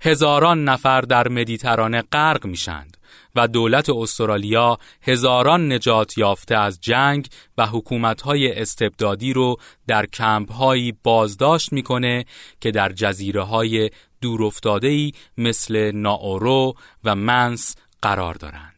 هزاران 0.00 0.64
نفر 0.64 1.00
در 1.00 1.28
مدیترانه 1.28 2.02
غرق 2.02 2.46
میشند. 2.46 2.96
و 3.34 3.48
دولت 3.48 3.90
استرالیا 3.90 4.78
هزاران 5.02 5.72
نجات 5.72 6.18
یافته 6.18 6.56
از 6.56 6.80
جنگ 6.80 7.28
و 7.58 7.66
حکومت‌های 7.66 8.60
استبدادی 8.60 9.32
رو 9.32 9.56
در 9.86 10.06
کمپ‌هایی 10.06 10.92
بازداشت 11.02 11.72
می‌کنه 11.72 12.24
که 12.60 12.70
در 12.70 12.92
جزیره 12.92 13.42
های 13.42 13.90
دورافتاده‌ای 14.20 15.12
مثل 15.38 15.90
ناورو 15.94 16.74
و 17.04 17.14
منس 17.14 17.76
قرار 18.02 18.34
دارند. 18.34 18.71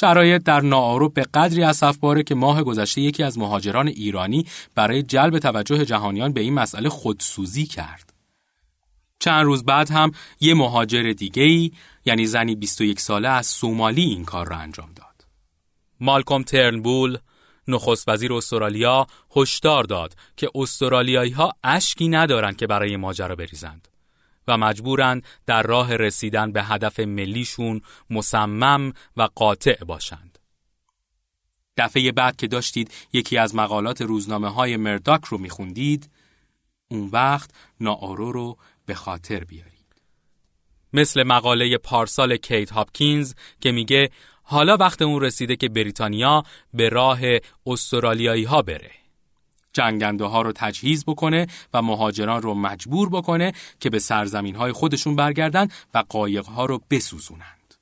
شرایط 0.00 0.42
در 0.42 0.60
ناورو 0.60 1.08
به 1.08 1.22
قدری 1.34 1.62
اسفباره 1.62 2.22
که 2.22 2.34
ماه 2.34 2.62
گذشته 2.62 3.00
یکی 3.00 3.22
از 3.22 3.38
مهاجران 3.38 3.88
ایرانی 3.88 4.46
برای 4.74 5.02
جلب 5.02 5.38
توجه 5.38 5.84
جهانیان 5.84 6.32
به 6.32 6.40
این 6.40 6.54
مسئله 6.54 6.88
خودسوزی 6.88 7.66
کرد. 7.66 8.12
چند 9.18 9.44
روز 9.44 9.64
بعد 9.64 9.90
هم 9.90 10.10
یه 10.40 10.54
مهاجر 10.54 11.12
دیگه‌ای 11.12 11.72
یعنی 12.04 12.26
زنی 12.26 12.54
21 12.54 13.00
ساله 13.00 13.28
از 13.28 13.46
سومالی 13.46 14.02
این 14.02 14.24
کار 14.24 14.48
را 14.48 14.56
انجام 14.56 14.92
داد. 14.96 15.26
مالکوم 16.00 16.42
ترنبول 16.42 17.18
نخست 17.68 18.08
وزیر 18.08 18.32
استرالیا 18.32 19.06
هشدار 19.36 19.84
داد 19.84 20.14
که 20.36 20.50
استرالیایی 20.54 21.32
ها 21.32 21.52
اشکی 21.64 22.08
ندارند 22.08 22.56
که 22.56 22.66
برای 22.66 22.96
ماجرا 22.96 23.36
بریزند 23.36 23.88
و 24.48 24.58
مجبورند 24.58 25.24
در 25.46 25.62
راه 25.62 25.96
رسیدن 25.96 26.52
به 26.52 26.62
هدف 26.62 27.00
ملیشون 27.00 27.80
مصمم 28.10 28.92
و 29.16 29.28
قاطع 29.34 29.84
باشند. 29.84 30.38
دفعه 31.76 32.12
بعد 32.12 32.36
که 32.36 32.46
داشتید 32.46 32.92
یکی 33.12 33.38
از 33.38 33.54
مقالات 33.54 34.02
روزنامه 34.02 34.48
های 34.48 34.76
مرداک 34.76 35.24
رو 35.24 35.38
میخوندید 35.38 36.10
اون 36.88 37.08
وقت 37.12 37.50
ناآرو 37.80 38.32
رو 38.32 38.56
به 38.86 38.94
خاطر 38.94 39.44
بیارید. 39.44 39.80
مثل 40.92 41.22
مقاله 41.22 41.78
پارسال 41.78 42.36
کیت 42.36 42.70
هاپکینز 42.70 43.34
که 43.60 43.72
میگه 43.72 44.10
حالا 44.42 44.76
وقت 44.76 45.02
اون 45.02 45.20
رسیده 45.20 45.56
که 45.56 45.68
بریتانیا 45.68 46.42
به 46.74 46.88
راه 46.88 47.20
استرالیایی 47.66 48.44
ها 48.44 48.62
بره. 48.62 48.99
جنگنده 49.72 50.24
ها 50.24 50.42
رو 50.42 50.52
تجهیز 50.52 51.04
بکنه 51.04 51.46
و 51.74 51.82
مهاجران 51.82 52.42
رو 52.42 52.54
مجبور 52.54 53.08
بکنه 53.08 53.52
که 53.80 53.90
به 53.90 53.98
سرزمین 53.98 54.56
های 54.56 54.72
خودشون 54.72 55.16
برگردن 55.16 55.68
و 55.94 56.04
قایق 56.08 56.46
ها 56.46 56.64
رو 56.64 56.82
بسوزونند. 56.90 57.74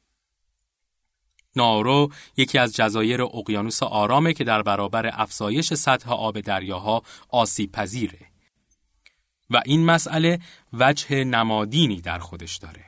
نارو 1.57 2.12
یکی 2.36 2.59
از 2.59 2.76
جزایر 2.76 3.22
اقیانوس 3.22 3.82
آرامه 3.82 4.32
که 4.32 4.45
در 4.45 4.62
برابر 4.62 5.11
افزایش 5.12 5.74
سطح 5.74 6.12
آب 6.12 6.41
دریاها 6.41 7.03
آسیب 7.28 7.72
پذیره. 7.72 8.18
و 9.51 9.62
این 9.64 9.84
مسئله 9.84 10.39
وجه 10.72 11.24
نمادینی 11.24 12.01
در 12.01 12.18
خودش 12.18 12.57
داره. 12.57 12.84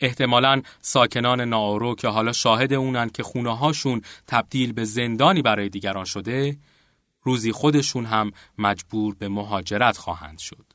احتمالا 0.00 0.62
ساکنان 0.80 1.40
ناورو 1.40 1.94
که 1.94 2.08
حالا 2.08 2.32
شاهد 2.32 2.72
اونن 2.72 3.08
که 3.08 3.22
خونه 3.22 3.56
هاشون 3.56 4.02
تبدیل 4.26 4.72
به 4.72 4.84
زندانی 4.84 5.42
برای 5.42 5.68
دیگران 5.68 6.04
شده 6.04 6.56
روزی 7.26 7.52
خودشون 7.52 8.04
هم 8.04 8.30
مجبور 8.58 9.14
به 9.14 9.28
مهاجرت 9.28 9.96
خواهند 9.96 10.38
شد. 10.38 10.66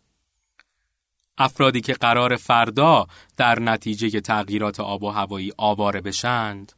افرادی 1.38 1.82
که 1.82 1.93
قرار 1.93 2.36
فردا 2.36 3.08
در 3.38 3.60
نتیجه 3.60 4.22
تغییرات 4.22 4.80
آب 4.80 5.04
و 5.04 5.10
هوایی 5.10 5.52
آواره 5.58 6.02
بشند 6.02 6.72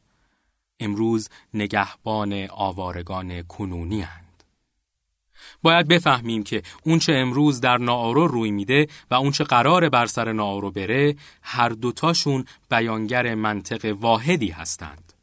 امروز 0.80 1.28
نگهبان 1.54 2.46
آوارگان 2.50 3.42
کنونی 3.42 4.00
هند. 4.00 4.44
باید 5.62 5.88
بفهمیم 5.88 6.42
که 6.42 6.62
اونچه 6.82 7.12
امروز 7.12 7.60
در 7.60 7.78
ناآرو 7.78 8.26
روی 8.26 8.50
میده 8.50 8.86
و 9.10 9.14
اونچه 9.14 9.44
قرار 9.44 9.88
بر 9.88 10.06
سر 10.06 10.32
ناآرو 10.32 10.70
بره 10.70 11.16
هر 11.42 11.68
دوتاشون 11.68 12.44
بیانگر 12.70 13.34
منطق 13.34 13.96
واحدی 14.00 14.48
هستند. 14.48 15.13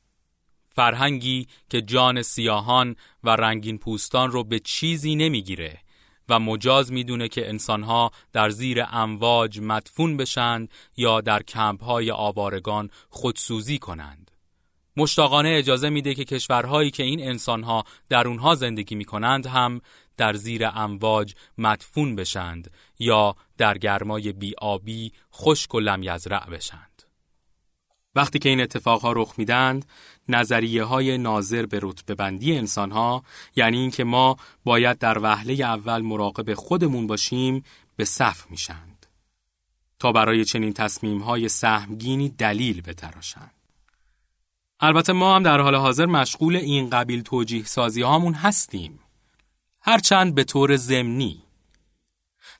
فرهنگی 0.82 1.48
که 1.70 1.82
جان 1.82 2.22
سیاهان 2.22 2.96
و 3.24 3.30
رنگین 3.30 3.78
پوستان 3.78 4.32
رو 4.32 4.44
به 4.44 4.60
چیزی 4.60 5.16
نمی‌گیره 5.16 5.78
و 6.30 6.40
مجاز 6.40 6.92
می‌دونه 6.92 7.28
که 7.28 7.50
انسانها 7.50 8.12
در 8.34 8.50
زیر 8.50 8.86
امواج 8.92 9.60
مدفون 9.60 10.18
بشند 10.18 10.72
یا 10.98 11.22
در 11.22 11.44
کمپهای 11.44 12.12
آوارگان 12.12 12.90
خودسوزی 13.10 13.78
کنند. 13.78 14.32
مشتاقانه 14.98 15.50
اجازه 15.50 15.90
میده 15.90 16.16
که 16.16 16.26
کشورهایی 16.26 16.92
که 16.92 17.04
این 17.04 17.28
انسانها 17.28 17.84
در 18.10 18.28
اونها 18.28 18.56
زندگی 18.56 18.96
می‌کنند 18.96 19.46
هم 19.46 19.82
در 20.18 20.34
زیر 20.34 20.66
امواج 20.66 21.34
مدفون 21.58 22.16
بشند 22.16 22.72
یا 23.00 23.36
در 23.58 23.78
گرمای 23.78 24.34
بیابی 24.34 25.12
خشک 25.34 25.76
و 25.76 25.80
لمیزرع 25.80 26.50
بشند. 26.50 26.92
وقتی 28.16 28.40
که 28.40 28.50
این 28.50 28.62
اتفاقها 28.62 29.12
رخ 29.12 29.34
میدند، 29.38 29.86
نظریه 30.36 30.84
های 30.84 31.18
ناظر 31.18 31.66
به 31.66 31.80
رتبه 31.82 32.16
بندی 32.16 32.58
انسان 32.58 32.92
ها 32.92 33.24
یعنی 33.56 33.78
اینکه 33.78 34.04
ما 34.04 34.38
باید 34.64 34.98
در 34.98 35.20
وهله 35.20 35.54
اول 35.54 36.02
مراقب 36.02 36.54
خودمون 36.54 37.08
باشیم 37.08 37.64
به 37.96 38.06
صف 38.06 38.52
میشند 38.52 39.06
تا 40.02 40.12
برای 40.12 40.46
چنین 40.46 40.74
تصمیم 40.74 41.20
های 41.20 41.50
سهمگینی 41.50 42.30
دلیل 42.30 42.82
بتراشند. 42.82 43.52
البته 44.80 45.14
ما 45.14 45.36
هم 45.36 45.44
در 45.44 45.62
حال 45.62 45.76
حاضر 45.76 46.06
مشغول 46.06 46.56
این 46.56 46.90
قبیل 46.90 47.22
توجیه 47.22 47.64
سازی 47.64 48.02
هامون 48.02 48.34
هستیم. 48.34 49.00
هرچند 49.82 50.36
به 50.36 50.44
طور 50.44 50.76
ضمنی. 50.76 51.44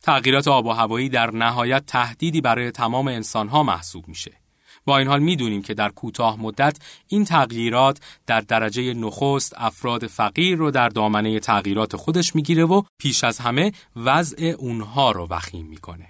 تغییرات 0.01 0.47
آب 0.47 0.65
و 0.65 0.72
هوایی 0.72 1.09
در 1.09 1.32
نهایت 1.32 1.86
تهدیدی 1.86 2.41
برای 2.41 2.72
تمام 2.72 3.07
انسانها 3.07 3.63
محسوب 3.63 4.07
میشه. 4.07 4.40
با 4.86 4.97
این 4.97 5.07
حال 5.07 5.19
می‌دونیم 5.19 5.61
که 5.61 5.73
در 5.73 5.89
کوتاه 5.89 6.41
مدت 6.41 6.77
این 7.07 7.25
تغییرات 7.25 7.99
در 8.27 8.41
درجه 8.41 8.93
نخست 8.93 9.53
افراد 9.57 10.07
فقیر 10.07 10.57
رو 10.57 10.71
در 10.71 10.89
دامنه 10.89 11.39
تغییرات 11.39 11.95
خودش 11.95 12.36
می‌گیره 12.36 12.65
و 12.65 12.82
پیش 12.97 13.23
از 13.23 13.39
همه 13.39 13.71
وضع 13.95 14.55
اونها 14.57 15.11
رو 15.11 15.27
وخیم 15.29 15.65
می‌کنه. 15.65 16.07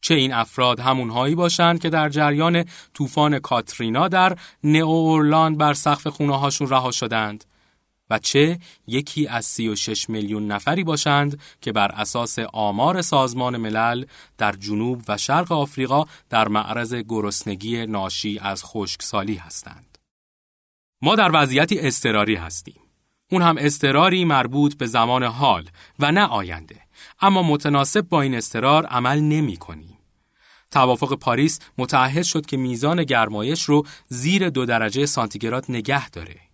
چه 0.00 0.14
این 0.14 0.32
افراد 0.32 0.80
همونهایی 0.80 1.34
باشند 1.34 1.80
که 1.80 1.90
در 1.90 2.08
جریان 2.08 2.64
طوفان 2.94 3.38
کاترینا 3.38 4.08
در 4.08 4.36
نئو 4.64 4.88
اورلاند 4.88 5.58
بر 5.58 5.74
سقف 5.74 6.06
خونه 6.06 6.38
هاشون 6.38 6.68
رها 6.68 6.90
شدند 6.90 7.44
و 8.10 8.18
چه 8.18 8.58
یکی 8.86 9.26
از 9.26 9.46
36 9.46 10.10
میلیون 10.10 10.46
نفری 10.46 10.84
باشند 10.84 11.40
که 11.60 11.72
بر 11.72 11.88
اساس 11.92 12.38
آمار 12.38 13.02
سازمان 13.02 13.56
ملل 13.56 14.04
در 14.38 14.52
جنوب 14.52 15.02
و 15.08 15.16
شرق 15.16 15.52
آفریقا 15.52 16.04
در 16.30 16.48
معرض 16.48 16.94
گرسنگی 16.94 17.86
ناشی 17.86 18.38
از 18.38 18.64
خشکسالی 18.64 19.34
هستند. 19.34 19.98
ما 21.02 21.16
در 21.16 21.30
وضعیتی 21.34 21.78
استراری 21.78 22.34
هستیم. 22.34 22.80
اون 23.30 23.42
هم 23.42 23.56
استراری 23.58 24.24
مربوط 24.24 24.74
به 24.74 24.86
زمان 24.86 25.22
حال 25.22 25.70
و 25.98 26.12
نه 26.12 26.26
آینده. 26.26 26.80
اما 27.20 27.42
متناسب 27.42 28.00
با 28.00 28.22
این 28.22 28.34
استرار 28.34 28.86
عمل 28.86 29.20
نمی 29.20 29.56
کنیم. 29.56 29.98
توافق 30.70 31.14
پاریس 31.14 31.58
متعهد 31.78 32.22
شد 32.22 32.46
که 32.46 32.56
میزان 32.56 33.04
گرمایش 33.04 33.62
رو 33.62 33.86
زیر 34.08 34.50
دو 34.50 34.66
درجه 34.66 35.06
سانتیگراد 35.06 35.64
نگه 35.68 36.10
داره. 36.10 36.47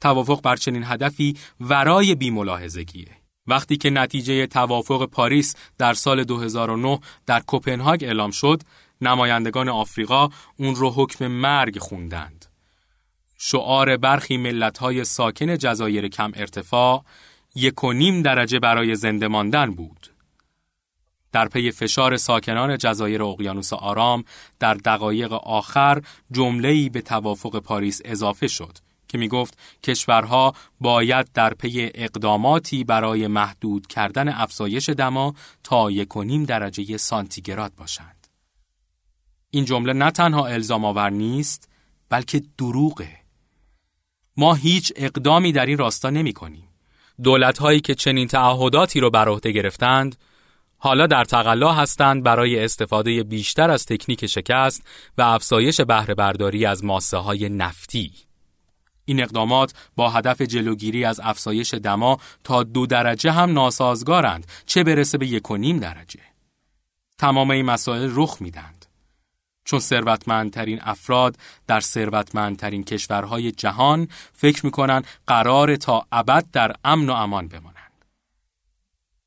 توافق 0.00 0.42
بر 0.42 0.56
چنین 0.56 0.84
هدفی 0.84 1.36
ورای 1.60 2.14
بیملاحظگیه. 2.14 3.16
وقتی 3.46 3.76
که 3.76 3.90
نتیجه 3.90 4.46
توافق 4.46 5.06
پاریس 5.06 5.56
در 5.78 5.94
سال 5.94 6.24
2009 6.24 6.98
در 7.26 7.40
کوپنهاگ 7.40 8.04
اعلام 8.04 8.30
شد، 8.30 8.62
نمایندگان 9.00 9.68
آفریقا 9.68 10.28
اون 10.56 10.74
رو 10.74 10.90
حکم 10.90 11.26
مرگ 11.26 11.78
خوندند. 11.78 12.46
شعار 13.38 13.96
برخی 13.96 14.36
ملت‌های 14.36 15.04
ساکن 15.04 15.56
جزایر 15.56 16.08
کم 16.08 16.32
ارتفاع 16.34 17.04
یک 17.54 17.84
و 17.84 17.92
نیم 17.92 18.22
درجه 18.22 18.58
برای 18.58 18.94
زنده 18.94 19.28
ماندن 19.28 19.74
بود. 19.74 20.10
در 21.32 21.48
پی 21.48 21.70
فشار 21.70 22.16
ساکنان 22.16 22.78
جزایر 22.78 23.22
اقیانوس 23.22 23.72
آرام 23.72 24.24
در 24.58 24.74
دقایق 24.74 25.32
آخر 25.32 26.02
جمله‌ای 26.32 26.88
به 26.88 27.00
توافق 27.00 27.58
پاریس 27.58 28.00
اضافه 28.04 28.48
شد 28.48 28.78
که 29.14 29.18
می 29.18 29.28
گفت 29.28 29.58
کشورها 29.82 30.54
باید 30.80 31.32
در 31.32 31.54
پی 31.54 31.90
اقداماتی 31.94 32.84
برای 32.84 33.26
محدود 33.26 33.86
کردن 33.86 34.28
افزایش 34.28 34.88
دما 34.88 35.34
تا 35.64 35.90
یک 35.90 36.16
و 36.16 36.22
نیم 36.22 36.44
درجه 36.44 36.96
سانتیگراد 36.96 37.74
باشند. 37.74 38.26
این 39.50 39.64
جمله 39.64 39.92
نه 39.92 40.10
تنها 40.10 40.46
الزام 40.46 40.84
آور 40.84 41.10
نیست 41.10 41.68
بلکه 42.08 42.42
دروغه. 42.58 43.16
ما 44.36 44.54
هیچ 44.54 44.92
اقدامی 44.96 45.52
در 45.52 45.66
این 45.66 45.78
راستا 45.78 46.10
نمی 46.10 46.32
کنیم. 46.32 46.68
دولت 47.22 47.58
هایی 47.58 47.80
که 47.80 47.94
چنین 47.94 48.28
تعهداتی 48.28 49.00
رو 49.00 49.10
بر 49.10 49.28
عهده 49.28 49.52
گرفتند 49.52 50.16
حالا 50.78 51.06
در 51.06 51.24
تقلا 51.24 51.72
هستند 51.72 52.22
برای 52.22 52.64
استفاده 52.64 53.22
بیشتر 53.22 53.70
از 53.70 53.86
تکنیک 53.86 54.26
شکست 54.26 54.82
و 55.18 55.22
افزایش 55.22 55.80
بهره 55.80 56.14
برداری 56.14 56.66
از 56.66 56.84
ماسه 56.84 57.16
های 57.16 57.48
نفتی. 57.48 58.23
این 59.04 59.22
اقدامات 59.22 59.74
با 59.96 60.10
هدف 60.10 60.42
جلوگیری 60.42 61.04
از 61.04 61.20
افزایش 61.20 61.74
دما 61.74 62.18
تا 62.44 62.62
دو 62.62 62.86
درجه 62.86 63.32
هم 63.32 63.52
ناسازگارند 63.52 64.46
چه 64.66 64.84
برسه 64.84 65.18
به 65.18 65.26
یک 65.26 65.50
و 65.50 65.56
نیم 65.56 65.78
درجه. 65.78 66.20
تمام 67.18 67.50
این 67.50 67.64
مسائل 67.64 68.10
رخ 68.12 68.36
میدند. 68.40 68.86
چون 69.64 69.80
ثروتمندترین 69.80 70.80
افراد 70.82 71.36
در 71.66 71.80
ثروتمندترین 71.80 72.84
کشورهای 72.84 73.52
جهان 73.52 74.08
فکر 74.32 74.64
می‌کنن 74.64 75.02
قرار 75.26 75.76
تا 75.76 76.06
ابد 76.12 76.46
در 76.52 76.74
امن 76.84 77.10
و 77.10 77.12
امان 77.12 77.48
بمانند. 77.48 78.04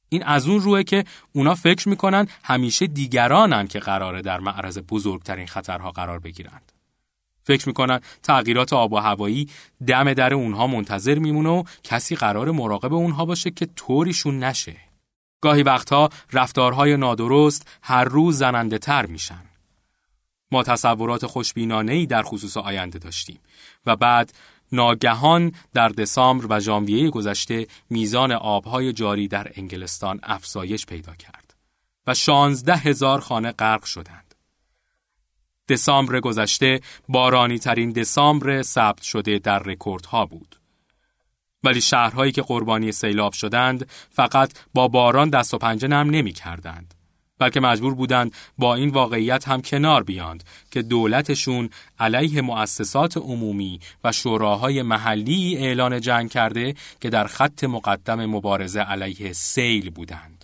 این 0.10 0.24
از 0.24 0.48
اون 0.48 0.62
روه 0.62 0.84
که 0.84 1.04
اونا 1.34 1.56
فکر 1.56 1.90
می‌کنن 1.90 2.28
همیشه 2.44 2.88
دیگرانن 2.88 3.68
که 3.68 3.80
قراره 3.80 4.22
در 4.22 4.40
معرض 4.40 4.78
بزرگترین 4.78 5.48
خطرها 5.48 5.92
قرار 5.92 6.20
بگیرند. 6.20 6.72
فکر 7.48 7.68
می‌کنن 7.68 8.00
تغییرات 8.24 8.74
آب 8.74 8.94
و 8.94 8.98
هوایی 8.98 9.50
دم 9.88 10.14
در 10.14 10.34
اونها 10.34 10.68
منتظر 10.68 11.20
میمونه 11.20 11.50
و 11.50 11.64
کسی 11.84 12.16
قرار 12.16 12.52
مراقب 12.52 12.94
اونها 12.94 13.26
باشه 13.26 13.52
که 13.52 13.66
طوریشون 13.66 14.44
نشه. 14.44 14.76
گاهی 15.42 15.64
وقتها 15.64 16.10
رفتارهای 16.34 16.98
نادرست 16.98 17.68
هر 17.82 18.04
روز 18.04 18.38
زننده 18.38 18.78
تر 18.78 19.06
میشن. 19.06 19.44
ما 20.52 20.64
تصورات 20.64 21.26
خوشبینانه 21.26 22.06
در 22.06 22.24
خصوص 22.24 22.58
آینده 22.58 23.00
داشتیم 23.00 23.40
و 23.86 23.96
بعد 23.96 24.34
ناگهان 24.72 25.52
در 25.74 25.90
دسامبر 25.90 26.46
و 26.50 26.60
ژانویه 26.60 27.10
گذشته 27.10 27.68
میزان 27.90 28.32
آبهای 28.32 28.94
جاری 28.94 29.28
در 29.28 29.52
انگلستان 29.56 30.20
افزایش 30.24 30.86
پیدا 30.86 31.16
کرد 31.16 31.54
و 32.08 32.14
شانزده 32.14 32.76
هزار 32.76 33.20
خانه 33.20 33.52
غرق 33.52 33.84
شدند. 33.84 34.27
دسامبر 35.70 36.20
گذشته 36.20 36.82
بارانی 37.10 37.60
ترین 37.60 37.92
دسامبر 37.92 38.62
ثبت 38.62 39.02
شده 39.02 39.40
در 39.40 39.60
رکوردها 39.60 40.26
بود. 40.26 40.56
ولی 41.64 41.82
شهرهایی 41.82 42.32
که 42.32 42.42
قربانی 42.42 42.92
سیلاب 42.92 43.34
شدند 43.34 43.90
فقط 44.10 44.54
با 44.74 44.88
باران 44.88 45.30
دست 45.30 45.54
و 45.54 45.58
پنجه 45.58 45.88
نرم 45.88 46.10
نمی 46.10 46.34
کردند. 46.34 46.94
بلکه 47.40 47.60
مجبور 47.60 47.96
بودند 47.96 48.34
با 48.58 48.76
این 48.76 48.90
واقعیت 48.90 49.48
هم 49.48 49.62
کنار 49.62 50.04
بیاند 50.04 50.44
که 50.72 50.82
دولتشون 50.82 51.70
علیه 52.00 52.42
مؤسسات 52.42 53.18
عمومی 53.18 53.80
و 54.04 54.12
شوراهای 54.12 54.82
محلی 54.82 55.58
اعلان 55.58 56.02
جنگ 56.02 56.30
کرده 56.30 56.76
که 57.02 57.10
در 57.10 57.28
خط 57.28 57.64
مقدم 57.64 58.26
مبارزه 58.26 58.80
علیه 58.80 59.34
سیل 59.34 59.90
بودند. 59.90 60.37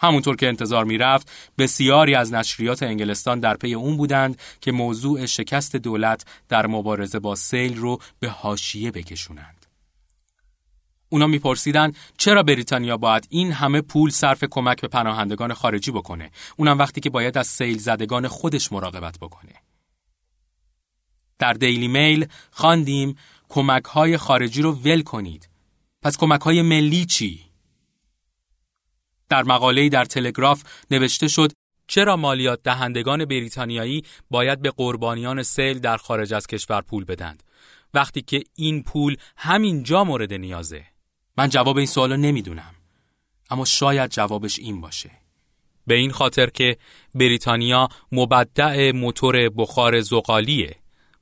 همونطور 0.00 0.36
که 0.36 0.48
انتظار 0.48 0.84
می‌رفت 0.84 1.30
بسیاری 1.58 2.14
از 2.14 2.32
نشریات 2.32 2.82
انگلستان 2.82 3.40
در 3.40 3.56
پی 3.56 3.74
اون 3.74 3.96
بودند 3.96 4.38
که 4.60 4.72
موضوع 4.72 5.26
شکست 5.26 5.76
دولت 5.76 6.24
در 6.48 6.66
مبارزه 6.66 7.18
با 7.18 7.34
سیل 7.34 7.76
رو 7.76 7.98
به 8.20 8.28
حاشیه 8.28 8.90
بکشونند. 8.90 9.66
اونا 11.08 11.26
میپرسیدن 11.26 11.92
چرا 12.18 12.42
بریتانیا 12.42 12.96
باید 12.96 13.26
این 13.30 13.52
همه 13.52 13.80
پول 13.80 14.10
صرف 14.10 14.44
کمک 14.50 14.80
به 14.80 14.88
پناهندگان 14.88 15.54
خارجی 15.54 15.90
بکنه 15.90 16.30
اونم 16.56 16.78
وقتی 16.78 17.00
که 17.00 17.10
باید 17.10 17.38
از 17.38 17.46
سیل 17.46 17.78
زدگان 17.78 18.28
خودش 18.28 18.72
مراقبت 18.72 19.18
بکنه 19.18 19.52
در 21.38 21.52
دیلی 21.52 21.88
میل 21.88 22.26
خواندیم 22.50 23.16
کمک 23.48 23.84
های 23.84 24.16
خارجی 24.16 24.62
رو 24.62 24.72
ول 24.72 25.02
کنید 25.02 25.48
پس 26.02 26.16
کمک 26.16 26.40
های 26.40 26.62
ملی 26.62 27.04
چی؟ 27.04 27.47
در 29.28 29.42
مقاله‌ای 29.42 29.88
در 29.88 30.04
تلگراف 30.04 30.62
نوشته 30.90 31.28
شد 31.28 31.52
چرا 31.86 32.16
مالیات 32.16 32.62
دهندگان 32.62 33.24
بریتانیایی 33.24 34.04
باید 34.30 34.62
به 34.62 34.70
قربانیان 34.70 35.42
سیل 35.42 35.78
در 35.78 35.96
خارج 35.96 36.34
از 36.34 36.46
کشور 36.46 36.80
پول 36.80 37.04
بدند؟ 37.04 37.42
وقتی 37.94 38.22
که 38.22 38.44
این 38.54 38.82
پول 38.82 39.16
همین 39.36 39.82
جا 39.82 40.04
مورد 40.04 40.32
نیازه. 40.32 40.84
من 41.36 41.48
جواب 41.48 41.76
این 41.76 41.86
سوالو 41.86 42.16
نمی‌دونم. 42.16 42.74
اما 43.50 43.64
شاید 43.64 44.10
جوابش 44.10 44.58
این 44.58 44.80
باشه. 44.80 45.10
به 45.86 45.94
این 45.94 46.10
خاطر 46.10 46.50
که 46.50 46.76
بریتانیا 47.14 47.88
مبدع 48.12 48.92
موتور 48.92 49.48
بخار 49.48 50.00
زغالیه 50.00 50.76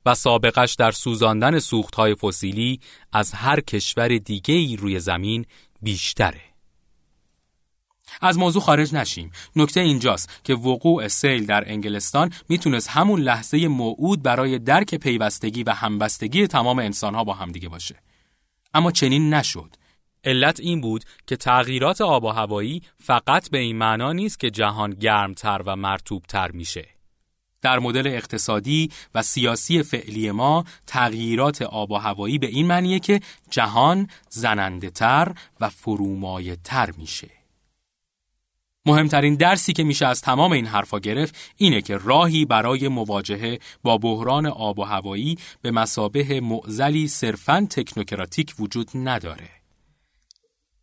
و 0.05 0.15
سابقش 0.15 0.75
در 0.75 0.91
سوزاندن 0.91 1.59
سوختهای 1.59 2.15
فسیلی 2.15 2.79
از 3.11 3.33
هر 3.33 3.59
کشور 3.59 4.17
دیگه 4.17 4.53
ای 4.53 4.75
روی 4.75 4.99
زمین 4.99 5.45
بیشتره. 5.81 6.46
از 8.21 8.37
موضوع 8.37 8.61
خارج 8.61 8.93
نشیم. 8.93 9.31
نکته 9.55 9.79
اینجاست 9.79 10.29
که 10.43 10.55
وقوع 10.55 11.07
سیل 11.07 11.45
در 11.45 11.71
انگلستان 11.71 12.31
می‌تونست 12.49 12.89
همون 12.89 13.21
لحظه 13.21 13.67
موعود 13.67 14.23
برای 14.23 14.59
درک 14.59 14.95
پیوستگی 14.95 15.63
و 15.63 15.71
همبستگی 15.71 16.47
تمام 16.47 16.79
انسانها 16.79 17.23
با 17.23 17.33
همدیگه 17.33 17.69
باشه. 17.69 17.95
اما 18.73 18.91
چنین 18.91 19.33
نشد. 19.33 19.75
علت 20.23 20.59
این 20.59 20.81
بود 20.81 21.03
که 21.27 21.35
تغییرات 21.35 22.01
آب 22.01 22.23
و 22.23 22.29
هوایی 22.29 22.81
فقط 23.03 23.49
به 23.49 23.57
این 23.57 23.77
معنا 23.77 24.13
نیست 24.13 24.39
که 24.39 24.49
جهان 24.49 24.91
گرمتر 24.91 25.61
و 25.65 25.75
مرتوبتر 25.75 26.51
میشه. 26.51 26.87
در 27.61 27.79
مدل 27.79 28.07
اقتصادی 28.07 28.91
و 29.15 29.21
سیاسی 29.21 29.83
فعلی 29.83 30.31
ما 30.31 30.63
تغییرات 30.87 31.61
آب 31.61 31.91
و 31.91 31.95
هوایی 31.95 32.37
به 32.37 32.47
این 32.47 32.67
معنیه 32.67 32.99
که 32.99 33.19
جهان 33.49 34.09
زننده 34.29 34.89
تر 34.89 35.33
و 35.59 35.69
فرومایه 35.69 36.57
تر 36.63 36.91
میشه. 36.97 37.36
مهمترین 38.87 39.35
درسی 39.35 39.73
که 39.73 39.83
میشه 39.83 40.07
از 40.07 40.21
تمام 40.21 40.51
این 40.51 40.65
حرفا 40.65 40.99
گرفت 40.99 41.35
اینه 41.57 41.81
که 41.81 41.97
راهی 41.97 42.45
برای 42.45 42.87
مواجهه 42.87 43.59
با 43.83 43.97
بحران 43.97 44.45
آب 44.45 44.79
و 44.79 44.83
هوایی 44.83 45.37
به 45.61 45.71
مسابه 45.71 46.41
معزلی 46.41 47.07
صرفاً 47.07 47.67
تکنوکراتیک 47.69 48.53
وجود 48.59 48.89
نداره. 48.95 49.49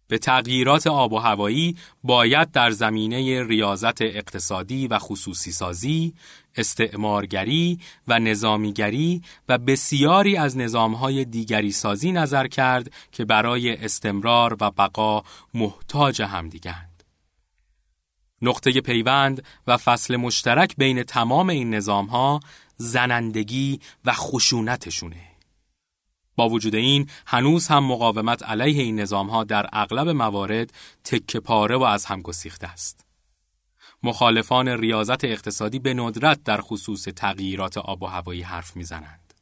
به 0.09 0.19
تغییرات 0.19 0.87
آب 0.87 1.13
و 1.13 1.19
هوایی 1.19 1.77
باید 2.03 2.51
در 2.51 2.71
زمینه 2.71 3.43
ریاضت 3.43 4.03
اقتصادی 4.03 4.89
و 4.89 4.99
خصوصی 4.99 5.53
سازی، 5.53 6.15
استعمارگری 6.57 7.79
و 8.09 8.19
نظامیگری 8.19 9.23
و 9.49 9.59
بسیاری 9.59 10.37
از 10.37 10.57
نظامهای 10.57 11.25
دیگری 11.25 11.73
سازی 11.73 12.13
نظر 12.13 12.47
کرد 12.47 12.91
که 13.13 13.25
برای 13.25 13.77
استمرار 13.77 14.57
و 14.61 14.71
بقا 14.71 15.23
محتاج 15.55 16.23
همدیگند. 16.23 16.94
نقطه 18.45 18.81
پیوند 18.81 19.45
و 19.67 19.77
فصل 19.77 20.17
مشترک 20.17 20.75
بین 20.79 21.03
تمام 21.03 21.49
این 21.49 21.75
نظامها 21.75 22.41
زنندگی 22.77 23.81
و 24.05 24.13
خشونتشونه. 24.13 25.31
با 26.37 26.49
وجود 26.49 26.75
این 26.75 27.11
هنوز 27.27 27.69
هم 27.69 27.85
مقاومت 27.85 28.43
علیه 28.43 28.83
این 28.83 29.01
نظام 29.01 29.31
ها 29.31 29.45
در 29.45 29.67
اغلب 29.73 30.09
موارد 30.09 30.73
تکه 31.05 31.41
پاره 31.41 31.77
و 31.77 31.83
از 31.83 32.05
هم 32.05 32.23
گسیخته 32.23 32.67
است. 32.67 33.07
مخالفان 34.03 34.69
ریاضت 34.69 35.25
اقتصادی 35.25 35.79
به 35.79 35.95
ندرت 35.95 36.43
در 36.45 36.61
خصوص 36.61 37.03
تغییرات 37.03 37.79
آب 37.79 38.03
و 38.03 38.07
هوایی 38.07 38.43
حرف 38.43 38.77
می‌زنند. 38.77 39.35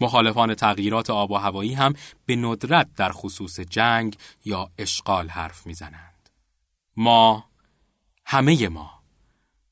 مخالفان 0.00 0.54
تغییرات 0.54 1.10
آب 1.10 1.30
و 1.30 1.36
هوایی 1.36 1.74
هم 1.74 1.94
به 2.26 2.36
ندرت 2.36 2.88
در 2.96 3.12
خصوص 3.12 3.60
جنگ 3.60 4.16
یا 4.44 4.70
اشغال 4.78 5.28
حرف 5.28 5.66
می‌زنند. 5.66 6.30
ما 6.96 7.49
همه 8.32 8.68
ما 8.68 9.02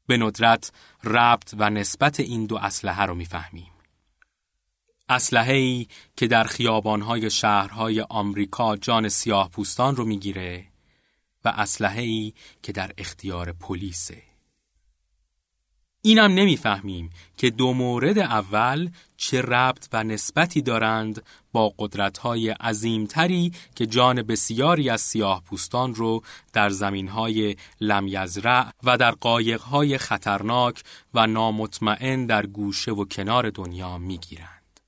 به 0.06 0.16
ندرت 0.16 0.72
ربط 1.04 1.54
و 1.58 1.70
نسبت 1.70 2.20
این 2.20 2.46
دو 2.46 2.56
اسلحه 2.56 3.02
رو 3.02 3.14
می‌فهمیم. 3.14 3.72
ای 5.32 5.86
که 6.16 6.26
در 6.26 6.44
خیابانهای 6.44 7.30
شهرهای 7.30 8.00
آمریکا 8.00 8.76
جان 8.76 9.08
سیاه 9.08 9.50
پوستان 9.50 9.96
رو 9.96 10.04
می‌گیره 10.04 10.66
و 11.44 11.66
ای 11.80 12.32
که 12.62 12.72
در 12.72 12.92
اختیار 12.98 13.52
پلیسه. 13.52 14.22
اینم 16.02 16.34
نمی‌فهمیم 16.34 17.10
که 17.36 17.50
دو 17.50 17.72
مورد 17.72 18.18
اول 18.18 18.90
چه 19.16 19.42
ربط 19.42 19.88
و 19.92 20.04
نسبتی 20.04 20.62
دارند 20.62 21.22
با 21.58 21.74
قدرت‌های 21.78 22.50
عظیمتری 22.50 23.52
که 23.74 23.86
جان 23.86 24.22
بسیاری 24.22 24.90
از 24.90 25.00
سیاه 25.00 25.42
پوستان 25.42 25.94
رو 25.94 26.22
در 26.52 26.70
زمینهای 26.70 27.56
لمیزرع 27.80 28.66
و 28.84 28.96
در 28.96 29.10
قایقهای 29.10 29.98
خطرناک 29.98 30.82
و 31.14 31.26
نامطمئن 31.26 32.26
در 32.26 32.46
گوشه 32.46 32.92
و 32.92 33.04
کنار 33.04 33.50
دنیا 33.50 33.98
می‌گیرند. 33.98 34.80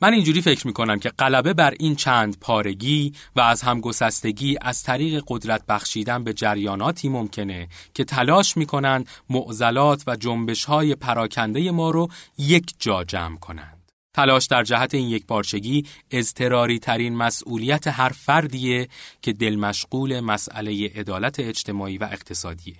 من 0.00 0.12
اینجوری 0.12 0.40
فکر 0.40 0.66
می 0.66 0.72
کنم 0.72 0.98
که 0.98 1.08
غلبه 1.08 1.54
بر 1.54 1.74
این 1.78 1.96
چند 1.96 2.38
پارگی 2.40 3.12
و 3.36 3.40
از 3.40 3.62
همگسستگی 3.62 4.56
از 4.60 4.82
طریق 4.82 5.22
قدرت 5.28 5.66
بخشیدن 5.66 6.24
به 6.24 6.32
جریاناتی 6.32 7.08
ممکنه 7.08 7.68
که 7.94 8.04
تلاش 8.04 8.56
می 8.56 8.66
کنند 8.66 9.08
معضلات 9.30 10.02
و 10.06 10.16
جنبش 10.16 10.64
های 10.64 10.94
پراکنده 10.94 11.70
ما 11.70 11.90
رو 11.90 12.08
یک 12.38 12.74
جا 12.78 13.04
جمع 13.04 13.36
کنند. 13.36 13.79
تلاش 14.12 14.46
در 14.46 14.62
جهت 14.62 14.94
این 14.94 15.08
یک 15.08 15.26
پارچگی 15.26 15.86
اضطراری 16.10 16.78
ترین 16.78 17.16
مسئولیت 17.16 17.86
هر 17.86 18.08
فردیه 18.08 18.88
که 19.22 19.32
دل 19.32 19.56
مشغول 19.56 20.20
مسئله 20.20 20.90
عدالت 20.94 21.40
اجتماعی 21.40 21.98
و 21.98 22.04
اقتصادیه. 22.04 22.76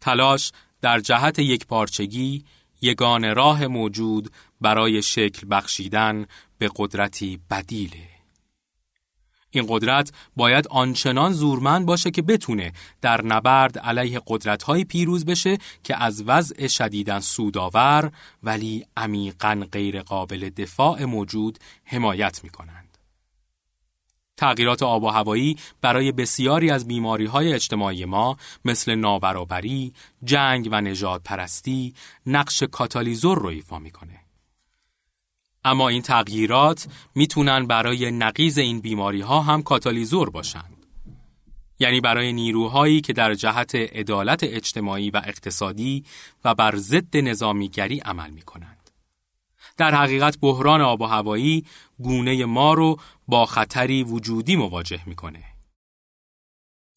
تلاش 0.00 0.52
در 0.80 1.00
جهت 1.00 1.38
یک 1.38 1.66
پارچگی 1.66 2.44
یگان 2.80 3.34
راه 3.34 3.66
موجود 3.66 4.30
برای 4.60 5.02
شکل 5.02 5.46
بخشیدن 5.50 6.26
به 6.58 6.70
قدرتی 6.76 7.40
بدیله. 7.50 8.17
این 9.50 9.66
قدرت 9.68 10.12
باید 10.36 10.68
آنچنان 10.68 11.32
زورمند 11.32 11.86
باشه 11.86 12.10
که 12.10 12.22
بتونه 12.22 12.72
در 13.00 13.24
نبرد 13.24 13.78
علیه 13.78 14.20
قدرت‌های 14.26 14.84
پیروز 14.84 15.24
بشه 15.24 15.58
که 15.82 16.02
از 16.02 16.24
وضع 16.26 16.66
شدیدن 16.66 17.20
سودآور 17.20 18.12
ولی 18.42 18.86
عمیقا 18.96 19.64
غیرقابل 19.72 20.50
دفاع 20.50 21.04
موجود 21.04 21.58
حمایت 21.84 22.44
می‌کنند. 22.44 22.98
تغییرات 24.36 24.82
آب 24.82 25.02
و 25.02 25.08
هوایی 25.08 25.56
برای 25.80 26.12
بسیاری 26.12 26.70
از 26.70 26.88
بیماری 26.88 27.26
های 27.26 27.52
اجتماعی 27.52 28.04
ما 28.04 28.36
مثل 28.64 28.94
نابرابری، 28.94 29.92
جنگ 30.24 30.68
و 30.72 30.80
نجات 30.80 31.22
پرستی 31.22 31.94
نقش 32.26 32.62
کاتالیزور 32.62 33.38
رو 33.38 33.48
ایفا 33.48 33.78
می‌کنه. 33.78 34.17
اما 35.68 35.88
این 35.88 36.02
تغییرات 36.02 36.88
می‌تونن 37.14 37.66
برای 37.66 38.10
نقیز 38.10 38.58
این 38.58 38.80
بیماری 38.80 39.20
ها 39.20 39.40
هم 39.40 39.62
کاتالیزور 39.62 40.30
باشند. 40.30 40.86
یعنی 41.78 42.00
برای 42.00 42.32
نیروهایی 42.32 43.00
که 43.00 43.12
در 43.12 43.34
جهت 43.34 43.74
عدالت 43.74 44.44
اجتماعی 44.44 45.10
و 45.10 45.22
اقتصادی 45.24 46.04
و 46.44 46.54
بر 46.54 46.76
ضد 46.76 47.16
نظامیگری 47.16 47.98
عمل 47.98 48.30
می 48.30 48.42
کنند. 48.42 48.90
در 49.76 49.94
حقیقت 49.94 50.38
بحران 50.40 50.80
آب 50.80 51.00
و 51.00 51.06
هوایی 51.06 51.64
گونه 51.98 52.44
ما 52.44 52.74
رو 52.74 53.00
با 53.28 53.46
خطری 53.46 54.02
وجودی 54.02 54.56
مواجه 54.56 55.00
می‌کنه. 55.06 55.44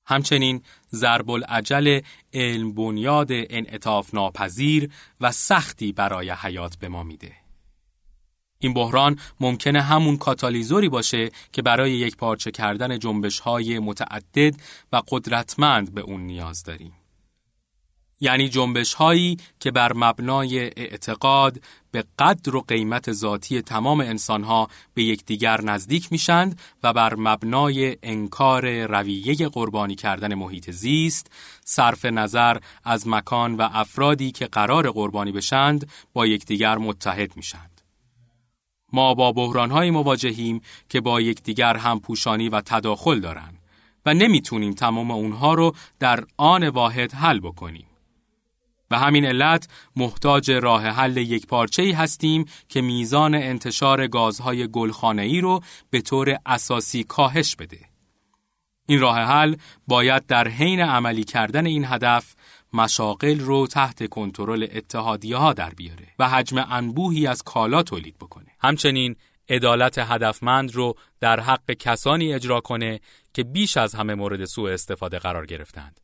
همچنین 0.05 0.61
ضرب 0.91 1.29
العجل 1.29 1.99
علم 2.33 2.73
بنیاد 2.73 3.27
انعطاف 3.31 4.13
ناپذیر 4.13 4.91
و 5.21 5.31
سختی 5.31 5.91
برای 5.91 6.29
حیات 6.29 6.77
به 6.77 6.89
ما 6.89 7.03
میده. 7.03 7.40
این 8.61 8.73
بحران 8.73 9.19
ممکنه 9.39 9.81
همون 9.81 10.17
کاتالیزوری 10.17 10.89
باشه 10.89 11.31
که 11.51 11.61
برای 11.61 11.91
یک 11.91 12.17
پارچه 12.17 12.51
کردن 12.51 12.99
جنبش 12.99 13.39
های 13.39 13.79
متعدد 13.79 14.55
و 14.93 15.01
قدرتمند 15.07 15.93
به 15.93 16.01
اون 16.01 16.21
نیاز 16.21 16.63
داریم. 16.63 16.93
یعنی 18.23 18.49
جنبش 18.49 18.93
هایی 18.93 19.37
که 19.59 19.71
بر 19.71 19.93
مبنای 19.93 20.59
اعتقاد 20.59 21.61
به 21.91 22.03
قدر 22.19 22.55
و 22.55 22.61
قیمت 22.67 23.11
ذاتی 23.11 23.61
تمام 23.61 23.99
انسان 23.99 24.43
ها 24.43 24.67
به 24.93 25.03
یکدیگر 25.03 25.61
نزدیک 25.61 26.11
میشند 26.11 26.59
و 26.83 26.93
بر 26.93 27.15
مبنای 27.15 27.97
انکار 28.03 28.85
رویه 28.85 29.49
قربانی 29.49 29.95
کردن 29.95 30.33
محیط 30.33 30.71
زیست 30.71 31.31
صرف 31.65 32.05
نظر 32.05 32.57
از 32.83 33.07
مکان 33.07 33.55
و 33.55 33.69
افرادی 33.71 34.31
که 34.31 34.45
قرار 34.45 34.91
قربانی 34.91 35.31
بشند 35.31 35.89
با 36.13 36.27
یکدیگر 36.27 36.77
متحد 36.77 37.37
میشند 37.37 37.70
ما 38.93 39.13
با 39.13 39.31
بحرانهایی 39.31 39.91
مواجهیم 39.91 40.61
که 40.89 41.01
با 41.01 41.21
یکدیگر 41.21 41.77
هم 41.77 41.99
پوشانی 41.99 42.49
و 42.49 42.61
تداخل 42.61 43.19
دارند 43.19 43.57
و 44.05 44.13
نمی‌تونیم 44.13 44.73
تمام 44.73 45.11
اونها 45.11 45.53
رو 45.53 45.75
در 45.99 46.23
آن 46.37 46.69
واحد 46.69 47.13
حل 47.13 47.39
بکنیم 47.39 47.85
و 48.91 48.99
همین 48.99 49.25
علت 49.25 49.67
محتاج 49.95 50.51
راه 50.51 50.87
حل 50.87 51.17
یک 51.17 51.47
پارچه 51.47 51.95
هستیم 51.95 52.45
که 52.69 52.81
میزان 52.81 53.35
انتشار 53.35 54.07
گازهای 54.07 54.67
گلخانه‌ای 54.67 55.41
رو 55.41 55.61
به 55.89 56.01
طور 56.01 56.37
اساسی 56.45 57.03
کاهش 57.03 57.55
بده. 57.55 57.79
این 58.87 58.99
راه 58.99 59.17
حل 59.19 59.55
باید 59.87 60.25
در 60.25 60.47
حین 60.47 60.79
عملی 60.81 61.23
کردن 61.23 61.65
این 61.65 61.85
هدف 61.85 62.35
مشاقل 62.73 63.39
رو 63.39 63.67
تحت 63.67 64.09
کنترل 64.09 64.67
اتحادیه 64.71 65.37
ها 65.37 65.53
در 65.53 65.69
بیاره 65.69 66.07
و 66.19 66.29
حجم 66.29 66.65
انبوهی 66.69 67.27
از 67.27 67.43
کالا 67.43 67.83
تولید 67.83 68.17
بکنه. 68.17 68.47
همچنین 68.59 69.15
عدالت 69.49 69.97
هدفمند 69.97 70.75
رو 70.75 70.95
در 71.19 71.39
حق 71.39 71.71
کسانی 71.71 72.33
اجرا 72.33 72.61
کنه 72.61 72.99
که 73.33 73.43
بیش 73.43 73.77
از 73.77 73.95
همه 73.95 74.15
مورد 74.15 74.45
سوء 74.45 74.73
استفاده 74.73 75.19
قرار 75.19 75.45
گرفتند 75.45 75.99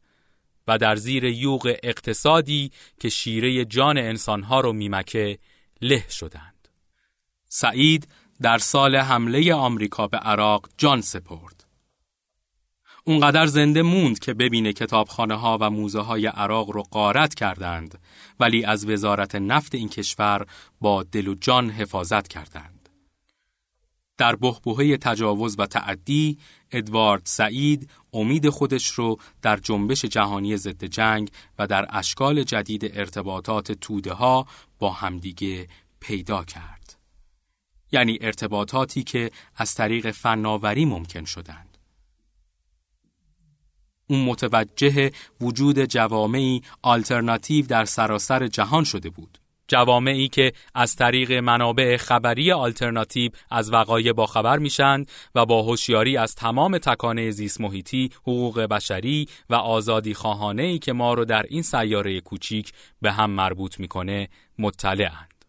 و 0.67 0.77
در 0.77 0.95
زیر 0.95 1.23
یوغ 1.23 1.75
اقتصادی 1.83 2.71
که 2.99 3.09
شیره 3.09 3.65
جان 3.65 3.97
انسانها 3.97 4.59
رو 4.59 4.73
میمکه 4.73 5.37
له 5.81 6.05
شدند. 6.09 6.67
سعید 7.49 8.07
در 8.41 8.57
سال 8.57 8.95
حمله 8.95 9.53
آمریکا 9.53 10.07
به 10.07 10.17
عراق 10.17 10.69
جان 10.77 11.01
سپرد. 11.01 11.56
اونقدر 13.07 13.45
زنده 13.45 13.81
موند 13.81 14.19
که 14.19 14.33
ببینه 14.33 14.73
کتابخانه 14.73 15.35
ها 15.35 15.57
و 15.61 15.69
موزه 15.69 15.99
های 15.99 16.27
عراق 16.27 16.71
رو 16.71 16.83
قارت 16.83 17.35
کردند 17.35 17.99
ولی 18.39 18.65
از 18.65 18.85
وزارت 18.85 19.35
نفت 19.35 19.75
این 19.75 19.89
کشور 19.89 20.45
با 20.81 21.03
دل 21.03 21.27
و 21.27 21.35
جان 21.35 21.69
حفاظت 21.69 22.27
کردند. 22.27 22.89
در 24.17 24.35
بحبوحه 24.35 24.97
تجاوز 24.97 25.55
و 25.59 25.65
تعدی 25.65 26.37
ادوارد 26.71 27.21
سعید 27.25 27.89
امید 28.13 28.49
خودش 28.49 28.87
رو 28.87 29.17
در 29.41 29.57
جنبش 29.57 30.05
جهانی 30.05 30.57
ضد 30.57 30.83
جنگ 30.85 31.29
و 31.59 31.67
در 31.67 31.85
اشکال 31.89 32.43
جدید 32.43 32.91
ارتباطات 32.99 33.71
توده 33.71 34.13
ها 34.13 34.47
با 34.79 34.91
همدیگه 34.91 35.67
پیدا 35.99 36.43
کرد. 36.43 36.95
یعنی 37.91 38.17
ارتباطاتی 38.21 39.03
که 39.03 39.31
از 39.55 39.75
طریق 39.75 40.11
فناوری 40.11 40.85
ممکن 40.85 41.25
شدند. 41.25 41.66
اون 44.07 44.25
متوجه 44.25 45.11
وجود 45.41 45.79
جوامعی 45.79 46.61
آلترناتیو 46.81 47.65
در 47.65 47.85
سراسر 47.85 48.47
جهان 48.47 48.83
شده 48.83 49.09
بود. 49.09 49.37
جوامعی 49.67 50.27
که 50.27 50.53
از 50.75 50.95
طریق 50.95 51.31
منابع 51.31 51.97
خبری 51.97 52.51
آلترناتیو 52.51 53.31
از 53.51 53.73
وقایع 53.73 54.13
باخبر 54.13 54.57
میشند 54.57 55.11
و 55.35 55.45
با 55.45 55.61
هوشیاری 55.61 56.17
از 56.17 56.35
تمام 56.35 56.77
تکانه 56.77 57.31
زیست 57.31 57.61
محیطی، 57.61 58.09
حقوق 58.21 58.59
بشری 58.59 59.27
و 59.49 59.55
آزادی 59.55 60.13
خواهانه 60.13 60.63
ای 60.63 60.79
که 60.79 60.93
ما 60.93 61.13
رو 61.13 61.25
در 61.25 61.45
این 61.49 61.61
سیاره 61.61 62.21
کوچیک 62.21 62.71
به 63.01 63.11
هم 63.11 63.29
مربوط 63.29 63.79
می‌کنه 63.79 64.29
مطلعند. 64.59 65.45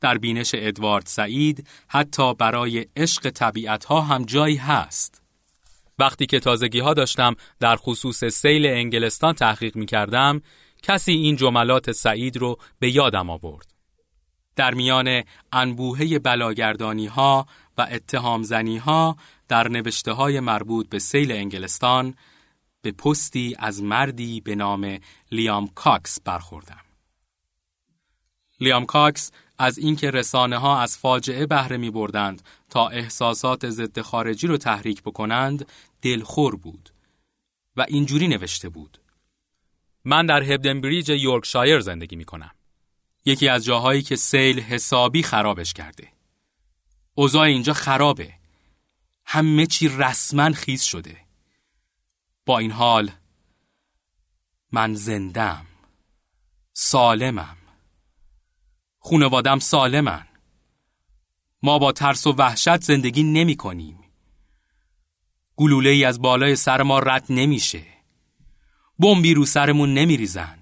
در 0.00 0.18
بینش 0.18 0.50
ادوارد 0.54 1.06
سعید 1.06 1.66
حتی 1.88 2.34
برای 2.34 2.86
عشق 2.96 3.30
طبیعت 3.30 3.84
ها 3.84 4.00
هم 4.00 4.24
جایی 4.24 4.56
هست. 4.56 5.21
وقتی 6.02 6.26
که 6.26 6.40
تازگی 6.40 6.80
ها 6.80 6.94
داشتم 6.94 7.34
در 7.60 7.76
خصوص 7.76 8.24
سیل 8.24 8.66
انگلستان 8.66 9.34
تحقیق 9.34 9.76
می 9.76 9.86
کردم، 9.86 10.42
کسی 10.82 11.12
این 11.12 11.36
جملات 11.36 11.92
سعید 11.92 12.36
رو 12.36 12.56
به 12.78 12.90
یادم 12.90 13.30
آورد. 13.30 13.72
در 14.56 14.74
میان 14.74 15.22
انبوهه 15.52 16.18
بلاگردانی 16.18 17.06
ها 17.06 17.46
و 17.78 17.86
اتهام 17.90 18.42
زنی 18.42 18.76
ها 18.76 19.16
در 19.48 19.68
نوشته 19.68 20.12
های 20.12 20.40
مربوط 20.40 20.88
به 20.88 20.98
سیل 20.98 21.32
انگلستان 21.32 22.14
به 22.82 22.92
پستی 22.92 23.56
از 23.58 23.82
مردی 23.82 24.40
به 24.40 24.54
نام 24.54 24.98
لیام 25.32 25.68
کاکس 25.74 26.20
برخوردم. 26.24 26.80
لیام 28.60 28.86
کاکس 28.86 29.30
از 29.58 29.78
اینکه 29.78 30.10
رسانه 30.10 30.58
ها 30.58 30.80
از 30.80 30.98
فاجعه 30.98 31.46
بهره 31.46 31.76
می 31.76 31.90
بردند 31.90 32.42
تا 32.72 32.88
احساسات 32.88 33.70
ضد 33.70 34.00
خارجی 34.00 34.46
رو 34.46 34.56
تحریک 34.56 35.02
بکنند 35.02 35.66
دلخور 36.02 36.56
بود 36.56 36.90
و 37.76 37.86
اینجوری 37.88 38.28
نوشته 38.28 38.68
بود 38.68 39.00
من 40.04 40.26
در 40.26 40.42
هبدن 40.42 40.80
بریج 40.80 41.08
یورکشایر 41.08 41.80
زندگی 41.80 42.16
می 42.16 42.24
کنم. 42.24 42.50
یکی 43.24 43.48
از 43.48 43.64
جاهایی 43.64 44.02
که 44.02 44.16
سیل 44.16 44.60
حسابی 44.60 45.22
خرابش 45.22 45.72
کرده. 45.72 46.08
اوضاع 47.14 47.42
اینجا 47.42 47.72
خرابه. 47.72 48.34
همه 49.24 49.66
چی 49.66 49.88
رسما 49.88 50.52
خیز 50.52 50.82
شده. 50.82 51.16
با 52.46 52.58
این 52.58 52.70
حال 52.70 53.10
من 54.72 54.94
زندم. 54.94 55.66
سالمم. 56.72 57.56
خونوادم 58.98 59.58
سالمن. 59.58 60.31
ما 61.62 61.78
با 61.78 61.92
ترس 61.92 62.26
و 62.26 62.32
وحشت 62.32 62.82
زندگی 62.82 63.22
نمی 63.22 63.56
کنیم. 63.56 63.98
گلوله 65.56 65.90
ای 65.90 66.04
از 66.04 66.22
بالای 66.22 66.56
سر 66.56 66.82
ما 66.82 66.98
رد 66.98 67.24
نمیشه. 67.28 67.82
بمبی 68.98 69.34
رو 69.34 69.44
سرمون 69.44 69.94
نمیریزن. 69.94 70.58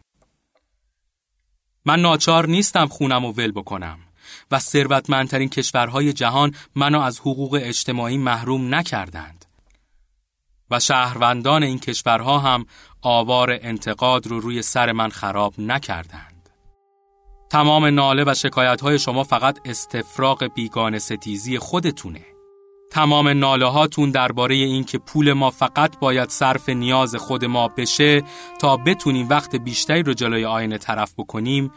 من 1.85 2.01
ناچار 2.01 2.47
نیستم 2.47 2.87
خونم 2.87 3.25
و 3.25 3.33
ول 3.33 3.53
بکنم 3.53 3.99
و 4.51 4.59
ثروتمندترین 4.59 5.49
کشورهای 5.49 6.13
جهان 6.13 6.55
منو 6.75 7.01
از 7.01 7.21
حقوق 7.21 7.59
اجتماعی 7.63 8.19
محروم 8.19 8.75
نکردند. 8.75 9.45
و 10.71 10.81
شهروندان 10.81 11.63
این 11.63 11.79
کشورها 11.79 12.39
هم 12.39 12.67
آوار 13.03 13.59
انتقاد 13.63 14.27
رو 14.27 14.41
روی 14.41 14.63
سر 14.63 14.93
من 14.93 15.09
خراب 15.09 15.55
نکردند. 15.59 16.30
تمام 17.51 17.87
ناله 17.87 18.25
و 18.27 18.35
شکایت 18.35 18.97
شما 18.97 19.25
فقط 19.25 19.59
استفراغ 19.65 20.45
بیگان 20.55 20.99
ستیزی 20.99 21.59
خودتونه. 21.59 22.21
تمام 22.91 23.29
ناله 23.29 23.67
هاتون 23.67 24.11
درباره 24.11 24.55
این 24.55 24.85
که 24.85 24.99
پول 24.99 25.33
ما 25.33 25.51
فقط 25.51 25.99
باید 25.99 26.29
صرف 26.29 26.69
نیاز 26.69 27.17
خود 27.17 27.45
ما 27.45 27.69
بشه 27.69 28.23
تا 28.59 28.77
بتونیم 28.77 29.29
وقت 29.29 29.57
بیشتری 29.57 30.03
رو 30.03 30.15
جلوی 30.15 30.45
آینه 30.45 30.79
طرف 30.79 31.15
بکنیم 31.19 31.73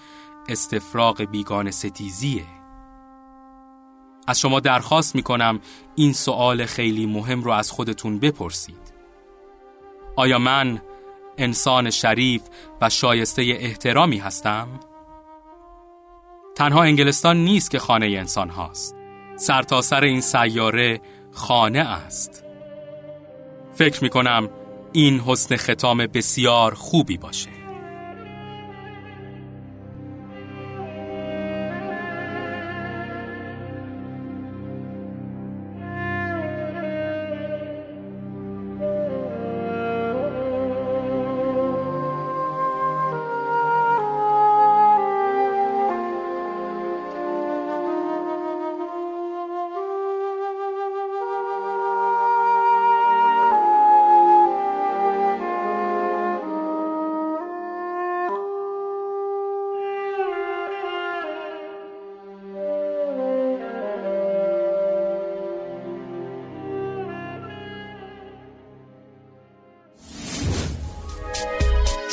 استفراغ 0.50 1.22
بیگان 1.22 1.72
ستیزیه 1.72 2.46
از 4.28 4.40
شما 4.40 4.60
درخواست 4.60 5.16
می‌کنم 5.16 5.60
این 5.96 6.14
سوال 6.14 6.66
خیلی 6.66 7.06
مهم 7.06 7.44
رو 7.44 7.52
از 7.52 7.72
خودتون 7.72 8.20
بپرسید 8.20 8.94
آیا 10.16 10.40
من 10.40 10.82
انسان 11.38 11.90
شریف 11.90 12.42
و 12.82 12.90
شایسته 12.90 13.42
احترامی 13.42 14.18
هستم؟ 14.18 14.68
تنها 16.56 16.84
انگلستان 16.84 17.38
نیست 17.38 17.72
که 17.72 17.80
خانه 17.80 18.06
انسان 18.06 18.50
هاست. 18.50 18.96
سرتاسر 19.36 20.00
سر 20.00 20.04
این 20.04 20.22
سیاره 20.22 21.02
خانه 21.32 21.80
است. 21.80 22.44
فکر 23.76 24.04
می 24.04 24.10
کنم 24.10 24.50
این 24.92 25.20
حسن 25.20 25.56
ختام 25.56 26.08
بسیار 26.08 26.74
خوبی 26.74 27.18
باشه. 27.18 27.63